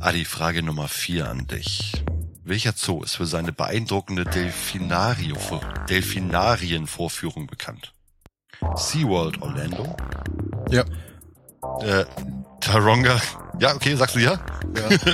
[0.00, 2.04] Adi, Frage Nummer vier an dich.
[2.44, 5.38] Welcher Zoo ist für seine beeindruckende Delfinario,
[5.88, 7.94] Delfinarienvorführung bekannt?
[8.74, 9.96] SeaWorld Orlando?
[10.68, 10.84] Ja.
[11.82, 12.04] Äh,
[12.60, 13.20] Taronga,
[13.60, 14.32] ja, okay, sagst du ja?
[14.32, 14.38] Ja.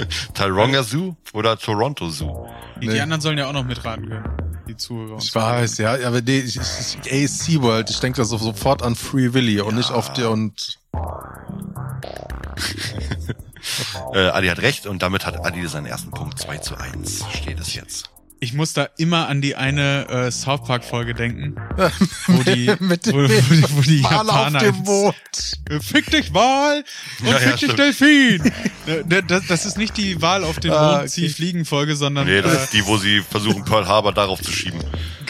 [0.34, 2.46] Taronga Zoo oder Toronto Zoo?
[2.80, 2.94] Die, Nee.
[2.94, 4.24] die anderen sollen ja auch noch mitraten können.
[4.66, 5.18] Die Zuhörer.
[5.18, 8.82] Ich weiß, ja, aber nee, ich, ich, ich, ey, SeaWorld, ich denke da so sofort
[8.82, 10.78] an Free Willy und nicht auf dir und
[14.12, 17.24] Äh, Adi hat recht und damit hat Adi seinen ersten Punkt 2 zu 1.
[17.32, 18.10] Steht es jetzt.
[18.42, 21.54] Ich muss da immer an die eine äh, South Park Folge denken,
[22.26, 25.14] wo die, mit dem wo, wo die, wo die Wal auf Japaner dem Boot.
[25.70, 26.82] Äh, Fick dich Wal
[27.20, 27.78] und Ja, ja, fick dich stimmt.
[27.78, 28.52] Delfin.
[28.88, 31.34] Äh, da- das, das ist nicht die Wahl auf den Ah, Mond zieh okay.
[31.34, 34.50] fliegen Folge, sondern Nee, das äh, ist die, wo sie versuchen, Pearl Harbor darauf zu
[34.50, 34.80] schieben.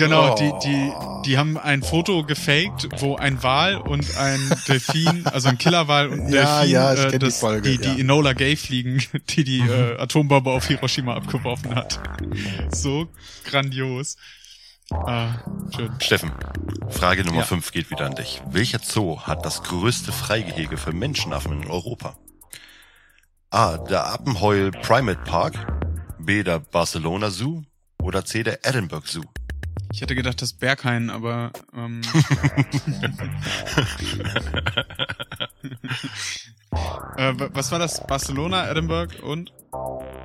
[0.04, 0.36] Genau Oh.
[0.36, 0.92] die die
[1.24, 6.20] die haben ein Foto gefaked, wo ein Wal und ein Delfin, also ein Killerwal und
[6.22, 7.94] ein Ja, Delfin, ja, äh, kenn die das, Folge, die, die ja.
[7.98, 12.00] Enola Gay fliegen, die die äh, Atombombe auf Hiroshima abgeworfen hat.
[12.70, 13.08] So
[13.44, 14.16] grandios.
[14.90, 15.36] Ah,
[15.74, 15.90] schön.
[16.00, 16.32] Steffen,
[16.90, 17.44] Frage Nummer Ja.
[17.46, 18.42] 5 geht wieder an dich.
[18.50, 22.16] Welcher Zoo hat das größte Freigehege für Menschenaffen in Europa?
[23.50, 23.78] A.
[23.78, 25.54] Der Appenheul Primate Park.
[26.18, 26.42] B.
[26.42, 27.62] Der Barcelona Zoo.
[28.02, 28.42] Oder C.
[28.42, 29.22] Der Edinburgh Zoo.
[29.92, 32.00] Ich hätte gedacht, das Berghain, aber ähm,
[37.16, 38.04] äh, wa- was war das?
[38.06, 39.52] Barcelona, Edinburgh und?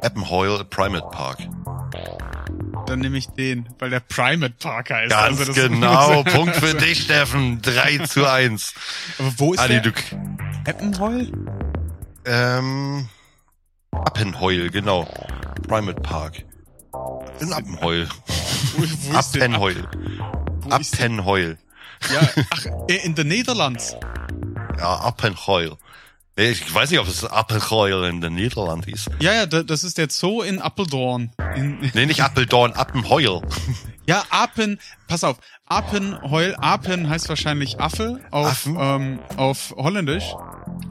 [0.01, 1.39] Appenheul Primate Park.
[2.85, 5.09] Dann nehme ich den, weil der Primate Park heißt.
[5.11, 6.23] Ganz Also das- genau.
[6.23, 7.61] Punkt für dich, Steffen.
[7.61, 8.73] 3 zu 1.
[9.19, 9.91] Aber wo ist Adi, der?
[9.91, 9.91] du,
[10.65, 11.31] Eppenheul?
[12.25, 13.09] ähm,
[13.91, 15.07] Appenheul, genau.
[15.67, 16.45] Primate Park.
[17.39, 18.07] In Appenheul.
[18.75, 19.87] Wo, wo Appenheul.
[20.69, 21.57] Appenheul.
[22.13, 22.21] Ja,
[22.51, 23.95] ach, in the Netherlands.
[24.77, 25.77] Ja, Appenheul.
[26.35, 29.09] Ich weiß nicht, ob es Appenheul in den Niederlanden ist.
[29.19, 31.31] Ja, ja, da, das ist der Zoo in Apeldoorn.
[31.55, 33.41] In, Nee, nicht Appeldorn, Appenheul.
[34.05, 38.77] ja, Apen, pass auf, Apenheul, Apen heißt wahrscheinlich Affe auf, Affen?
[38.79, 40.35] ähm, auf Holländisch.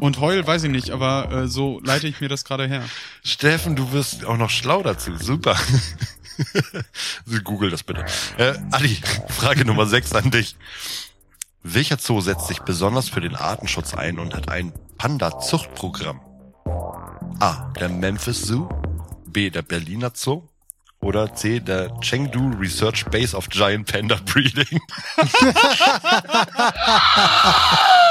[0.00, 2.84] Und Heul weiß ich nicht, aber äh, so leite ich mir das gerade her.
[3.24, 5.16] Steffen, du wirst auch noch schlau dazu.
[5.16, 5.56] Super.
[7.44, 8.04] Google das bitte.
[8.36, 10.56] Äh, Adi, Frage Nummer 6 an dich.
[11.62, 16.20] Welcher Zoo setzt sich besonders für den Artenschutz ein und hat ein Panda-Zuchtprogramm?
[17.40, 17.72] A.
[17.78, 18.68] Der Memphis Zoo.
[19.26, 19.50] B.
[19.50, 20.42] Der Berliner Zoo.
[21.00, 21.60] Oder C.
[21.60, 24.80] Der Chengdu Research Base of Giant Panda Breeding.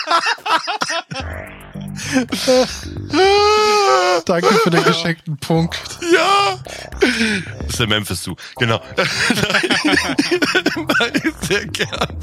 [4.24, 5.78] Danke für den geschenkten Punkt.
[6.12, 6.58] Ja!
[7.00, 7.10] Das
[7.68, 8.36] ist der Memphis Zoo.
[8.56, 8.82] Genau.
[8.96, 9.06] Nein,
[11.42, 12.18] sehr gerne.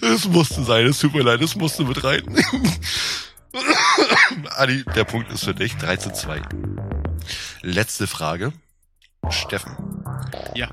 [0.00, 2.22] Es musste sein, es tut mir leid, es musste mit rein.
[4.56, 6.42] Adi, der Punkt ist für dich, 3 zu 2.
[7.62, 8.52] Letzte Frage.
[9.30, 10.04] Steffen,
[10.54, 10.68] Ja.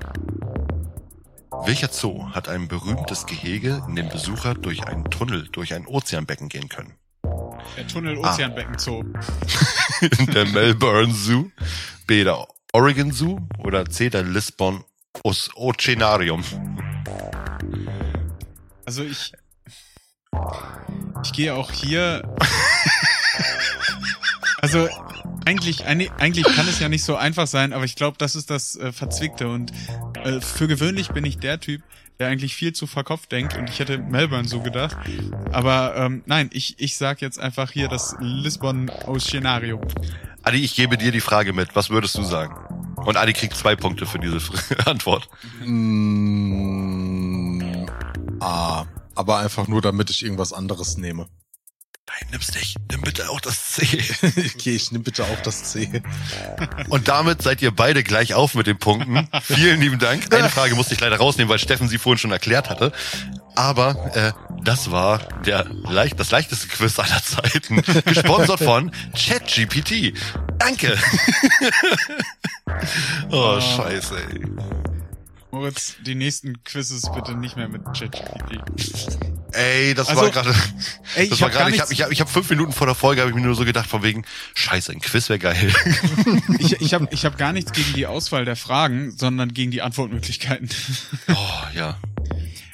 [1.66, 6.48] Welcher Zoo hat ein berühmtes Gehege, in dem Besucher durch einen Tunnel durch ein Ozeanbecken
[6.48, 6.94] gehen können?
[7.76, 9.04] Der Tunnel Ozeanbecken Zoo.
[10.34, 11.50] der Melbourne Zoo,
[12.06, 14.84] B der Oregon Zoo oder C der Lisbon
[15.24, 16.44] Os Oceanarium.
[18.86, 19.32] Also ich.
[21.24, 22.22] Ich gehe auch hier.
[24.60, 24.88] Also
[25.46, 28.76] eigentlich, eigentlich kann es ja nicht so einfach sein, aber ich glaube, das ist das
[28.76, 29.48] äh, Verzwickte.
[29.48, 29.72] Und
[30.24, 31.82] äh, für gewöhnlich bin ich der Typ,
[32.18, 34.98] der eigentlich viel zu verkopft denkt und ich hätte Melbourne so gedacht.
[35.50, 39.80] Aber ähm, nein, ich, ich sag jetzt einfach hier das Lisbon Oceanarium.
[40.42, 41.74] Adi, ich gebe dir die Frage mit.
[41.74, 42.54] Was würdest du sagen?
[42.96, 44.40] Und Adi kriegt zwei Punkte für diese
[44.84, 45.30] Antwort.
[45.64, 47.62] Mm,
[48.40, 48.84] ah,
[49.14, 51.28] aber einfach nur, damit ich irgendwas anderes nehme.
[52.10, 52.76] Nein, nimm's nicht.
[52.90, 53.86] Nimm bitte auch das C.
[54.60, 56.02] Okay, ich nehme bitte auch das C.
[56.88, 59.28] Und damit seid ihr beide gleich auf mit den Punkten.
[59.42, 60.34] Vielen lieben Dank.
[60.34, 62.92] Eine Frage musste ich leider rausnehmen, weil Steffen sie vorhin schon erklärt hatte.
[63.54, 64.32] Aber äh,
[64.64, 67.82] das war der leicht, das leichteste Quiz aller Zeiten.
[68.04, 70.14] Gesponsert von ChatGPT.
[70.58, 70.98] Danke.
[73.30, 74.89] oh, scheiße, ey.
[75.52, 78.60] Moritz, die nächsten Quizzes bitte nicht mehr mit ChatGPT.
[79.52, 80.54] Ey, das Also, war gerade.
[81.16, 81.74] ey, Das ich war hab gerade.
[81.74, 83.54] Ich habe ich hab, ich hab fünf Minuten vor der Folge habe ich mir nur
[83.56, 84.24] so gedacht von wegen
[84.54, 85.72] Scheiße, ein Quiz wäre geil.
[86.58, 89.82] Ich, ich habe ich hab gar nichts gegen die Auswahl der Fragen, sondern gegen die
[89.82, 90.68] Antwortmöglichkeiten.
[91.28, 91.98] oh ja.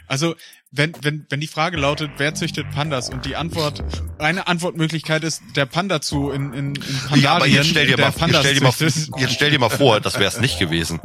[0.08, 0.34] Also,
[0.76, 3.82] wenn, wenn, wenn die Frage lautet, wer züchtet Pandas und die Antwort,
[4.18, 7.96] eine Antwortmöglichkeit ist, der Panda zu in, in, in Pandarien, Ja, aber jetzt stell dir
[7.96, 9.08] mal, jetzt Pandas stell dir mal, züchtet.
[9.18, 11.00] jetzt stell dir mal vor, das wäre es nicht gewesen.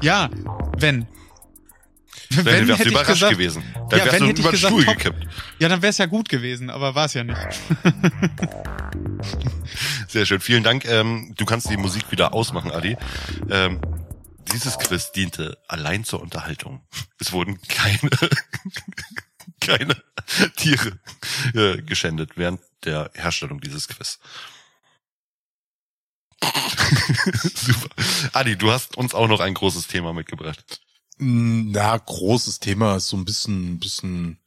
[0.00, 0.28] Ja,
[0.78, 1.06] wenn.
[2.30, 3.62] Dann wärst du hätte ich überrascht gesagt- gewesen.
[3.90, 4.98] Dann Ja, wärst wenn du über den gesagt, Stuhl top.
[4.98, 5.26] gekippt.
[5.60, 7.38] Ja, dann wäre es ja gut gewesen, aber war es ja nicht.
[10.08, 10.40] Sehr schön.
[10.40, 10.84] Vielen Dank.
[10.84, 12.96] Ähm, du kannst die Musik wieder ausmachen, Adi.
[13.50, 13.80] Ähm,
[14.52, 16.86] dieses Quiz diente allein zur Unterhaltung.
[17.18, 18.10] Es wurden keine,
[19.60, 20.02] keine
[20.56, 20.98] Tiere
[21.54, 24.18] äh, geschändet während der Herstellung dieses Quiz.
[27.54, 27.88] Super.
[28.32, 30.80] Adi, du hast uns auch noch ein großes Thema mitgebracht.
[31.18, 34.38] Mm, Na, großes Thema ist so ein bisschen, bisschen.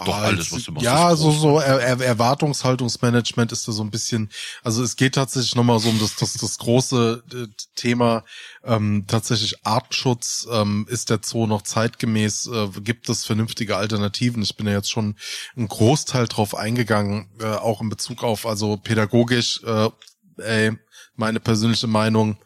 [0.00, 3.66] Ach doch, ah, alles, es- was du machst, Ja, so, so er, er, Erwartungshaltungsmanagement ist
[3.68, 4.30] da so ein bisschen,
[4.62, 7.46] also es geht tatsächlich nochmal so um das, das, das große äh,
[7.76, 8.24] Thema,
[8.64, 14.42] ähm, tatsächlich Artenschutz, ähm, ist der Zoo noch zeitgemäß, äh, gibt es vernünftige Alternativen?
[14.42, 15.16] Ich bin ja jetzt schon
[15.56, 19.90] einen Großteil drauf eingegangen, äh, auch in Bezug auf, also pädagogisch, äh,
[20.38, 20.72] ey,
[21.16, 22.36] meine persönliche Meinung,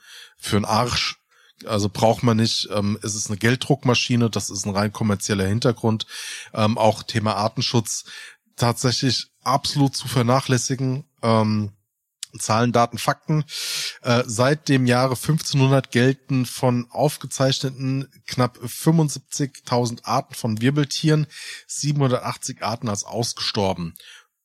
[0.41, 1.18] für einen Arsch,
[1.66, 2.68] also braucht man nicht.
[2.72, 6.06] Ähm, es ist eine Gelddruckmaschine, das ist ein rein kommerzieller Hintergrund.
[6.55, 8.05] Ähm, auch Thema Artenschutz
[8.56, 11.05] tatsächlich absolut zu vernachlässigen.
[11.22, 11.72] Ähm,
[12.39, 13.44] Zahlen, Daten, Fakten.
[14.02, 21.26] Äh, seit dem Jahre 1500 gelten von aufgezeichneten knapp 75.000 Arten von Wirbeltieren
[21.66, 23.94] 780 Arten als ausgestorben.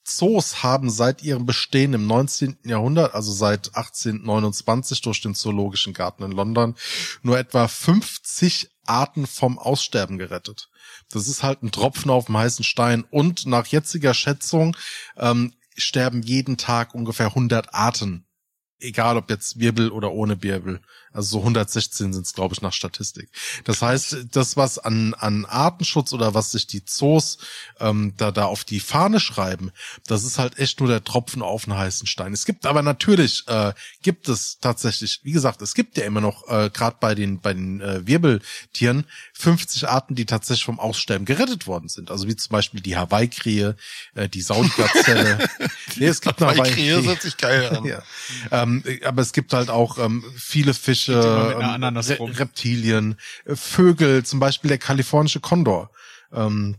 [0.04, 2.58] Zoos haben seit ihrem Bestehen im 19.
[2.64, 6.76] Jahrhundert, also seit 1829 durch den Zoologischen Garten in London,
[7.22, 10.70] nur etwa 50 Arten vom Aussterben gerettet.
[11.10, 13.06] Das ist halt ein Tropfen auf dem heißen Stein.
[13.10, 14.76] Und nach jetziger Schätzung
[15.18, 18.26] ähm, sterben jeden Tag ungefähr 100 Arten.
[18.80, 20.82] Egal ob jetzt Wirbel oder ohne Wirbel.
[21.14, 23.30] Also so 116 sind es, glaube ich, nach Statistik.
[23.64, 27.38] Das heißt, das, was an, an Artenschutz oder was sich die Zoos
[27.80, 29.72] ähm, da, da auf die Fahne schreiben,
[30.08, 32.34] das ist halt echt nur der Tropfen auf den heißen Stein.
[32.34, 36.48] Es gibt aber natürlich, äh, gibt es tatsächlich, wie gesagt, es gibt ja immer noch,
[36.50, 41.68] äh, gerade bei den, bei den äh, Wirbeltieren, 50 Arten, die tatsächlich vom Aussterben gerettet
[41.68, 42.10] worden sind.
[42.12, 43.76] Also wie zum Beispiel die Hawaii-Krähe,
[44.16, 45.50] äh, die Saudi-Gazelle.
[45.96, 47.04] nee, es gibt eine Bei Krähe Hawaii-Krähe.
[47.06, 47.84] hört sich geil an.
[47.94, 48.02] Ja.
[48.52, 52.40] Ähm, aber es gibt halt auch ähm, viele Fische, einer ähm, Re.
[52.40, 55.92] Reptilien, äh, Vögel, zum Beispiel der kalifornische Kondor.
[56.32, 56.78] Ähm,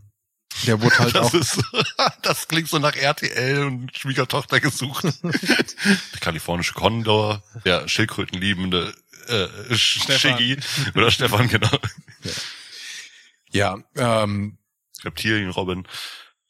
[0.67, 1.31] der wurde halt auch.
[1.33, 1.63] Das, ist,
[2.23, 5.05] das klingt so nach RTL und Schwiegertochter gesucht.
[5.23, 8.95] der kalifornische Kondor, der Schildkrötenliebende
[9.27, 9.45] äh,
[9.75, 10.19] Sch- Stefan.
[10.39, 10.59] Shiggy
[10.95, 11.71] oder Stefan, genau.
[13.51, 14.59] Ja, ähm,
[15.05, 15.87] Reptilienrobin.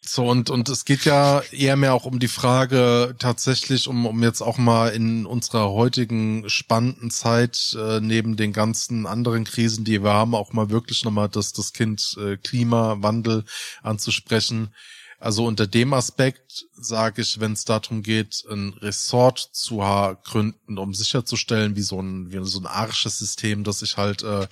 [0.07, 4.23] So, und, und es geht ja eher mehr auch um die Frage tatsächlich, um, um
[4.23, 10.03] jetzt auch mal in unserer heutigen spannenden Zeit, äh, neben den ganzen anderen Krisen, die
[10.03, 13.45] wir haben, auch mal wirklich nochmal das, das Kind äh, Klimawandel
[13.83, 14.75] anzusprechen.
[15.19, 19.79] Also unter dem Aspekt sage ich, wenn es darum geht, ein Resort zu
[20.23, 24.47] gründen, um sicherzustellen, wie so ein, wie so ein arsches System, dass ich halt, äh,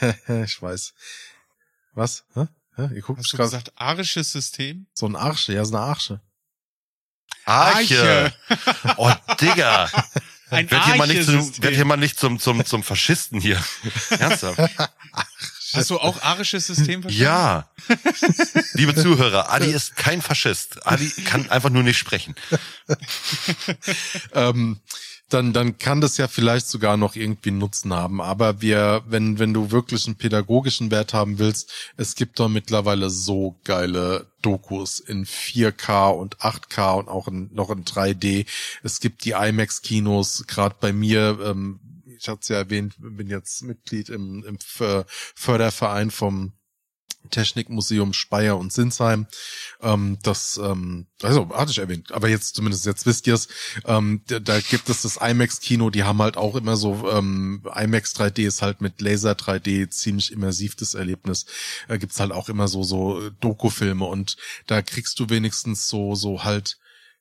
[0.44, 0.94] ich weiß.
[1.94, 2.24] Was?
[2.34, 2.46] Hä?
[2.88, 2.94] Hä?
[2.94, 4.86] Ihr guckt Hast du grad- gesagt, arisches System?
[4.94, 6.20] so ein Arsche, ja, so eine Arsche.
[7.44, 8.32] Arche.
[8.96, 9.88] Oh, Digga.
[10.50, 13.62] Ein Werd hier mal nicht, zum, werd hier mal nicht zum, zum, zum Faschisten hier.
[14.10, 14.58] Ernsthaft?
[15.72, 17.22] Hast du auch arisches System verstanden?
[17.22, 17.70] Ja.
[18.72, 20.84] Liebe Zuhörer, Adi ist kein Faschist.
[20.88, 22.34] Adi kann einfach nur nicht sprechen.
[24.32, 24.80] ähm,
[25.32, 28.20] dann, dann kann das ja vielleicht sogar noch irgendwie Nutzen haben.
[28.20, 33.10] Aber wir, wenn, wenn du wirklich einen pädagogischen Wert haben willst, es gibt doch mittlerweile
[33.10, 38.46] so geile Dokus in 4K und 8K und auch in, noch in 3D.
[38.82, 41.80] Es gibt die IMAX-Kinos, gerade bei mir, ähm,
[42.18, 44.58] ich hatte es ja erwähnt, bin jetzt Mitglied im, im
[45.34, 46.52] Förderverein vom
[47.28, 49.26] Technikmuseum Speyer und Sinsheim.
[49.82, 53.48] Ähm, das, ähm, also hatte ich erwähnt, aber jetzt zumindest jetzt wisst ihr es.
[53.84, 58.14] Ähm, da, da gibt es das IMAX-Kino, die haben halt auch immer so ähm, IMAX
[58.16, 61.46] 3D ist halt mit Laser 3D ziemlich immersiv das Erlebnis.
[61.88, 64.36] Da gibt's halt auch immer so so Doku-Filme und
[64.66, 66.78] da kriegst du wenigstens so so halt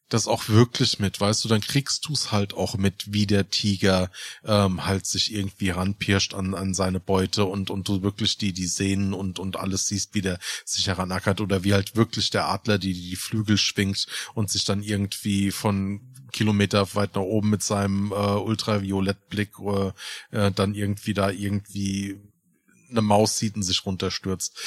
[0.09, 4.09] das auch wirklich mit, weißt du, dann kriegst du's halt auch mit, wie der Tiger
[4.43, 8.65] ähm, halt sich irgendwie ranpirscht an, an seine Beute und, und du wirklich die, die
[8.65, 12.79] Sehnen und, und alles siehst, wie der sich heranackert oder wie halt wirklich der Adler
[12.79, 18.11] die, die Flügel schwingt und sich dann irgendwie von Kilometer weit nach oben mit seinem
[18.11, 19.91] äh, Ultraviolettblick äh,
[20.31, 22.19] äh, dann irgendwie da irgendwie
[22.89, 24.57] eine Maus sieht und sich runterstürzt.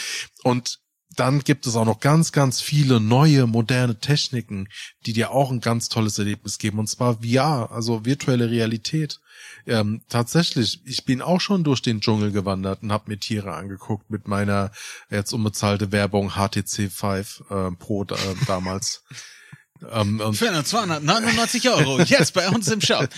[0.45, 0.82] Und
[1.17, 4.69] dann gibt es auch noch ganz, ganz viele neue, moderne Techniken,
[5.07, 6.79] die dir auch ein ganz tolles Erlebnis geben.
[6.79, 9.21] Und zwar VR, also virtuelle Realität.
[9.67, 14.11] Ähm, tatsächlich, ich bin auch schon durch den Dschungel gewandert und habe mir Tiere angeguckt
[14.11, 14.73] mit meiner
[15.11, 18.17] jetzt unbezahlte Werbung HTC 5 äh, Pro äh,
[18.47, 19.05] damals.
[19.91, 23.09] ähm, und Für 299 Euro, jetzt bei uns im Shop.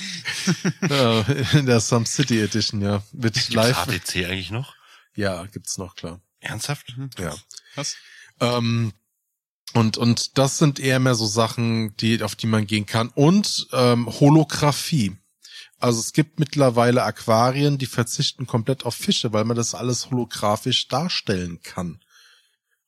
[1.53, 3.03] in der Some City Edition, ja.
[3.13, 3.87] Mit Gibt's live.
[3.87, 4.75] HTC eigentlich noch?
[5.15, 6.21] Ja, gibt's noch, klar.
[6.41, 6.95] Ernsthaft?
[7.19, 7.35] Ja.
[7.77, 7.97] Was?
[8.41, 8.93] Ähm,
[9.75, 13.09] und, und das sind eher mehr so Sachen, die, auf die man gehen kann.
[13.09, 15.17] Und ähm, Holographie.
[15.79, 20.89] Also es gibt mittlerweile Aquarien, die verzichten komplett auf Fische, weil man das alles holographisch
[20.89, 22.01] darstellen kann.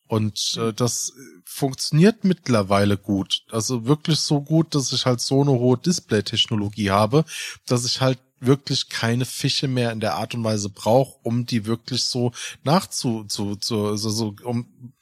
[0.07, 1.13] Und äh, das
[1.45, 3.43] funktioniert mittlerweile gut.
[3.51, 7.25] Also wirklich so gut, dass ich halt so eine hohe Display-Technologie habe,
[7.67, 11.67] dass ich halt wirklich keine Fische mehr in der Art und Weise brauche, um die
[11.67, 12.33] wirklich so
[12.65, 14.93] nachzu, zu, zu, also so, um,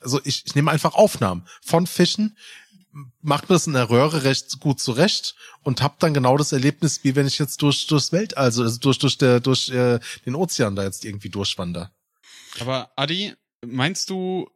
[0.00, 2.36] also ich, ich nehme einfach Aufnahmen von Fischen,
[3.20, 7.04] macht mir das in der Röhre recht gut zurecht und hab dann genau das Erlebnis,
[7.04, 10.34] wie wenn ich jetzt durch durchs Welt, also, also durch durch der durch äh, den
[10.34, 11.92] Ozean da jetzt irgendwie durchwander.
[12.58, 13.34] Aber Adi,
[13.64, 14.50] meinst du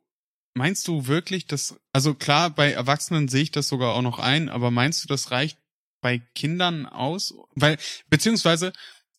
[0.54, 4.48] meinst du wirklich, dass also klar bei Erwachsenen sehe ich das sogar auch noch ein,
[4.48, 5.58] aber meinst du, das reicht
[6.04, 7.34] bei Kindern aus?
[7.54, 7.78] Weil
[8.10, 8.72] beziehungsweise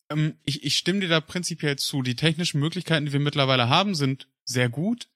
[0.08, 2.02] ähm, ich, ich stimme dir da prinzipiell zu.
[2.02, 5.08] Die technischen Möglichkeiten, die wir mittlerweile haben, sind sehr gut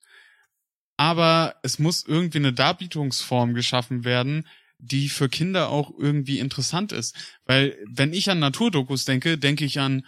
[1.01, 7.15] aber es muss irgendwie eine Darbietungsform geschaffen werden, die für Kinder auch irgendwie interessant ist.
[7.43, 10.05] Weil wenn ich an Naturdokus denke, denke ich an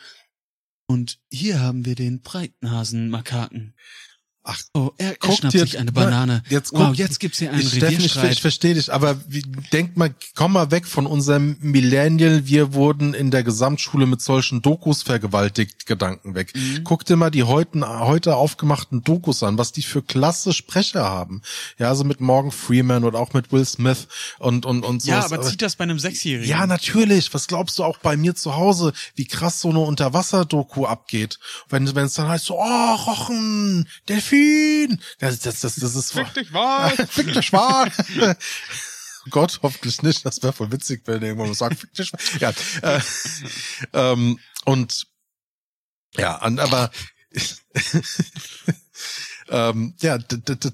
[0.86, 3.74] und hier haben wir den Breitnasenmakaken.
[4.46, 6.44] Ach, oh, er, er schnappt dir- sich eine Banane.
[6.50, 9.42] Jetzt wow, guck- jetzt gibt's hier einen ich, ich, ich verstehe dich, aber wie,
[9.72, 14.62] denk mal, komm mal weg von unserem Millennial, wir wurden in der Gesamtschule mit solchen
[14.62, 16.52] Dokus vergewaltigt, Gedanken weg.
[16.56, 16.84] Mhm.
[16.84, 21.42] Guck dir mal die heuten, heute aufgemachten Dokus an, was die für klasse Sprecher haben.
[21.80, 24.10] Ja, also mit Morgan Freeman oder auch mit Will Smith
[24.40, 25.10] und, und, und so.
[25.12, 26.50] ja, aber zieht das bei einem Sechsjährigen?
[26.50, 27.34] Ja, natürlich.
[27.34, 31.40] Was glaubst du auch bei mir zu Hause, wie krass so eine Unterwasser-Doku abgeht?
[31.70, 34.33] Wenn wenn es dann heißt so, oh, Rochen, Delfin.
[35.20, 36.90] Das, das, das, das ist Fick dich mal.
[37.10, 37.92] Fick dich Schwan.
[39.30, 40.26] Gott, hoffentlich nicht.
[40.26, 42.22] Das wäre voll witzig, wenn irgendwann mal sagt, Fick dich Schwan.
[42.40, 43.02] Ja, äh,
[43.94, 45.08] ähm, und
[46.16, 46.92] ja, an, aber
[49.50, 50.18] ähm, ja,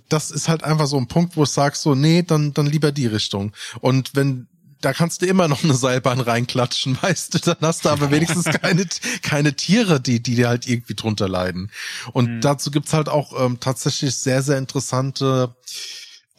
[0.10, 2.92] das ist halt einfach so ein Punkt, wo ich sag so, nee, dann, dann lieber
[2.92, 3.54] die Richtung.
[3.80, 4.49] Und wenn
[4.82, 8.46] da kannst du immer noch eine Seilbahn reinklatschen, weißt du, dann hast du aber wenigstens
[8.46, 8.86] keine,
[9.22, 11.72] keine Tiere, die, die dir halt irgendwie drunter leiden.
[12.14, 12.42] Und Mhm.
[12.42, 15.56] dazu gibt's halt auch ähm, tatsächlich sehr, sehr interessante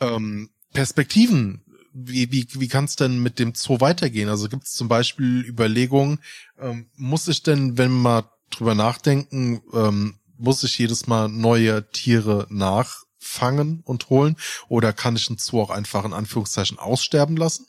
[0.01, 1.65] ähm, Perspektiven.
[1.93, 4.29] Wie, wie, wie kann es denn mit dem Zoo weitergehen?
[4.29, 6.21] Also gibt es zum Beispiel Überlegungen,
[6.59, 11.91] ähm, muss ich denn, wenn wir mal drüber nachdenken, ähm, muss ich jedes Mal neue
[11.91, 14.37] Tiere nachfangen und holen?
[14.69, 17.67] Oder kann ich einen Zoo auch einfach in Anführungszeichen aussterben lassen?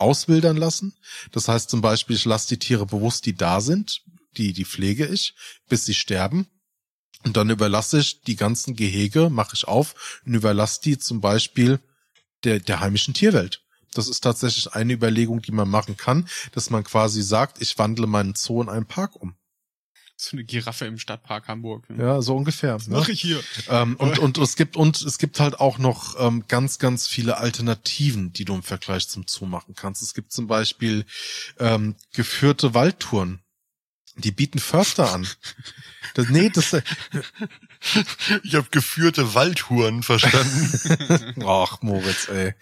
[0.00, 0.94] Auswildern lassen?
[1.32, 4.02] Das heißt zum Beispiel, ich lasse die Tiere bewusst, die da sind,
[4.36, 5.34] die, die pflege ich,
[5.68, 6.46] bis sie sterben.
[7.24, 11.80] Und dann überlasse ich die ganzen Gehege, mache ich auf und überlasse die zum Beispiel
[12.44, 13.62] der, der heimischen Tierwelt.
[13.92, 18.06] Das ist tatsächlich eine Überlegung, die man machen kann, dass man quasi sagt, ich wandle
[18.06, 19.34] meinen Zoo in einen Park um.
[20.22, 21.86] So eine Giraffe im Stadtpark Hamburg.
[21.96, 22.76] Ja, so ungefähr.
[22.76, 22.82] Ne?
[22.88, 23.40] Mach ich hier.
[23.70, 27.38] Ähm, und, und es gibt und es gibt halt auch noch ähm, ganz, ganz viele
[27.38, 30.02] Alternativen, die du im Vergleich zum Zoo machen kannst.
[30.02, 31.06] Es gibt zum Beispiel
[31.58, 33.40] ähm, geführte Waldtouren.
[34.16, 35.26] Die bieten Förster an.
[36.14, 36.76] Das, nee, das,
[38.44, 41.42] Ich habe geführte Waldhuren verstanden.
[41.46, 42.46] ach Moritz, ey.
[42.48, 42.52] Ja,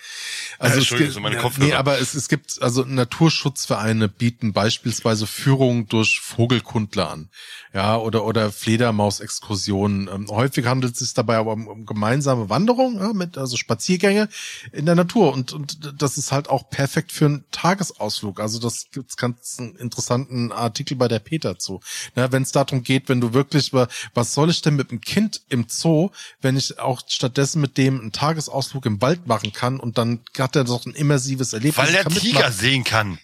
[0.58, 5.86] Also es Entschuldigung, gibt, ja, nee, aber es, es gibt also Naturschutzvereine bieten beispielsweise Führungen
[5.88, 7.28] durch Vogelkundler an,
[7.74, 10.08] ja oder oder Fledermausexkursionen.
[10.08, 14.28] Ähm, häufig handelt es sich dabei aber um, um gemeinsame Wanderungen, ja, mit also Spaziergänge
[14.72, 18.40] in der Natur und und das ist halt auch perfekt für einen Tagesausflug.
[18.40, 21.80] Also das gibt's ganz einen interessanten Artikel bei der Peter zu.
[22.14, 25.40] Na, wenn es darum geht, wenn du wirklich was soll ich denn mit dem Kind
[25.48, 26.10] im Zoo,
[26.42, 30.54] wenn ich auch stattdessen mit dem einen Tagesausflug im Wald machen kann und dann hat
[30.54, 31.78] er doch ein immersives Erlebnis.
[31.78, 32.52] Weil er Tiger mitmachen.
[32.52, 33.18] sehen kann.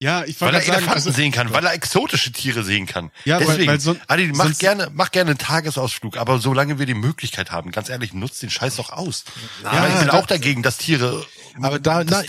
[0.00, 3.10] Ja, ich Weil er sagen, Elefanten also, sehen kann, weil er exotische Tiere sehen kann.
[3.24, 6.86] Ja, weil- Deswegen, weil so- Adi, mach gerne, mach gerne einen Tagesausflug, aber solange wir
[6.86, 9.24] die Möglichkeit haben, ganz ehrlich, nutzt den Scheiß doch aus.
[9.64, 11.24] Ja, ich bin auch dagegen, dass Tiere.
[11.62, 12.22] Aber da, na,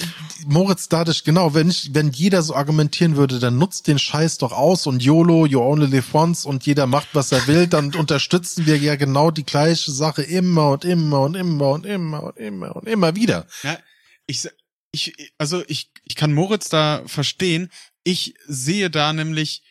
[0.45, 4.51] Moritz, dadurch, genau, wenn ich, wenn jeder so argumentieren würde, dann nutzt den Scheiß doch
[4.51, 8.65] aus und YOLO, you only live once und jeder macht, was er will, dann unterstützen
[8.65, 12.75] wir ja genau die gleiche Sache immer und immer und immer und immer und immer
[12.75, 13.47] und immer wieder.
[13.63, 13.77] Ja,
[14.25, 14.47] ich,
[14.91, 17.71] ich, also ich, ich kann Moritz da verstehen.
[18.03, 19.63] Ich sehe da nämlich,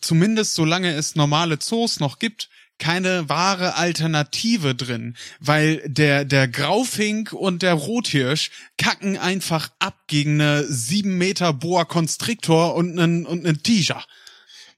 [0.00, 7.32] zumindest solange es normale Zoos noch gibt, keine wahre Alternative drin, weil der, der Graufink
[7.32, 13.46] und der Rothirsch kacken einfach ab gegen eine sieben Meter Boa Constrictor und einen, und
[13.46, 14.04] einen Tiger.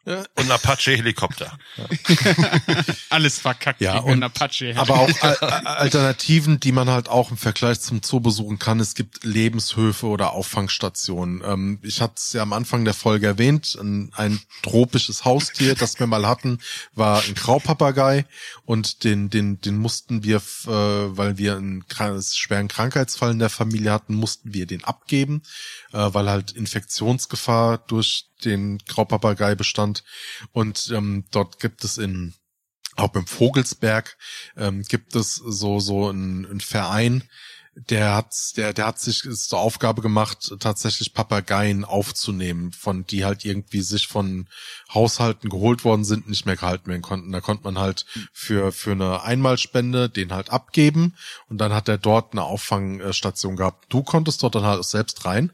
[0.08, 1.58] Und ein Apache-Helikopter.
[3.10, 4.74] Alles verkackt Ja, und- Apache.
[4.76, 8.80] Aber auch Al- Al- Alternativen, die man halt auch im Vergleich zum Zoo besuchen kann.
[8.80, 11.42] Es gibt Lebenshöfe oder Auffangstationen.
[11.44, 13.76] Ähm, ich hatte es ja am Anfang der Folge erwähnt.
[13.80, 16.58] Ein, ein tropisches Haustier, das wir mal hatten,
[16.94, 18.24] war ein Graupapagei
[18.64, 21.84] und den, den, den mussten wir, äh, weil wir einen
[22.22, 25.42] schweren Krankheitsfall in der Familie hatten, mussten wir den abgeben,
[25.92, 30.04] äh, weil halt Infektionsgefahr durch den Graupapagei bestand.
[30.52, 32.34] Und ähm, dort gibt es in
[32.96, 34.16] auch beim Vogelsberg
[34.56, 37.22] ähm, gibt es so so einen Verein,
[37.88, 43.44] der hat der der hat sich zur Aufgabe gemacht, tatsächlich Papageien aufzunehmen, von die halt
[43.44, 44.48] irgendwie sich von
[44.92, 47.32] Haushalten geholt worden sind, nicht mehr gehalten werden konnten.
[47.32, 51.14] Da konnte man halt für für eine Einmalspende den halt abgeben
[51.48, 53.86] und dann hat er dort eine Auffangstation gehabt.
[53.88, 55.52] Du konntest dort dann halt selbst rein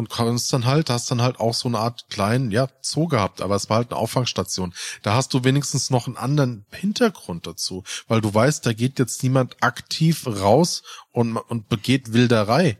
[0.00, 3.42] und konntest dann halt, hast dann halt auch so eine Art kleinen, ja, Zoo gehabt,
[3.42, 4.72] aber es war halt eine Auffangstation.
[5.02, 9.22] Da hast du wenigstens noch einen anderen Hintergrund dazu, weil du weißt, da geht jetzt
[9.22, 10.82] niemand aktiv raus
[11.12, 12.78] und, und begeht Wilderei.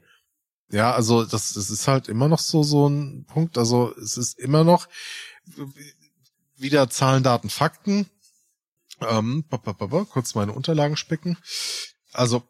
[0.71, 3.59] Ja, also das, das ist halt immer noch so, so ein Punkt.
[3.59, 4.89] Also es ist immer noch
[6.57, 8.09] wieder Zahlen, Daten, Fakten.
[9.03, 9.45] Ähm,
[10.11, 11.37] kurz meine Unterlagen spicken.
[12.13, 12.45] Also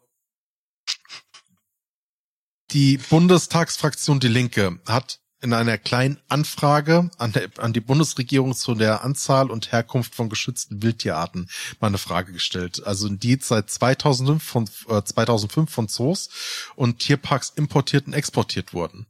[2.71, 8.75] die Bundestagsfraktion Die Linke hat in einer kleinen Anfrage an, der, an die Bundesregierung zu
[8.75, 11.49] der Anzahl und Herkunft von geschützten Wildtierarten
[11.79, 12.85] mal eine Frage gestellt.
[12.85, 16.29] Also die seit 2005 von, äh, 2005 von Zoos
[16.75, 19.07] und Tierparks importiert und exportiert wurden.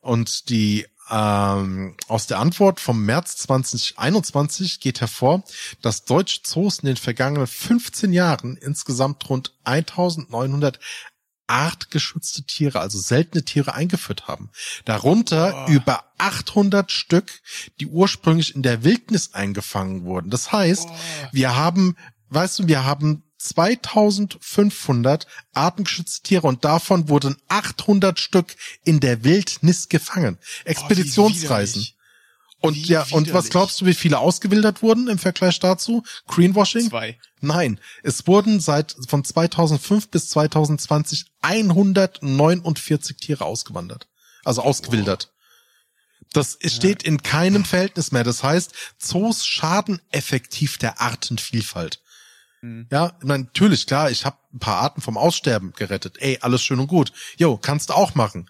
[0.00, 5.42] Und die ähm, aus der Antwort vom März 2021 geht hervor,
[5.82, 10.78] dass deutsche Zoos in den vergangenen 15 Jahren insgesamt rund 1900
[11.46, 14.50] artgeschützte Tiere, also seltene Tiere eingeführt haben.
[14.84, 17.40] Darunter über 800 Stück,
[17.80, 20.30] die ursprünglich in der Wildnis eingefangen wurden.
[20.30, 20.88] Das heißt,
[21.32, 21.96] wir haben,
[22.30, 29.88] weißt du, wir haben 2500 artengeschützte Tiere und davon wurden 800 Stück in der Wildnis
[29.88, 30.38] gefangen.
[30.64, 31.88] Expeditionsreisen.
[32.64, 32.80] Widerlich.
[32.80, 33.50] und wie ja, und was widerlich.
[33.50, 36.02] glaubst du, wie viele ausgewildert wurden im Vergleich dazu?
[36.26, 36.88] Greenwashing?
[36.88, 37.18] Zwei.
[37.40, 44.08] Nein, es wurden seit von 2005 bis 2020 149 Tiere ausgewandert,
[44.44, 45.30] also ausgewildert.
[46.32, 48.24] Das steht in keinem Verhältnis mehr.
[48.24, 52.00] Das heißt, Zoos schaden effektiv der Artenvielfalt.
[52.62, 52.88] Mhm.
[52.90, 56.16] Ja, natürlich, klar, ich habe ein paar Arten vom Aussterben gerettet.
[56.18, 57.12] Ey, alles schön und gut.
[57.36, 58.48] Jo, kannst du auch machen.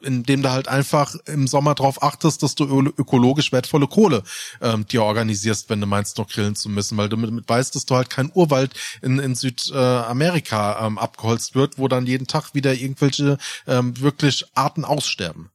[0.00, 2.64] Indem du halt einfach im Sommer drauf achtest, dass du
[2.96, 4.24] ökologisch wertvolle Kohle
[4.60, 7.74] ähm, dir organisierst, wenn du meinst, noch grillen zu müssen, weil du mit, mit weißt,
[7.76, 8.72] dass du halt kein Urwald
[9.02, 13.38] in, in Südamerika ähm, abgeholzt wird, wo dann jeden Tag wieder irgendwelche
[13.68, 15.50] ähm, wirklich Arten aussterben.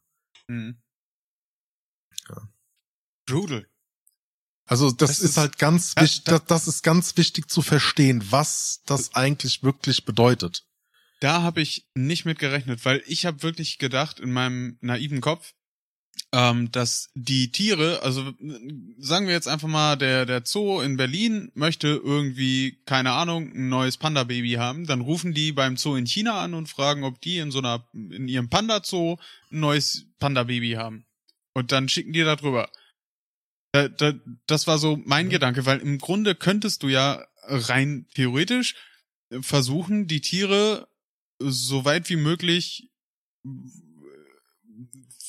[0.48, 0.78] Mhm.
[2.30, 2.48] Ja.
[3.26, 3.68] Brutal.
[4.66, 7.50] Also das, Das ist, ist- halt ganz Ja, wichtig, da- das, das ist ganz wichtig
[7.52, 10.66] zu verstehen, was das eigentlich wirklich bedeutet.
[11.24, 15.54] Da habe ich nicht mit gerechnet, weil ich habe wirklich gedacht in meinem naiven Kopf,
[16.34, 18.34] ähm, dass die Tiere, also äh,
[18.98, 23.70] sagen wir jetzt einfach mal, der der Zoo in Berlin möchte irgendwie keine Ahnung ein
[23.70, 27.38] neues Panda-Baby haben, dann rufen die beim Zoo in China an und fragen, ob die
[27.38, 29.16] in so einer in ihrem Panda-Zoo
[29.50, 31.06] ein neues Panda-Baby haben
[31.54, 32.70] und dann schicken die da drüber.
[33.72, 34.12] Da, da,
[34.45, 38.76] das war so mein Gedanke, weil im Grunde könntest du ja rein theoretisch
[39.40, 40.90] versuchen, die Tiere
[41.49, 42.90] so weit wie möglich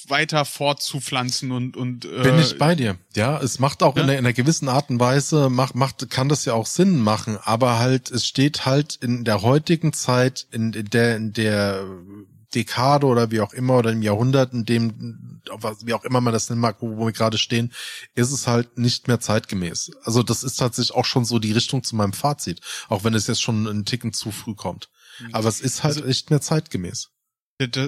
[0.07, 2.99] weiter fortzupflanzen und und äh, Bin ich bei dir.
[3.17, 4.03] Ja, es macht auch Ja.
[4.03, 7.01] in, einer, in einer gewissen Art und Weise, macht, macht, kann das ja auch Sinn
[7.01, 11.87] machen, aber halt, es steht halt in der heutigen Zeit, in, in der, in der
[12.55, 16.35] Dekade oder wie auch immer oder im Jahrhundert, in dem, was- wie auch immer man
[16.35, 17.73] das nennen mag, wo, wo wir gerade stehen,
[18.15, 19.91] ist es halt nicht mehr zeitgemäß.
[20.03, 22.61] Also das ist tatsächlich auch schon so die Richtung zu meinem Fazit,
[22.91, 24.91] auch wenn es jetzt schon einen Ticken zu früh kommt.
[25.33, 27.11] Aber es ist halt Also- nicht mehr zeitgemäß.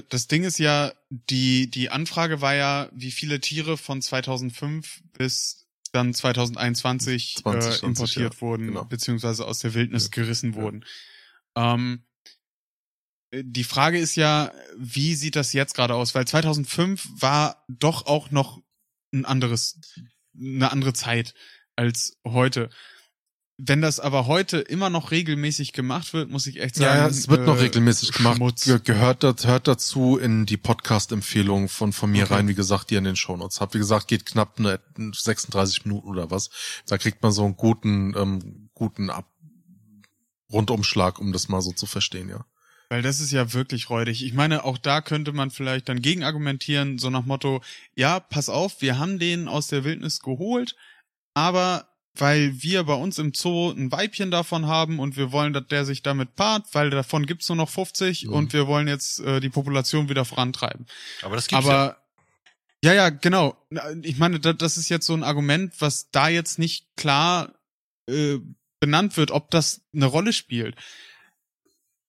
[0.09, 5.67] Das Ding ist ja, die, die Anfrage war ja, wie viele Tiere von 2005 bis
[5.93, 8.85] dann 2021 2020, äh, importiert ja, wurden, genau.
[8.85, 10.61] beziehungsweise aus der Wildnis Ja, gerissen ja.
[10.63, 10.85] wurden.
[11.57, 12.05] Ähm,
[13.31, 16.15] äh, die Frage ist ja, wie sieht das jetzt gerade aus?
[16.15, 18.63] Weil 2005 war doch auch noch
[19.13, 19.81] ein anderes,
[20.39, 21.35] eine andere Zeit
[21.75, 22.71] als heute.
[23.59, 26.99] Wenn das aber heute immer noch regelmäßig gemacht wird, muss ich echt sagen.
[26.99, 28.37] Ja, es wird noch äh, regelmäßig gemacht.
[28.37, 28.65] Schmutz.
[28.65, 32.35] Ge gehört, das, hört dazu in die Podcast-Empfehlung von, von mir Okay.
[32.35, 33.73] rein, wie gesagt, die in den Shownotes hab.
[33.73, 36.51] Wie gesagt, geht knapp eine 36 Minuten oder was.
[36.87, 39.31] Da kriegt man so einen guten, ähm, guten Ab
[40.53, 42.45] Rundumschlag, um das mal so zu verstehen, ja.
[42.89, 44.23] Weil das ist ja wirklich räudig.
[44.23, 47.63] Ich meine, auch da könnte man vielleicht dann gegen argumentieren, so nach Motto,
[47.97, 50.77] ja, pass auf, wir haben den aus der Wildnis geholt,
[51.35, 51.89] aber
[52.21, 55.85] weil wir bei uns im Zoo ein Weibchen davon haben und wir wollen, dass der
[55.85, 58.33] sich damit paart, weil davon gibt's nur noch 50 Mhm.
[58.33, 60.87] und wir wollen jetzt äh, die Population wieder vorantreiben.
[61.23, 61.73] Aber das gibt's ja.
[61.73, 61.97] Aber
[62.85, 63.57] ja, ja, genau.
[63.71, 67.55] Na, Ich meine, da- das ist jetzt so ein Argument, was da jetzt nicht klar
[68.09, 68.39] äh,
[68.81, 70.77] benannt wird, ob das eine Rolle spielt.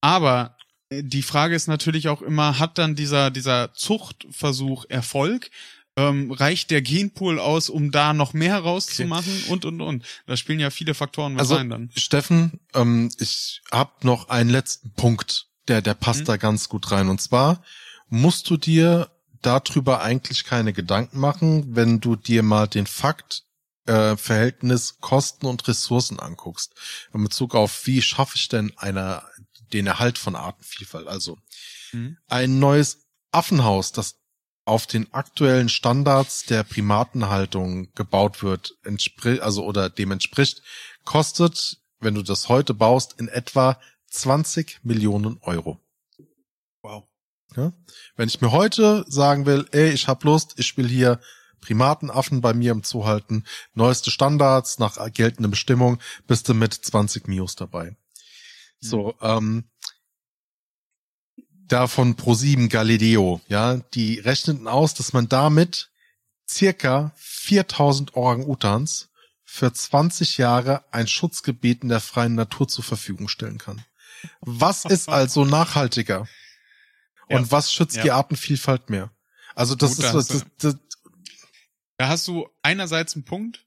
[0.01, 0.57] Aber
[0.89, 5.49] äh, die Frage ist natürlich auch immer, hat dann dieser, dieser Zuchtversuch Erfolg?
[5.97, 9.45] Ähm, reicht der Genpool aus, um da noch mehr rauszumachen?
[9.49, 10.05] Und, und, und.
[10.27, 11.89] Da spielen ja viele Faktoren mit Also, rein dann.
[11.95, 16.25] Steffen, ähm, ich hab noch einen letzten Punkt, der, der passt Mhm.
[16.25, 17.09] da ganz gut rein.
[17.09, 17.63] Und zwar
[18.09, 19.09] musst du dir
[19.41, 23.43] darüber eigentlich keine Gedanken machen, wenn du dir mal den Fakt
[23.87, 26.73] äh, Verhältnis Kosten und Ressourcen anguckst.
[27.13, 29.23] In Bezug auf, wie schaffe ich denn einer,
[29.73, 31.07] den Erhalt von Artenvielfalt?
[31.07, 31.37] Also
[31.91, 32.17] Mhm.
[32.27, 34.15] ein neues Affenhaus, das
[34.67, 40.61] auf den aktuellen Standards der Primatenhaltung gebaut wird, entspri also oder dem entspricht,
[41.05, 43.79] kostet, wenn du das heute baust, in etwa
[44.09, 45.79] 20 Millionen Euro.
[46.81, 47.05] Wow.
[47.55, 47.71] Ja?
[48.17, 51.21] Wenn ich mir heute sagen will, ey, ich hab Lust, ich will hier
[51.61, 57.29] Primatenaffen bei mir im Zoo halten, neueste Standards nach geltender Bestimmung, bist du mit 20
[57.29, 57.95] Mios dabei.
[58.81, 59.69] So, ähm,
[61.67, 65.89] da von Pro7 Galileo, ja, die rechneten aus, dass man damit
[66.49, 69.09] circa 4000 Orang-Utans
[69.43, 73.83] für 20 Jahre ein Schutzgebiet in der freien Natur zur Verfügung stellen kann.
[74.41, 76.27] Was ist also nachhaltiger?
[77.27, 77.51] Und Ja.
[77.51, 78.03] was schützt Ja.
[78.03, 79.11] die Artenvielfalt mehr?
[79.55, 80.75] Also das Gut, ist das, das, das,
[81.97, 83.65] Da hast du einerseits einen Punkt.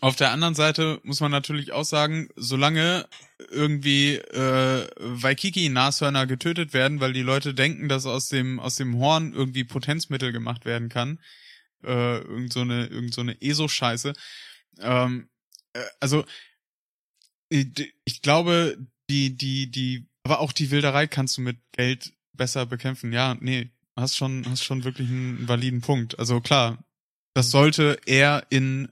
[0.00, 3.06] Auf der anderen Seite muss man natürlich auch sagen, solange
[3.50, 9.32] irgendwie äh, Waikiki-Nashörner getötet werden, weil die Leute denken, dass aus dem aus dem Horn
[9.32, 11.20] irgendwie Potenzmittel gemacht werden kann,
[11.84, 14.12] äh, irgend so eine irgend so eine ESO-Scheiße.
[14.80, 15.28] Ähm,
[15.72, 16.24] äh, also
[17.48, 18.76] ich, ich glaube,
[19.08, 23.12] die die die, aber auch die Wilderei kannst du mit Geld besser bekämpfen.
[23.12, 26.18] Ja, nee, hast schon hast schon wirklich einen validen Punkt.
[26.18, 26.84] Also klar,
[27.34, 28.88] das sollte eher in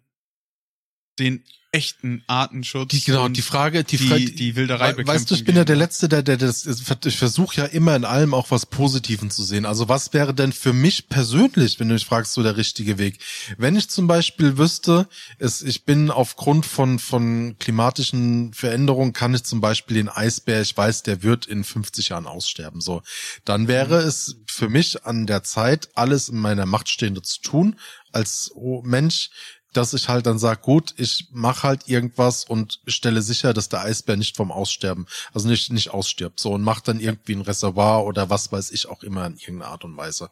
[1.22, 1.44] den
[1.74, 5.44] echten Artenschutz die, genau, die Frage, die, die, Fra- die, Wilderei We- Weißt du, ich
[5.44, 8.66] bin ja der Letzte, der, der das, ich versuche ja immer in allem auch was
[8.66, 9.64] Positiven zu sehen.
[9.64, 13.20] Also was wäre denn für mich persönlich, wenn du mich fragst, so der richtige Weg?
[13.56, 15.08] Wenn ich zum Beispiel wüsste,
[15.38, 20.76] es, ich bin aufgrund von, von klimatischen Veränderungen, kann ich zum Beispiel den Eisbär, ich
[20.76, 23.00] weiß, der wird in 50 Jahren aussterben, so.
[23.46, 27.76] Dann wäre es für mich an der Zeit, alles in meiner Macht Stehende zu tun,
[28.12, 28.50] als
[28.82, 29.30] Mensch,
[29.72, 33.80] dass ich halt dann sage, gut, ich mache halt irgendwas und stelle sicher, dass der
[33.82, 38.04] Eisbär nicht vom Aussterben, also nicht nicht ausstirbt, so und macht dann irgendwie ein Reservoir
[38.04, 40.30] oder was weiß ich auch immer in irgendeiner Art und Weise.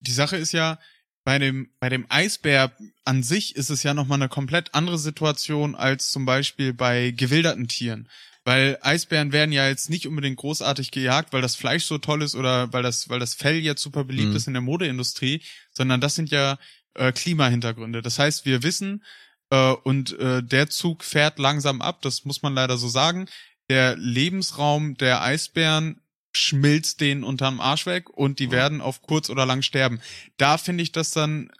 [0.00, 0.78] die Sache ist ja,
[1.24, 2.72] bei dem, bei dem Eisbär
[3.04, 7.66] an sich ist es ja nochmal eine komplett andere Situation als zum Beispiel bei gewilderten
[7.66, 8.10] Tieren.
[8.44, 12.34] Weil Eisbären werden ja jetzt nicht unbedingt großartig gejagt, weil das Fleisch so toll ist
[12.34, 14.36] oder weil das, weil das Fell jetzt super beliebt Mhm.
[14.36, 15.40] ist in der Modeindustrie,
[15.72, 16.58] sondern das sind ja
[16.94, 18.02] äh, Klimahintergründe.
[18.02, 19.02] Das heißt, wir wissen,
[19.50, 23.26] äh, und äh, der Zug fährt langsam ab, das muss man leider so sagen.
[23.70, 26.00] Der Lebensraum der Eisbären
[26.32, 30.00] schmilzt denen unterm Arsch weg und die werden auf kurz oder lang sterben.
[30.36, 31.50] Da finde ich das dann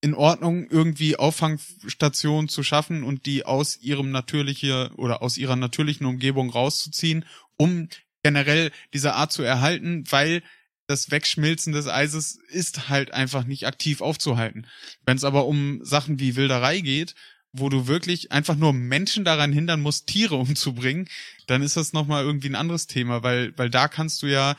[0.00, 6.06] in Ordnung, irgendwie Auffangstationen zu schaffen und die aus ihrem natürliche oder aus ihrer natürlichen
[6.06, 7.24] Umgebung rauszuziehen,
[7.56, 7.88] um
[8.22, 10.42] generell diese Art zu erhalten, weil
[10.88, 14.66] das Wegschmilzen des Eises ist halt einfach nicht aktiv aufzuhalten.
[15.04, 17.14] Wenn es aber um Sachen wie Wilderei geht,
[17.52, 21.08] wo du wirklich einfach nur Menschen daran hindern musst, Tiere umzubringen,
[21.46, 24.56] dann ist das nochmal irgendwie ein anderes Thema, weil, weil da kannst du ja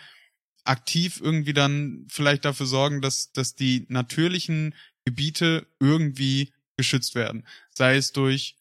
[0.66, 4.76] aktiv irgendwie dann vielleicht dafür sorgen, dass, dass die natürlichen
[5.06, 7.48] Gebiete irgendwie geschützt werden.
[7.72, 8.56] Sei es durch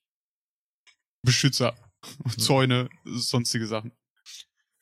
[1.22, 1.76] Beschützer,
[2.38, 3.92] Zäune, sonstige Sachen.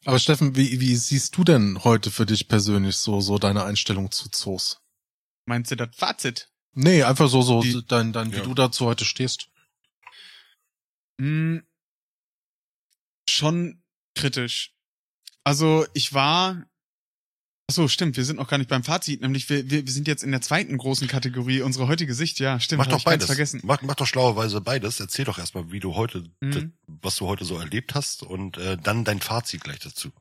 [0.06, 4.10] Aber Steffen, wie, wie siehst du denn heute für dich persönlich so so deine Einstellung
[4.10, 4.80] zu Zoos?
[5.46, 6.50] Meinst du das Fazit?
[6.74, 8.42] Nee, einfach so so Die- dein dein wie Ja.
[8.42, 9.48] du dazu heute stehst.
[11.20, 11.66] Hm,
[13.28, 13.82] schon
[14.14, 14.74] kritisch.
[15.44, 16.66] Also ich war.
[17.68, 20.06] Ach so, stimmt, wir sind noch gar nicht beim Fazit, nämlich wir, wir, wir sind
[20.06, 23.26] jetzt in der zweiten großen Kategorie, unsere heutige Sicht, ja, stimmt, Mach doch beides.
[23.26, 23.60] vergessen.
[23.64, 25.00] Mach, mach doch schlauerweise beides.
[25.00, 26.74] Erzähl doch erstmal, wie du heute, Mhm.
[26.86, 30.12] was du heute so erlebt hast und äh, dann dein Fazit gleich dazu.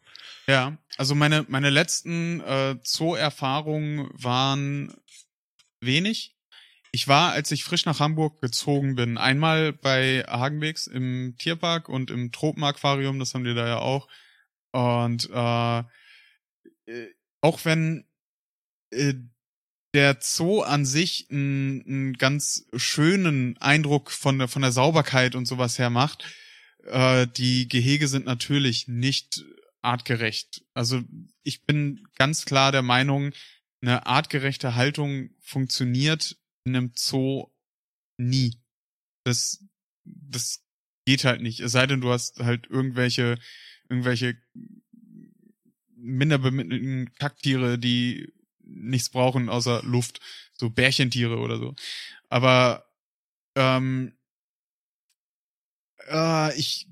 [0.47, 4.95] Ja, also meine, meine letzten äh, Zoo-Erfahrungen waren
[5.81, 6.35] wenig.
[6.91, 12.09] ich war, als ich frisch nach Hamburg gezogen bin, einmal bei Hagenwegs im Tierpark und
[12.09, 14.07] im Tropenaquarium, das haben die da ja auch.
[14.71, 15.79] Und äh,
[16.87, 17.07] äh
[17.45, 18.05] auch wenn
[18.91, 19.13] äh,
[19.93, 25.77] der Zoo an sich einen, ganz schönen Eindruck von der, von der Sauberkeit und sowas
[25.77, 26.25] her macht,
[26.85, 29.45] äh, die Gehege sind natürlich nicht
[29.83, 30.65] artgerecht.
[30.73, 31.03] Also
[31.43, 33.31] ich bin ganz klar der Meinung,
[33.81, 37.51] eine artgerechte Haltung funktioniert in einem Zoo
[38.17, 38.57] nie.
[39.23, 39.63] Das,
[40.03, 40.65] das
[41.05, 41.59] geht halt nicht.
[41.59, 43.37] Es sei denn, du hast halt irgendwelche,
[43.87, 44.35] irgendwelche
[46.05, 50.19] minder bemittelten Kacktiere, die nichts brauchen außer Luft.
[50.53, 51.75] So Bärchentiere oder so.
[52.29, 52.89] Aber
[53.55, 54.17] ähm,
[56.07, 56.87] äh, ich,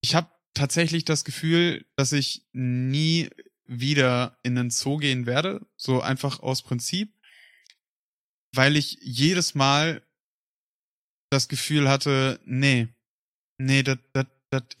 [0.00, 3.28] ich habe tatsächlich das Gefühl, dass ich nie
[3.66, 5.66] wieder in den Zoo gehen werde.
[5.76, 7.14] So einfach aus Prinzip.
[8.54, 10.06] Weil ich jedes Mal
[11.30, 12.88] das Gefühl hatte, nee,
[13.56, 13.98] nee, das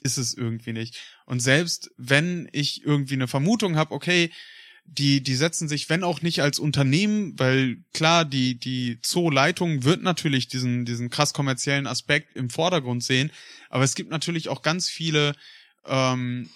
[0.02, 0.98] ist es irgendwie nicht.
[1.26, 4.30] Und selbst wenn ich irgendwie eine Vermutung habe, okay,
[4.84, 10.02] die, die setzen sich, wenn auch nicht als Unternehmen, weil klar, die, die Zoo-Leitung wird
[10.02, 13.30] natürlich diesen, diesen krass kommerziellen Aspekt im Vordergrund sehen,
[13.70, 15.34] aber es gibt natürlich auch ganz viele
[15.86, 16.50] ähm,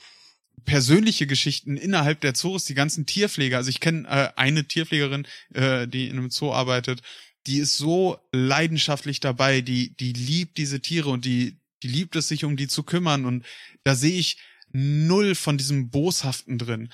[0.64, 3.56] persönliche Geschichten innerhalb der Zoos, die ganzen Tierpfleger.
[3.56, 7.02] Also ich kenne äh, eine Tierpflegerin, äh, die in einem Zoo arbeitet,
[7.46, 12.28] die ist so leidenschaftlich dabei, die, die liebt diese Tiere und die, die liebt es,
[12.28, 13.24] sich um die zu kümmern.
[13.24, 13.44] Und
[13.84, 14.38] da sehe ich
[14.72, 16.92] null von diesem Boshaften drin.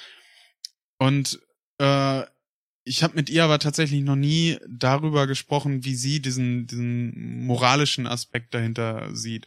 [0.98, 1.40] Und
[1.78, 2.22] äh,
[2.84, 8.06] ich habe mit ihr aber tatsächlich noch nie darüber gesprochen, wie sie diesen, diesen moralischen
[8.06, 9.46] Aspekt dahinter sieht.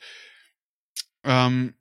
[1.24, 1.74] Ähm,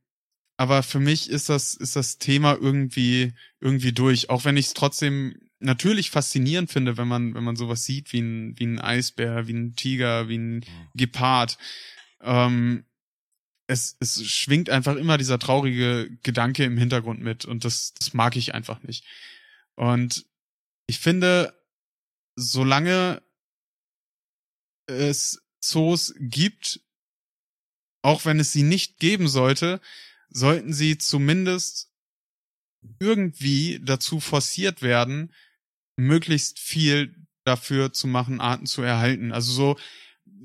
[0.56, 4.30] aber für mich ist das, ist das Thema irgendwie, irgendwie durch.
[4.30, 8.20] Auch wenn ich es trotzdem natürlich faszinierend finde, wenn man, wenn man sowas sieht wie
[8.20, 10.64] ein, wie ein Eisbär, wie ein Tiger, wie ein
[10.94, 11.58] Gepard.
[12.20, 12.84] Ähm,
[13.66, 18.36] es, es schwingt einfach immer dieser traurige Gedanke im Hintergrund mit und das, das mag
[18.36, 19.04] ich einfach nicht.
[19.74, 20.26] Und
[20.86, 21.58] ich finde,
[22.36, 23.22] solange
[24.86, 26.80] es Zoos gibt,
[28.02, 29.80] auch wenn es sie nicht geben sollte,
[30.28, 31.90] sollten sie zumindest
[33.00, 35.32] irgendwie dazu forciert werden,
[35.96, 37.14] möglichst viel
[37.44, 39.32] dafür zu machen, Arten zu erhalten.
[39.32, 39.78] Also so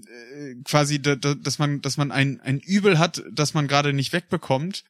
[0.08, 3.94] äh, quasi, da, da, dass man, dass man ein, ein Übel hat, das man gerade
[3.94, 4.84] nicht wegbekommt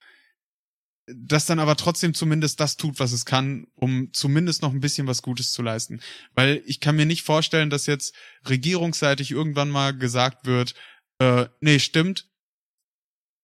[1.16, 5.08] das dann aber trotzdem zumindest das tut, was es kann, um zumindest noch ein bisschen
[5.08, 6.02] was Gutes zu leisten.
[6.36, 8.16] Weil ich kann mir nicht vorstellen, dass jetzt
[8.48, 10.76] regierungsseitig irgendwann mal gesagt wird,
[11.20, 12.28] äh, nee, stimmt,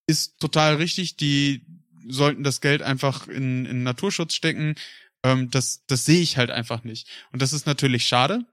[0.07, 1.65] ist total richtig, die
[2.07, 4.75] sollten das Geld einfach in, in Naturschutz stecken.
[5.23, 7.09] Ähm, das, das sehe ich halt einfach nicht.
[7.31, 8.45] Und das ist natürlich schade.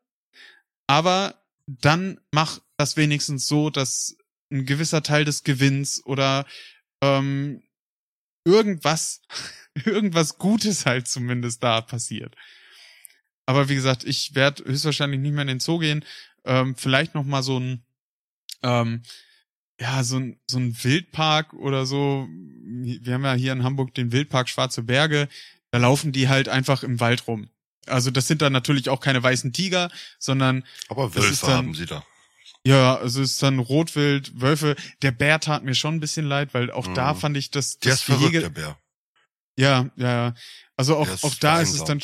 [0.86, 4.16] Aber dann mach das wenigstens so, dass
[4.50, 6.46] ein gewisser Teil des Gewinns oder
[7.00, 7.62] ähm,
[8.44, 9.22] irgendwas,
[9.84, 12.34] irgendwas Gutes halt zumindest da passiert.
[13.46, 16.04] Aber wie gesagt, ich werde höchstwahrscheinlich nicht mehr in den Zoo gehen.
[16.44, 17.84] Ähm, vielleicht noch mal so ein,
[18.62, 19.02] ähm,
[19.80, 22.28] ja, so ein, so ein Wildpark oder so.
[22.28, 25.28] Wir haben ja hier in Hamburg den Wildpark Schwarze Berge.
[25.70, 27.48] Da laufen die halt einfach im Wald rum.
[27.86, 30.64] Also das sind dann natürlich auch keine weißen Tiger, sondern.
[30.88, 32.04] Aber Wölfe dann, haben sie da.
[32.64, 34.76] Ja, also es ist dann Rotwild, Wölfe.
[35.02, 36.94] Der Bär tat mir schon ein bisschen leid, weil auch mhm.
[36.94, 38.78] da fand ich, dass der ist verrückt, der Bär.
[39.56, 40.34] Ja, ja, ja.
[40.76, 42.00] Also auch, auch da ist es dann,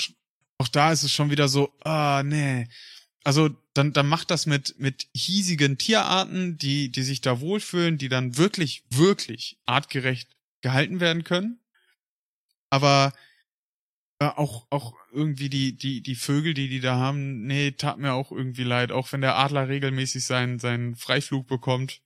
[0.59, 2.69] auch da ist es schon wieder so, ah, nee.
[3.25, 8.09] Also dann, dann macht das mit, mit hiesigen Tierarten, die, die sich da wohlfühlen, die
[8.09, 10.29] dann wirklich, wirklich artgerecht
[10.61, 11.61] gehalten werden können.
[12.71, 13.13] Aber
[14.21, 18.15] äh, auch, auch irgendwie die, die, die Vögel, die die da haben, nee, tat mir
[18.15, 18.91] auch irgendwie leid.
[18.91, 22.01] Auch wenn der Adler regelmäßig seinen, seinen Freiflug bekommt.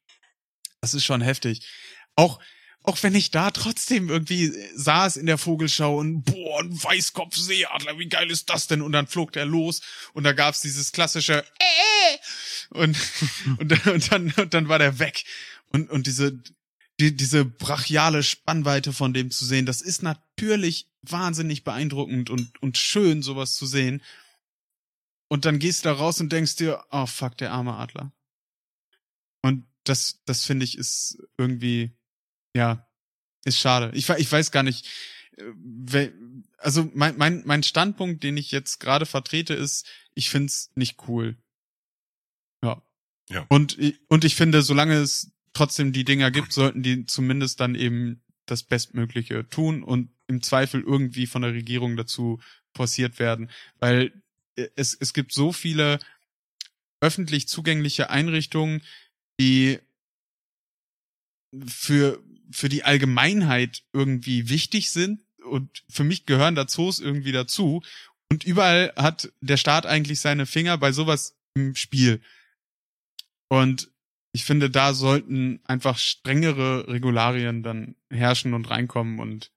[0.81, 1.67] Das ist schon heftig.
[2.17, 2.39] Auch,
[2.83, 8.09] auch wenn ich da trotzdem irgendwie saß in der Vogelschau und boah, ein Weißkopfseeadler, wie
[8.09, 8.83] geil ist das denn?
[8.83, 9.81] Und dann flog der los
[10.13, 12.19] und da gab's dieses klassische äh,
[12.71, 12.99] und,
[13.59, 15.25] und, und dann und dann war der weg
[15.69, 16.43] und und diese
[17.01, 22.79] die, diese brachiale Spannweite von dem zu sehen, das ist natürlich wahnsinnig beeindruckend und, und
[22.79, 24.03] schön, sowas zu sehen.
[25.29, 28.13] Und dann gehst du da raus und denkst dir, oh fuck, der arme Adler.
[29.43, 31.93] Und das, das finde ich ist irgendwie,
[32.55, 32.87] ja,
[33.45, 33.91] ist schade.
[33.95, 34.89] Ich, ich weiß gar nicht,
[35.37, 36.11] äh,
[36.59, 41.37] also mein, mein, mein Standpunkt, den ich jetzt gerade vertrete, ist, ich find's nicht cool.
[42.63, 42.83] Ja.
[43.29, 43.47] Ja.
[43.49, 43.79] Und,
[44.09, 48.63] und ich finde, solange es trotzdem die Dinger gibt, sollten die zumindest dann eben das
[48.63, 52.41] Bestmögliche tun und im Zweifel irgendwie von der Regierung dazu
[52.75, 53.51] forciert werden.
[53.79, 54.13] Weil
[54.57, 55.99] äh, es, es gibt so viele
[57.01, 58.83] öffentlich zugängliche Einrichtungen,
[59.41, 59.79] die
[61.67, 65.23] für, für die Allgemeinheit irgendwie wichtig sind.
[65.45, 67.83] Und für mich gehören da Zoos irgendwie dazu.
[68.31, 72.23] Und überall hat der Staat eigentlich seine Finger bei sowas im Spiel.
[73.49, 73.92] Und
[74.33, 79.53] ich finde, da sollten einfach strengere Regularien dann herrschen und reinkommen und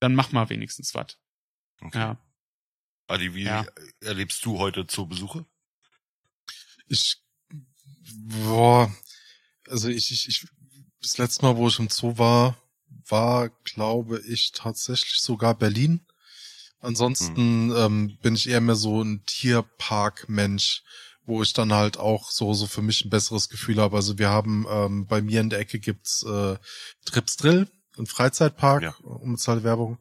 [0.00, 1.18] dann mach mal wenigstens was.
[1.80, 1.98] Okay.
[1.98, 2.18] Ja.
[3.08, 3.66] Adi, wie Ja.
[4.00, 5.44] erlebst du heute Zoobesuche?
[6.88, 7.22] Ich,
[8.14, 8.94] boah,
[9.68, 10.46] also ich, ich, ich,
[11.00, 12.56] das letzte Mal, wo ich im Zoo war,
[13.06, 16.00] war, glaube ich, tatsächlich sogar Berlin.
[16.80, 20.82] Ansonsten ähm, bin ich eher mehr so ein Tierpark-Mensch,
[21.28, 23.96] wo ich dann halt auch so so für mich ein besseres Gefühl habe.
[23.96, 26.56] Also wir haben ähm, bei mir in der Ecke gibt's äh,
[27.04, 27.68] Trips Drill,
[27.98, 28.94] ein Freizeitpark, Ja.
[29.02, 29.98] unbezahlte Werbung.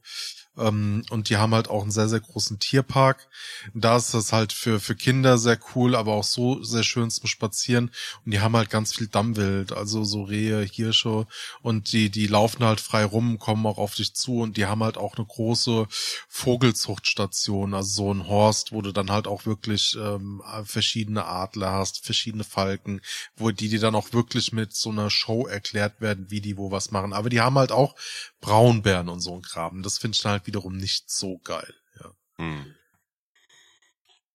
[0.57, 3.27] Ähm, und die haben halt auch einen sehr, sehr großen Tierpark.
[3.73, 7.27] Da ist das halt für, für Kinder sehr cool, aber auch so sehr schön zum
[7.27, 7.91] Spazieren.
[8.25, 11.27] Und die haben halt ganz viel Dammwild, also so Rehe, Hirsche.
[11.61, 14.39] Und die, die laufen halt frei rum, kommen auch auf dich zu.
[14.41, 15.87] Und die haben halt auch eine große
[16.27, 22.05] Vogelzuchtstation, also so ein Horst, wo du dann halt auch wirklich ähm, verschiedene Adler hast,
[22.05, 23.01] verschiedene Falken,
[23.35, 26.71] wo die, die dann auch wirklich mit so einer Show erklärt werden, wie die wo
[26.71, 27.13] was machen.
[27.13, 27.95] Aber die haben halt auch
[28.41, 29.83] Braunbären und so ein Kram.
[29.83, 31.73] Das finde ich dann halt wiederum nicht so geil.
[31.99, 32.11] Ja.
[32.37, 32.75] Hm.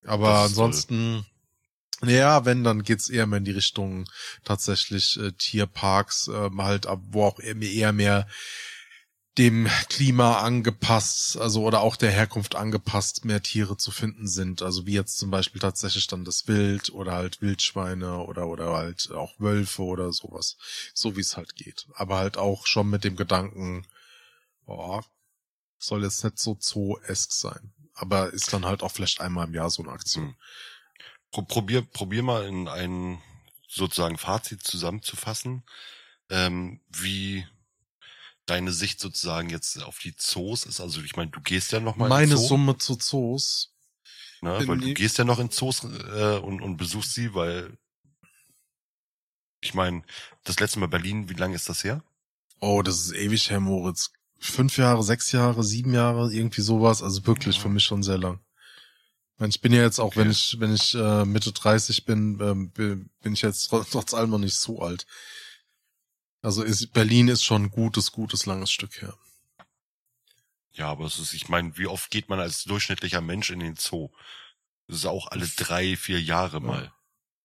[0.04, 0.46] Aber ist toll.
[0.46, 1.26] ansonsten,
[2.04, 4.08] ja, wenn, dann geht's eher mehr in die Richtung
[4.44, 8.26] tatsächlich äh, Tierparks, ähm, halt, wo auch eher, eher mehr
[9.38, 14.60] dem Klima angepasst, also oder auch der Herkunft angepasst, mehr Tiere zu finden sind.
[14.60, 19.10] Also wie jetzt zum Beispiel tatsächlich dann das Wild oder halt Wildschweine oder oder halt
[19.12, 20.58] auch Wölfe oder sowas.
[20.92, 21.86] So wie es halt geht.
[21.94, 23.86] Aber halt auch schon mit dem Gedanken,
[24.66, 25.02] boah,
[25.82, 27.72] soll jetzt nicht so zoo-esk sein.
[27.94, 30.28] Aber ist dann halt auch vielleicht einmal im Jahr so eine Aktion.
[30.28, 30.36] Hm.
[31.30, 33.22] Pro probier, probier mal in ein
[33.68, 35.64] sozusagen Fazit zusammenzufassen,
[36.28, 37.46] ähm, wie
[38.46, 40.80] deine Sicht sozusagen jetzt auf die Zoos ist.
[40.80, 43.74] Also ich meine, du gehst ja noch mal in Meine Zoo, Summe zu Zoos.
[44.40, 44.62] ne?
[44.66, 47.78] weil du gehst ja noch in Zoos äh, und, und besuchst sie, weil
[49.60, 50.02] ich meine,
[50.44, 52.02] das letzte Mal Berlin, wie lange ist das her?
[52.60, 54.12] Oh, das ist ewig her, Moritz.
[54.42, 57.02] Fünf Jahre, sechs Jahre, sieben Jahre, irgendwie sowas.
[57.02, 57.62] Also wirklich Ja.
[57.62, 58.40] für mich schon sehr lang.
[59.48, 60.20] Ich, bin ja jetzt auch, Okay.
[60.20, 64.30] wenn ich, wenn ich äh, Mitte 30 bin, ähm, bin ich jetzt trotz trotz allem
[64.30, 65.06] noch nicht so alt.
[66.42, 69.16] Also ist, Berlin ist schon ein gutes, gutes, langes Stück her.
[70.72, 73.76] Ja, aber es ist, ich meine, wie oft geht man als durchschnittlicher Mensch in den
[73.76, 74.10] Zoo?
[74.86, 76.92] Das ist auch alle drei, vier Jahre mal.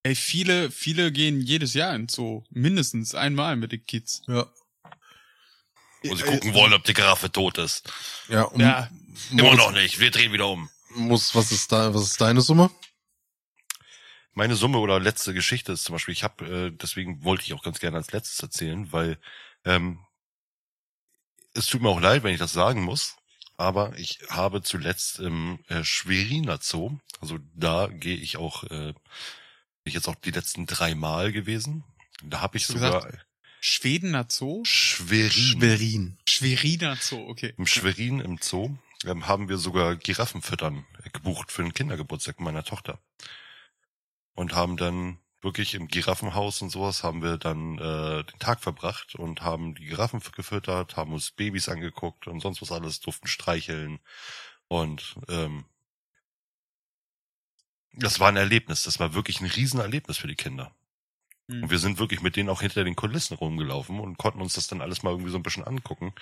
[0.02, 2.44] Ey, viele, viele gehen jedes Jahr in den Zoo.
[2.50, 4.22] Mindestens einmal mit den Kids.
[4.26, 4.46] Ja.
[6.04, 7.90] Und sie Äh, gucken wollen, ob die Giraffe tot ist.
[8.28, 8.88] Ja, um, Ja.
[9.30, 9.98] Immer Moritz, noch nicht.
[9.98, 10.70] Wir drehen wieder um.
[10.94, 12.70] Muss, was ist da, was ist deine Summe?
[14.32, 17.62] Meine Summe oder letzte Geschichte ist zum Beispiel, ich habe, äh, deswegen wollte ich auch
[17.62, 19.18] ganz gerne als letztes erzählen, weil
[19.64, 19.98] ähm,
[21.54, 23.16] es tut mir auch leid, wenn ich das sagen muss,
[23.56, 28.94] aber ich habe zuletzt im äh, Schweriner Zoo, also da gehe ich auch, äh, bin
[29.84, 31.82] ich jetzt auch die letzten drei Mal gewesen.
[32.22, 33.08] Da habe ich sogar
[33.60, 34.64] Schwedener Zoo?
[34.64, 35.30] Schwerin.
[35.30, 36.18] Schwerin.
[36.28, 37.54] Schweriner Zoo, okay.
[37.56, 43.00] Im Schwerin im Zoo ähm, haben wir sogar Giraffenfüttern gebucht für den Kindergeburtstag meiner Tochter.
[44.34, 49.14] Und haben dann wirklich im Giraffenhaus und sowas haben wir dann äh, den Tag verbracht
[49.14, 54.00] und haben die Giraffen gefüttert, haben uns Babys angeguckt und sonst was alles, durften streicheln.
[54.68, 55.64] Und ähm,
[57.92, 58.82] das war ein Erlebnis.
[58.82, 60.74] Das war wirklich ein Riesenerlebnis für die Kinder.
[61.48, 61.64] Hm.
[61.64, 64.66] Und wir sind wirklich mit denen auch hinter den Kulissen rumgelaufen und konnten uns das
[64.66, 66.14] dann alles mal irgendwie so ein bisschen angucken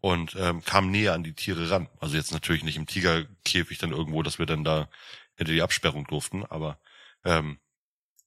[0.00, 1.88] und ähm, kamen näher an die Tiere ran.
[2.00, 4.88] Also jetzt natürlich nicht im Tigerkäfig dann irgendwo, dass wir dann da
[5.36, 6.80] hinter die Absperrung durften, aber
[7.24, 7.58] ähm,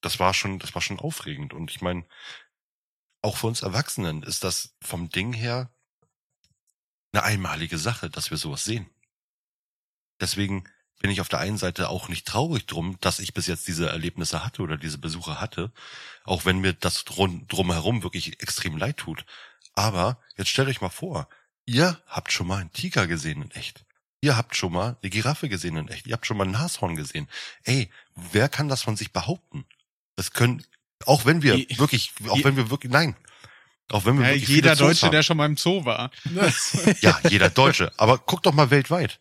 [0.01, 1.53] das war schon, das war schon aufregend.
[1.53, 2.05] Und ich meine,
[3.21, 5.71] auch für uns Erwachsenen ist das vom Ding her
[7.13, 8.89] eine einmalige Sache, dass wir sowas sehen.
[10.19, 10.63] Deswegen
[11.01, 13.89] bin ich auf der einen Seite auch nicht traurig drum, dass ich bis jetzt diese
[13.89, 15.71] Erlebnisse hatte oder diese Besuche hatte,
[16.23, 19.25] auch wenn mir das drum, drumherum wirklich extrem leid tut.
[19.73, 21.27] Aber jetzt stellt euch mal vor,
[21.65, 23.85] ihr habt schon mal einen Tiger gesehen in echt.
[24.21, 26.05] Ihr habt schon mal eine Giraffe gesehen in echt.
[26.05, 27.27] Ihr habt schon mal ein Nashorn gesehen.
[27.63, 29.65] Ey, wer kann das von sich behaupten?
[30.15, 30.63] Das können,
[31.07, 33.15] auch wenn wir Je- wirklich, auch je- wenn wir wirklich, nein.
[33.89, 35.11] Auch wenn wir Ja, wirklich jeder Deutsche, haben.
[35.13, 36.11] der schon mal im Zoo war.
[37.01, 37.91] Ja, jeder Deutsche.
[37.97, 39.19] Aber guck doch mal weltweit.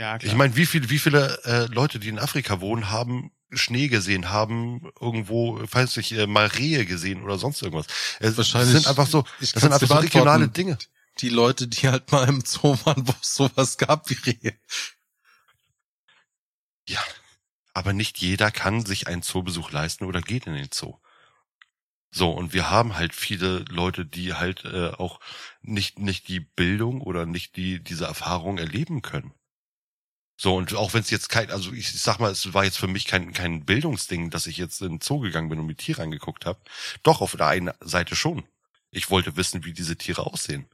[0.00, 0.32] Ja, klar.
[0.32, 4.30] Ich meine, wie viele, wie viele äh, Leute, die in Afrika wohnen, haben Schnee gesehen,
[4.30, 7.86] haben irgendwo, weiß ich, äh, mal Rehe gesehen oder sonst irgendwas.
[8.18, 10.48] Es Wahrscheinlich- das sind einfach so, ich das sind einfach so regionale.
[10.48, 10.78] Dinge.
[11.18, 14.58] Die Leute, die halt mal im Zoo waren, wo es sowas gab wie Rehe.
[17.74, 20.96] aber nicht jeder kann sich einen Zoobesuch leisten oder geht in den Zoo.
[22.10, 25.20] So, und wir haben halt viele Leute, die halt äh, auch
[25.62, 29.32] nicht, nicht die Bildung oder nicht die, diese Erfahrung erleben können.
[30.42, 32.86] So, und auch wenn es jetzt kein, also ich sag mal, es war jetzt für
[32.86, 36.00] mich kein, kein Bildungsding, dass ich jetzt in den Zoo gegangen bin und mir Tiere
[36.00, 36.58] angeguckt habe.
[37.02, 38.44] Doch, auf der einen Seite schon.
[38.90, 40.66] Ich wollte wissen, wie diese Tiere aussehen.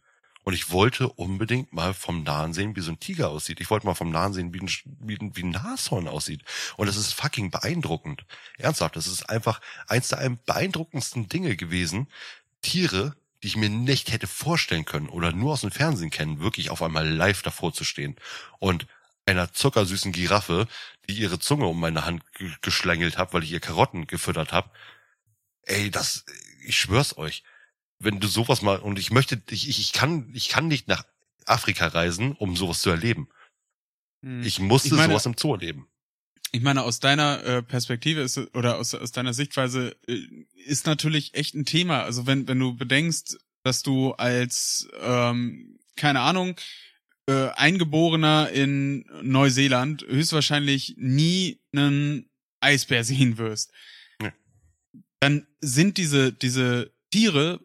[0.45, 3.61] Und ich wollte unbedingt mal vom Nahen sehen, wie so ein Tiger aussieht.
[3.61, 4.71] Ich wollte mal vom Nahen sehen, wie ein,
[5.01, 6.45] wie ein, wie ein Nashorn aussieht.
[6.77, 8.25] Und das ist fucking beeindruckend.
[8.59, 12.07] Ernsthaft, das ist einfach eins der beeindruckendsten Dinge gewesen.
[12.63, 16.71] Tiere, die ich mir nicht hätte vorstellen können oder nur aus dem Fernsehen kennen, wirklich
[16.71, 18.15] auf einmal live davor zu stehen.
[18.61, 18.87] Und
[19.27, 20.69] einer zuckersüßen Giraffe,
[21.09, 22.23] die ihre Zunge um meine Hand
[22.63, 24.71] geschlängelt hat, weil ich ihr Karotten gefüttert habe.
[25.63, 26.25] Ey, das,
[26.65, 27.43] ich schwör's euch
[27.99, 31.05] wenn du sowas mal, und ich möchte, ich, ich kann, ich kann nicht nach
[31.45, 33.29] Afrika reisen, um sowas zu erleben.
[34.23, 34.43] Hm.
[34.43, 35.89] Ich musste ich meine, sowas im Zoo erleben.
[36.53, 40.21] Ich meine, aus deiner äh, Perspektive ist oder aus, aus deiner Sichtweise äh,
[40.65, 42.03] ist natürlich echt ein Thema.
[42.03, 46.57] Also wenn, wenn du bedenkst, dass du als, ähm, keine Ahnung,
[47.27, 52.29] äh, Eingeborener in Neuseeland höchstwahrscheinlich nie einen
[52.61, 53.73] Eisbär sehen wirst,
[54.23, 54.33] ja.
[55.21, 57.61] dann sind diese, diese Tiere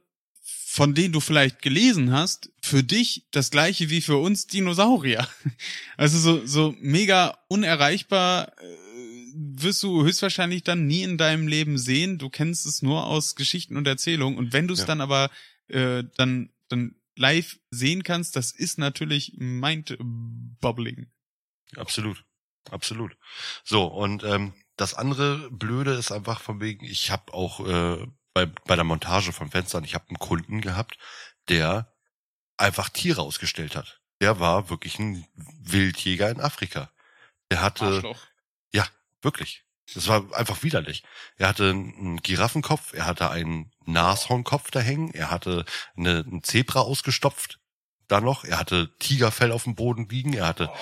[0.72, 5.28] von denen du vielleicht gelesen hast, für dich das gleiche wie für uns Dinosaurier.
[5.98, 8.64] Also so, so mega unerreichbar äh,
[9.36, 12.18] wirst du höchstwahrscheinlich dann nie in deinem Leben sehen.
[12.18, 14.40] Du kennst es nur aus Geschichten und Erzählungen.
[14.40, 14.86] Und wenn du es ja.
[14.86, 15.30] dann aber
[15.68, 21.12] äh, dann, dann live sehen kannst, das ist natürlich mind-bobbling.
[21.76, 22.24] Absolut.
[22.70, 23.18] Absolut.
[23.64, 28.46] So, und ähm, das andere Blöde ist einfach von wegen, ich habe auch äh, bei,
[28.46, 30.98] bei der Montage von Fenstern, ich habe einen Kunden gehabt,
[31.50, 31.94] der
[32.58, 34.02] einfach Tiere ausgestellt hat.
[34.22, 36.92] Der war wirklich ein Wildjäger in Afrika.
[37.50, 38.28] Der hatte, Arschloch.
[38.74, 38.88] ja,
[39.22, 39.66] wirklich.
[39.94, 41.04] Das war einfach widerlich.
[41.38, 45.66] Er hatte einen Giraffenkopf, er hatte einen Nashornkopf da hängen, er hatte
[45.98, 47.60] eine, einen Zebra ausgestopft,
[48.08, 50.78] da noch, er hatte Tigerfell auf dem Boden liegen, er hatte, oh.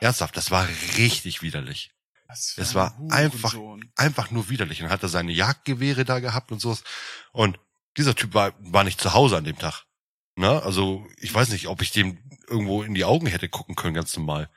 [0.00, 0.66] ernsthaft, das war
[0.96, 1.92] richtig widerlich.
[2.28, 3.54] Es war einfach,
[3.96, 4.82] einfach nur widerlich.
[4.82, 6.76] Und hatte seine Jagdgewehre da gehabt und so.
[7.32, 7.58] Und
[7.96, 9.84] dieser Typ war, war nicht zu Hause an dem Tag.
[10.36, 10.62] Ne?
[10.62, 14.14] Also, ich weiß nicht, ob ich dem irgendwo in die Augen hätte gucken können, ganz
[14.16, 14.50] normal.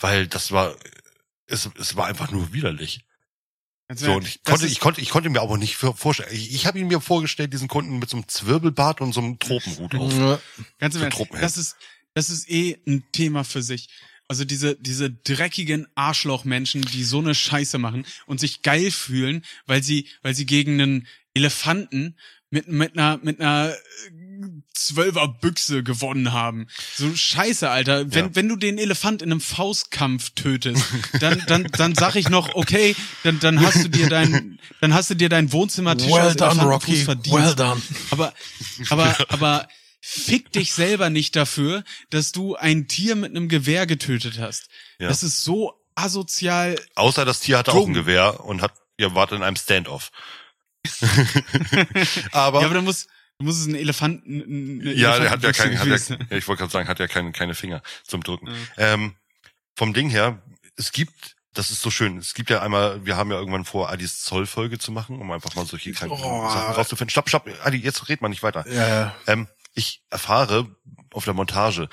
[0.00, 0.74] Weil das war,
[1.46, 3.06] es, es war einfach nur widerlich.
[3.94, 6.28] So, und ich konnte, ich konnte, ich konnte mir aber nicht vorstellen.
[6.32, 9.38] Ich, ich habe ihn mir vorgestellt, diesen Kunden mit so einem Zwirbelbart und so einem
[9.38, 10.12] Tropenhut auf.
[10.78, 11.76] Ganz im Ernst, das ist,
[12.14, 13.88] das ist eh ein Thema für sich.
[14.28, 19.82] Also diese, diese dreckigen Arschlochmenschen, die so eine Scheiße machen und sich geil fühlen, weil
[19.82, 22.14] sie, weil sie gegen einen Elefanten
[22.50, 23.74] mit, mit einer, mit einer
[24.86, 26.68] Zwölfer Büchse gewonnen haben.
[26.94, 28.12] So scheiße, Alter.
[28.12, 28.30] Wenn, ja.
[28.34, 30.84] wenn du den Elefant in einem Faustkampf tötest,
[31.20, 32.94] dann, dann, dann sag ich noch, okay,
[33.24, 36.96] dann, dann hast du dir dein, dann hast du dir dein Wohnzimmertisch well done, Rocky.
[36.96, 37.34] verdient.
[37.34, 37.80] Well done.
[38.10, 38.32] Aber,
[38.90, 39.68] aber, aber
[40.00, 44.68] fick dich selber nicht dafür, dass du ein Tier mit einem Gewehr getötet hast.
[44.98, 45.08] Ja.
[45.08, 46.76] Das ist so asozial.
[46.94, 47.80] Außer das Tier hatte dumm.
[47.80, 50.10] auch ein Gewehr und hat, ihr wart in einem Standoff.
[52.32, 55.52] aber, ja, aber du musst, du musst es einen Elefanten, eine ja, der hat ja
[55.52, 58.48] keine, hat ja, ja, ich wollte gerade sagen, hat ja keine, keine Finger zum Drücken.
[58.76, 58.94] Ja.
[58.94, 59.14] Ähm,
[59.76, 60.42] vom Ding her,
[60.76, 62.18] es gibt das ist so schön.
[62.18, 65.56] Es gibt ja einmal, wir haben ja irgendwann vor, Adis Zollfolge zu machen, um einfach
[65.56, 66.48] mal solche kranken oh.
[66.48, 67.10] Sachen rauszufinden.
[67.10, 68.64] Stopp, stopp, Adi, jetzt red mal nicht weiter.
[68.70, 69.16] Ja.
[69.26, 70.66] Ähm, ich erfahre
[71.12, 71.88] auf der Montage,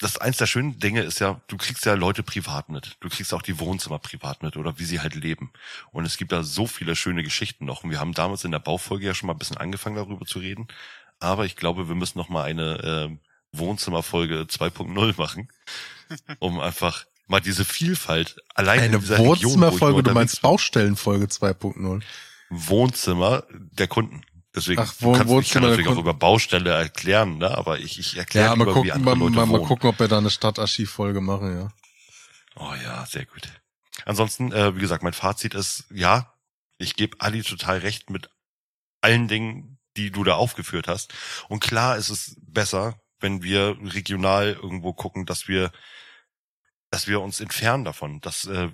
[0.00, 2.96] das eins der schönen Dinge ist ja, du kriegst ja Leute privat mit.
[3.00, 5.52] Du kriegst auch die Wohnzimmer privat mit oder wie sie halt leben.
[5.92, 7.84] Und es gibt da so viele schöne Geschichten noch.
[7.84, 10.40] Und wir haben damals in der Baufolge ja schon mal ein bisschen angefangen darüber zu
[10.40, 10.66] reden.
[11.20, 15.48] Aber ich glaube, wir müssen noch mal eine äh, Wohnzimmerfolge 2.0 machen,
[16.38, 22.02] um einfach mal diese Vielfalt allein eine in dieser Wohnzimmerfolge, du meinst Baustellenfolge 2.0.
[22.50, 24.22] Wohnzimmer der Kunden.
[24.56, 27.56] Deswegen Ach, wo, kannst, ich kann natürlich auch über Baustelle erklären, ne?
[27.56, 30.08] aber ich, ich erkläre ja, lieber, gucken, wie andere mal, mal, mal gucken, ob wir
[30.08, 31.68] da eine Stadtarchivfolge machen, ja.
[32.56, 33.42] Oh ja, sehr gut.
[34.06, 36.32] Ansonsten, äh, wie gesagt, mein Fazit ist, ja,
[36.78, 38.30] ich gebe Ali total recht mit
[39.02, 41.12] allen Dingen, die du da aufgeführt hast.
[41.48, 45.70] Und klar ist es besser, wenn wir regional irgendwo gucken, dass wir,
[46.90, 48.22] dass wir uns entfernen davon.
[48.22, 48.70] Dass, äh,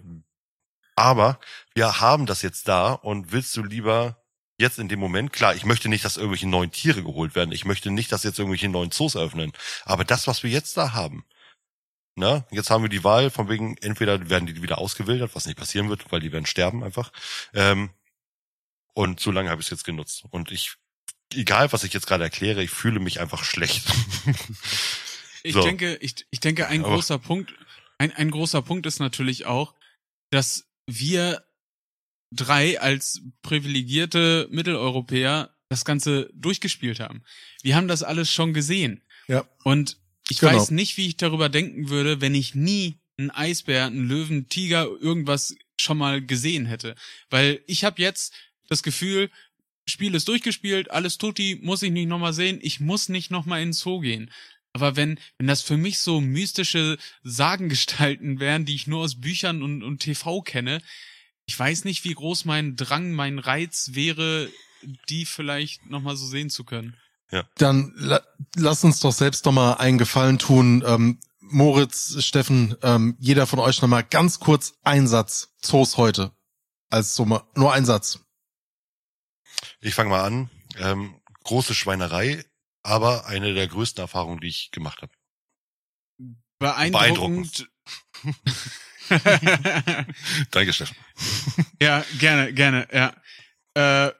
[0.95, 1.41] aber
[1.75, 4.22] wir haben das jetzt da und willst du lieber
[4.59, 7.53] jetzt in dem Moment, klar, ich möchte nicht, dass irgendwelche neuen Tiere geholt werden.
[7.53, 9.53] Ich möchte nicht, dass jetzt irgendwelche neuen Zoos eröffnen.
[9.85, 11.24] Aber das, was wir jetzt da haben,
[12.15, 15.59] na, jetzt haben wir die Wahl, von wegen, entweder werden die wieder ausgewildert, was nicht
[15.59, 17.11] passieren wird, weil die werden sterben einfach.
[17.55, 17.91] Ähm,
[18.95, 20.24] und so lange habe ich es jetzt genutzt.
[20.31, 20.74] Und ich,
[21.33, 23.87] egal was ich jetzt gerade erkläre, ich fühle mich einfach schlecht.
[25.43, 25.62] ich so.
[25.62, 27.55] denke, ich, ich denke, ein Aber großer Punkt,
[27.97, 29.74] ein, ein großer Punkt ist natürlich auch,
[30.31, 31.43] dass wir
[32.33, 37.23] drei als privilegierte Mitteleuropäer das Ganze durchgespielt haben.
[37.63, 39.03] Wir haben das alles schon gesehen.
[39.29, 39.47] Ja.
[39.65, 39.99] Und
[40.29, 40.55] ich Genau.
[40.55, 44.87] weiß nicht, wie ich darüber denken würde, wenn ich nie einen Eisbär, einen Löwen, Tiger,
[45.01, 46.95] irgendwas schon mal gesehen hätte.
[47.31, 48.35] Weil ich habe jetzt
[48.69, 49.31] das Gefühl,
[49.87, 53.69] Spiel ist durchgespielt, alles tutti, muss ich nicht nochmal sehen, ich muss nicht nochmal in
[53.69, 54.31] den Zoo gehen.
[54.73, 59.63] Aber wenn, wenn das für mich so mystische Sagengestalten wären, die ich nur aus Büchern
[59.63, 60.81] und, und TV kenne,
[61.47, 64.51] ich weiß nicht, wie groß mein Drang, mein Reiz wäre,
[65.09, 66.97] die vielleicht nochmal so sehen zu können.
[67.56, 68.20] Dann la
[68.56, 70.85] lass uns doch selbst noch mal einen Gefallen tun.
[70.86, 75.55] Ähm, Moritz, Steffen, ähm, jeder von euch noch mal ganz kurz ein Satz.
[75.60, 76.32] Zoos heute.
[76.90, 78.20] Als so mal, nur ein Satz.
[79.81, 80.51] Ich fange mal an.
[80.77, 82.44] Ähm, große Schweinerei,
[82.82, 85.12] aber eine der größten Erfahrungen, die ich gemacht habe.
[86.59, 87.70] Beeindruckend.
[90.51, 90.97] Danke, Steffen.
[91.81, 93.15] ja, gerne, gerne, ja.
[93.75, 94.13] Äh,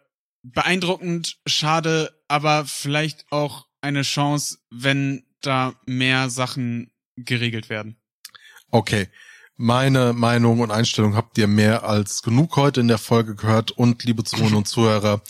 [0.43, 7.97] beeindruckend, schade, aber vielleicht auch eine Chance, wenn da mehr Sachen geregelt werden.
[8.71, 9.09] Okay.
[9.57, 14.03] Meine Meinung und Einstellung habt ihr mehr als genug heute in der Folge gehört und
[14.03, 15.23] liebe Zuhörerinnen und Zuhörer.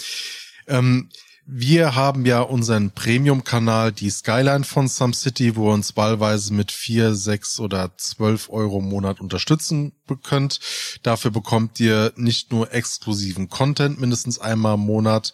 [0.68, 1.10] Ähm,
[1.44, 6.70] wir haben ja unseren Premium-Kanal, die Skyline von Some City, wo ihr uns wahlweise mit
[6.70, 9.92] vier, sechs oder zwölf Euro im Monat unterstützen
[10.22, 10.60] könnt.
[11.02, 15.32] Dafür bekommt ihr nicht nur exklusiven Content mindestens einmal im Monat,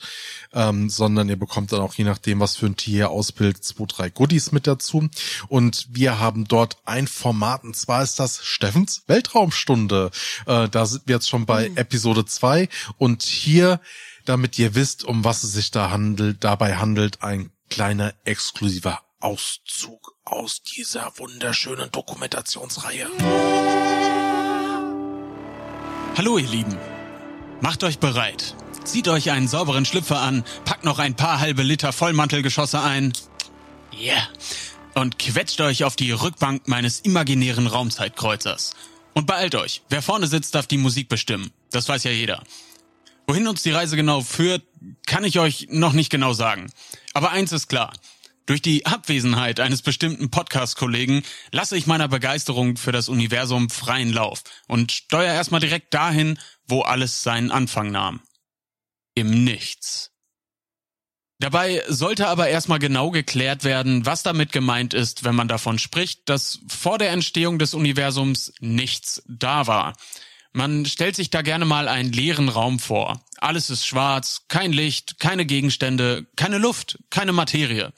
[0.54, 3.84] ähm, sondern ihr bekommt dann auch je nachdem, was für ein Tier ihr ausbildet, zwei,
[3.86, 5.08] drei Goodies mit dazu.
[5.48, 10.10] Und wir haben dort ein Format, und zwar ist das Steffens Weltraumstunde.
[10.46, 13.80] Äh, da sind wir jetzt schon bei Episode zwei und hier
[14.28, 20.14] damit ihr wisst, um was es sich da handelt, dabei handelt, ein kleiner exklusiver Auszug
[20.24, 23.08] aus dieser wunderschönen Dokumentationsreihe.
[26.16, 26.76] Hallo ihr Lieben.
[27.60, 28.54] Macht euch bereit.
[28.84, 33.12] Zieht euch einen sauberen Schlüpfer an, packt noch ein paar halbe Liter Vollmantelgeschosse ein.
[33.98, 34.28] Yeah.
[34.94, 38.74] Und quetscht euch auf die Rückbank meines imaginären Raumzeitkreuzers.
[39.14, 39.82] Und beeilt euch.
[39.88, 41.50] Wer vorne sitzt, darf die Musik bestimmen.
[41.70, 42.42] Das weiß ja jeder.
[43.28, 44.62] Wohin uns die Reise genau führt,
[45.06, 46.72] kann ich euch noch nicht genau sagen.
[47.12, 47.92] Aber eins ist klar.
[48.46, 51.22] Durch die Abwesenheit eines bestimmten Podcast-Kollegen
[51.52, 56.80] lasse ich meiner Begeisterung für das Universum freien Lauf und steuere erstmal direkt dahin, wo
[56.80, 58.22] alles seinen Anfang nahm.
[59.14, 60.10] Im Nichts.
[61.38, 66.30] Dabei sollte aber erstmal genau geklärt werden, was damit gemeint ist, wenn man davon spricht,
[66.30, 69.94] dass vor der Entstehung des Universums nichts da war.
[70.58, 73.22] Man stellt sich da gerne mal einen leeren Raum vor.
[73.36, 77.92] Alles ist schwarz, kein Licht, keine Gegenstände, keine Luft, keine Materie.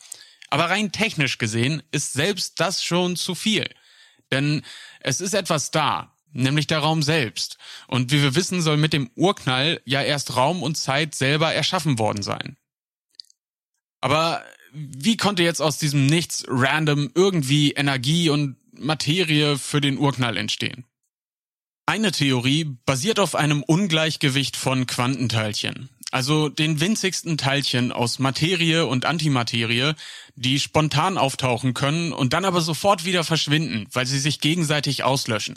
[0.50, 3.66] Aber rein technisch gesehen ist selbst das schon zu viel.
[4.30, 4.60] Denn
[5.00, 7.56] es ist etwas da, nämlich der Raum selbst.
[7.88, 11.98] Und wie wir wissen, soll mit dem Urknall ja erst Raum und Zeit selber erschaffen
[11.98, 12.58] worden sein.
[14.02, 20.36] Aber wie konnte jetzt aus diesem Nichts random irgendwie Energie und Materie für den Urknall
[20.36, 20.84] entstehen?
[21.90, 29.06] Eine Theorie basiert auf einem Ungleichgewicht von Quantenteilchen, also den winzigsten Teilchen aus Materie und
[29.06, 29.94] Antimaterie,
[30.36, 35.56] die spontan auftauchen können und dann aber sofort wieder verschwinden, weil sie sich gegenseitig auslöschen.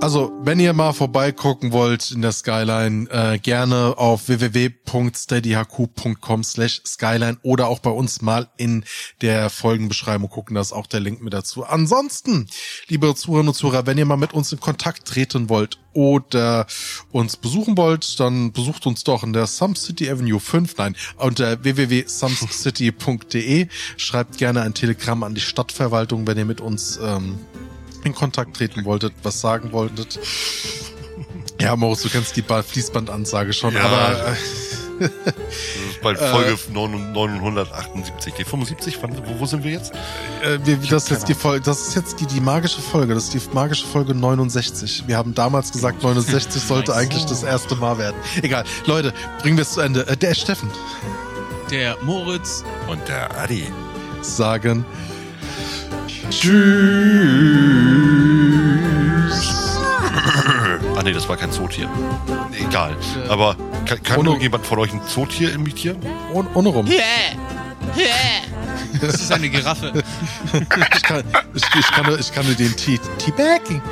[0.00, 7.38] Also, wenn ihr mal vorbeigucken wollt in der Skyline, äh, gerne auf www.steadyhq.com slash skyline
[7.42, 8.84] oder auch bei uns mal in
[9.22, 11.64] der Folgenbeschreibung gucken, da ist auch der Link mit dazu.
[11.64, 12.48] Ansonsten,
[12.88, 16.66] liebe Zuhörerinnen und Zuhörer, wenn ihr mal mit uns in Kontakt treten wollt oder
[17.10, 21.64] uns besuchen wollt, dann besucht uns doch in der Some City Avenue 5, nein, unter
[21.64, 23.68] www.sumcity.de.
[23.96, 27.38] Schreibt gerne ein Telegramm an die Stadtverwaltung, wenn ihr mit uns ähm,
[28.04, 30.18] in Kontakt treten wolltet, was sagen wolltet.
[31.60, 33.82] Ja, Moritz, du kennst die Ba- Fließbandansage schon, Ja.
[33.84, 34.34] aber äh,
[35.00, 35.08] Das
[35.90, 38.34] ist bald Folge 978.
[38.34, 39.92] Die 75, wann, wo, wo sind wir jetzt?
[40.42, 43.24] äh, wir, das ist jetzt die Folge, das ist jetzt die, die magische Folge, das
[43.24, 45.04] ist die magische Folge 69.
[45.06, 48.16] Wir haben damals gesagt, 69 sollte eigentlich das erste Mal werden.
[48.42, 50.06] Egal, Leute, bringen wir es zu Ende.
[50.06, 50.70] Äh, der Steffen
[51.70, 53.66] Der Moritz Und der Adi.
[54.22, 54.84] sagen
[60.96, 61.88] Ah nee, das war kein Zootier.
[62.58, 62.96] Egal.
[63.28, 63.56] Aber
[63.86, 65.98] kann, kann Ohne- irgendjemand von euch ein Zootier imitieren?
[66.32, 66.86] ohne, ohne rum.
[69.00, 69.92] Das ist eine Giraffe.
[70.52, 71.24] Ich kann,
[71.54, 73.82] ich, ich kann, ich kann nur den Tee, Teabagging.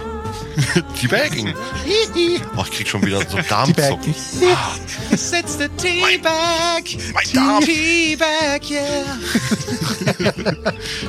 [1.01, 1.55] Teabagging.
[2.57, 4.15] Oh, ich krieg schon wieder so Darmzucken.
[5.11, 6.85] It's the Teabag.
[7.15, 7.65] Mein Darm.
[7.65, 9.19] Teabag, yeah.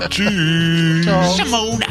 [0.10, 1.06] Tschüss.
[1.36, 1.86] Shimona.